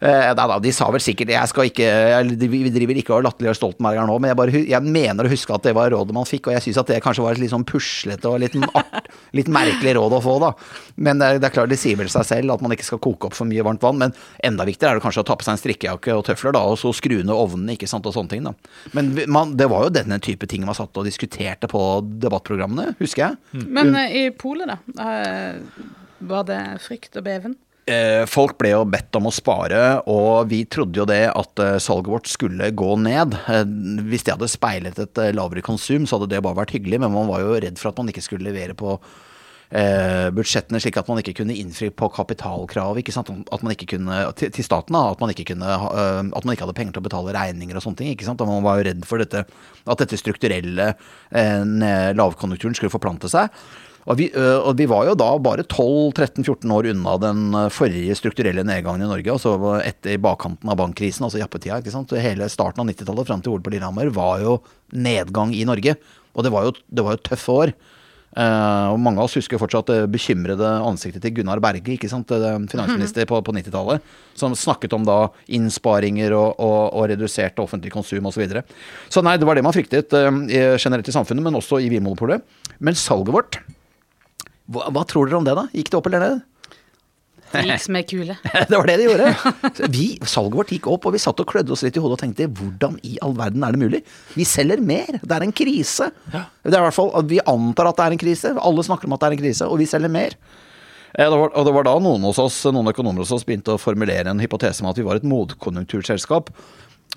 [0.00, 1.88] Eh, da, de sa vel sikkert Jeg skal ikke
[2.48, 5.52] Vi driver ikke og latterliggjør Stoltenberg her nå, men jeg, bare, jeg mener å huske
[5.52, 7.52] at det var rådet man fikk, og jeg syns at det kanskje var et litt
[7.52, 10.50] sånn puslete og litt, art, litt merkelig råd å få, da.
[11.04, 13.02] Men det, er- det er klart, det sier vel seg selv at man ikke skal
[13.04, 14.16] koke opp for mye varmt vann, men
[14.48, 16.80] enda viktigere er det kanskje å ta på seg en strikkejakke og tøfler, da, og
[16.80, 18.54] så skru ned ovnene, ikke sant, og sånne ting, da.
[18.96, 21.84] Men man, det var jo denne type ting man satt og diskuterte på
[22.24, 23.66] debattprogrammene, husker jeg.
[23.68, 25.10] Men eh, i polet, da?
[25.10, 25.90] eh,
[26.32, 27.60] var det frykt og beven?
[27.90, 29.80] Eh, Folk ble jo bedt om å spare,
[30.10, 33.34] og vi trodde jo det at eh, salget vårt skulle gå ned.
[33.50, 33.64] Eh,
[34.10, 37.30] Hvis det hadde speilet et lavere konsum, så hadde det bare vært hyggelig, men man
[37.30, 38.98] var jo redd for at man ikke skulle levere på
[39.70, 42.96] budsjettene slik at man ikke kunne innfri på kapitalkrav?
[42.98, 44.96] At man ikke kunne, til, staten.
[44.98, 48.00] At man, ikke kunne, at man ikke hadde penger til å betale regninger og sånne
[48.00, 48.10] ting.
[48.10, 48.42] ikke sant?
[48.42, 50.88] Og man var jo redd for dette, at dette strukturelle
[51.30, 53.46] lavkonjunkturen skulle forplante seg.
[54.10, 59.04] Og vi, og vi var jo da bare 12-13-14 år unna den forrige strukturelle nedgangen
[59.06, 59.36] i Norge.
[59.36, 61.78] Altså etter bakkanten av bankkrisen, altså jappetida.
[61.78, 62.10] ikke sant?
[62.18, 64.56] Hele starten av 90-tallet fram til OL på Lillehammer var jo
[64.90, 65.94] nedgang i Norge.
[66.34, 67.74] Og det var jo, det var jo tøffe år.
[68.30, 72.30] Uh, og mange av oss husker fortsatt det bekymrede ansiktet til Gunnar Berge, ikke sant?
[72.70, 74.04] Finansminister på, på 90-tallet,
[74.38, 78.38] som snakket om da innsparinger og, og, og redusert offentlig konsum osv.
[78.38, 78.62] Så, videre.
[79.10, 80.30] så nei, det var det man fryktet uh,
[80.78, 82.46] generelt i samfunnet, men også i Vinmonopolet.
[82.78, 83.60] Men salget vårt
[84.70, 85.66] hva, hva tror dere om det, da?
[85.74, 86.46] Gikk det opp eller ned?
[87.50, 88.36] Det gikk som ei kule.
[88.70, 89.30] det var det det gjorde.
[89.96, 92.22] Vi, salget vårt gikk opp, og vi satt og klødde oss litt i hodet og
[92.22, 94.00] tenkte hvordan i all verden er det mulig?
[94.36, 95.18] Vi selger mer.
[95.18, 96.10] Det er en krise.
[96.30, 98.52] Det er i hvert fall, Vi antar at det er en krise.
[98.54, 100.36] Alle snakker om at det er en krise, og vi selger mer.
[101.16, 103.74] Eh, Det var, og det var da noen, hos oss, noen økonomer hos oss begynte
[103.74, 106.54] å formulere en hypotese om at vi var et motkonjunkturselskap.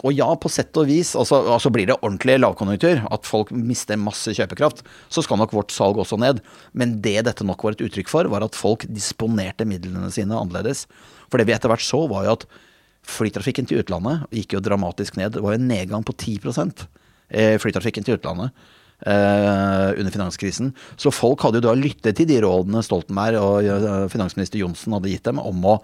[0.01, 3.99] Og ja, på sett og vis, altså, altså blir det ordentlig lavkonjunktur, at folk mister
[4.01, 4.81] masse kjøpekraft,
[5.13, 6.41] så skal nok vårt salg også ned.
[6.73, 10.87] Men det dette nok var et uttrykk for, var at folk disponerte midlene sine annerledes.
[11.29, 12.47] For det vi etter hvert så, var jo at
[13.13, 15.35] flytrafikken til utlandet gikk jo dramatisk ned.
[15.35, 16.87] Det var en nedgang på 10%
[17.29, 18.51] eh, flytrafikken til utlandet
[19.05, 20.71] eh, under finanskrisen.
[20.97, 25.11] Så folk hadde jo da lyttet til de rådene Stoltenberg og eh, finansminister Johnsen hadde
[25.11, 25.77] gitt dem om å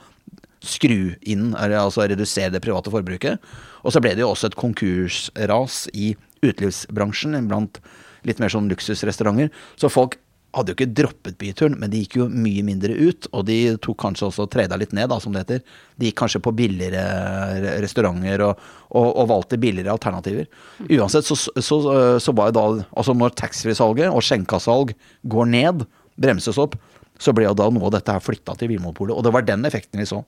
[0.65, 3.51] skru inn, altså redusere det private forbruket.
[3.83, 6.13] Og så ble det jo også et konkursras i
[6.43, 7.79] utelivsbransjen blant
[8.27, 9.53] litt mer sånn luksusrestauranter.
[9.79, 10.17] Så folk
[10.57, 13.27] hadde jo ikke droppet byturen, men de gikk jo mye mindre ut.
[13.37, 15.61] Og de tok kanskje også treda litt ned, da, som det heter.
[15.99, 20.49] De gikk kanskje på billigere restauranter og, og, og valgte billigere alternativer.
[20.89, 21.79] Uansett så, så,
[22.21, 24.95] så var jo da Altså når taxfree-salget og skjenkasalg
[25.29, 25.85] går ned,
[26.19, 26.75] bremses opp,
[27.19, 29.15] så ble jo da noe av dette her flytta til Vinmonopolet.
[29.15, 30.23] Og det var den effekten vi så.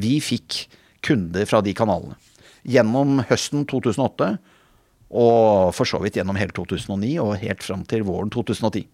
[0.00, 0.66] Vi fikk
[1.06, 2.16] kunder fra de kanalene.
[2.66, 4.30] Gjennom høsten 2008,
[5.16, 8.86] og for så vidt gjennom hele 2009, og helt fram til våren 2010.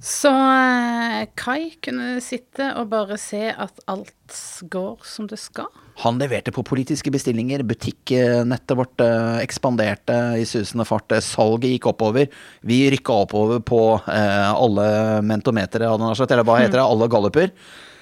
[0.00, 4.38] Så eh, Kai kunne sitte og bare se at alt
[4.72, 5.68] går som det skal.
[6.00, 11.90] Han leverte på politiske bestillinger, butikknettet vårt eh, ekspanderte i susende fart, eh, salget gikk
[11.92, 12.30] oppover.
[12.64, 14.88] Vi rykka oppover på eh, alle
[15.28, 17.52] mentometere, eller hva heter det, alle galluper.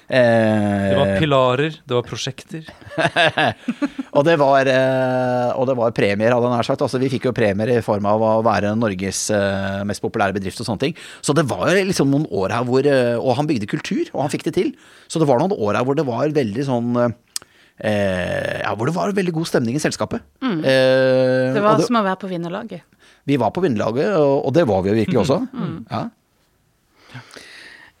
[0.09, 2.63] Eh, Det var pilarer, det var prosjekter.
[4.17, 6.81] og, det var, eh, og det var premier, hadde jeg nær sagt.
[6.85, 10.59] Altså, vi fikk jo premier i form av å være Norges eh, mest populære bedrift
[10.63, 10.97] og sånne ting.
[11.21, 14.33] Så det var jo liksom noen år her hvor Og han bygde kultur, og han
[14.33, 14.73] fikk det til.
[15.07, 16.89] Så det var noen år her hvor det var veldig sånn
[17.79, 20.25] eh, ja, hvor det var veldig god stemning i selskapet.
[20.43, 22.81] Eh, Det var det, som å være på vinnerlaget.
[23.29, 25.39] vi var på vinnerlaget, og, og det var vi jo virkelig også.
[25.91, 26.07] Ja.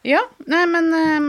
[0.07, 1.25] Ja, nei, men um,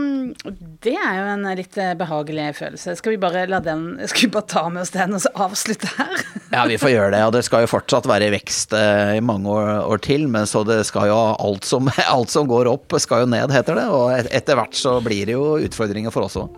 [0.79, 2.93] det er jo en litt eh, behagelig følelse.
[2.95, 5.89] Skal vi bare la den Skal vi bare ta med oss den og så avslutte
[5.97, 6.21] her?
[6.53, 7.19] ja, vi får gjøre det.
[7.27, 10.23] Og det skal jo fortsatt være i vekst uh, i mange år, år til.
[10.31, 13.75] Men så det skal jo alt som, alt som går opp, skal jo ned, heter
[13.81, 13.87] det.
[13.91, 16.55] Og et- etter hvert så blir det jo utfordringer for oss òg.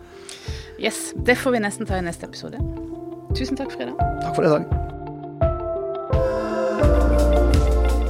[0.78, 2.62] Yes, det får vi nesten ta i neste episode.
[3.34, 3.98] Tusen takk, Frida.
[4.22, 4.70] Takk for i dag.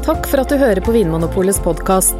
[0.04, 2.20] Takk for at du hører på Vinmonopolets podkast.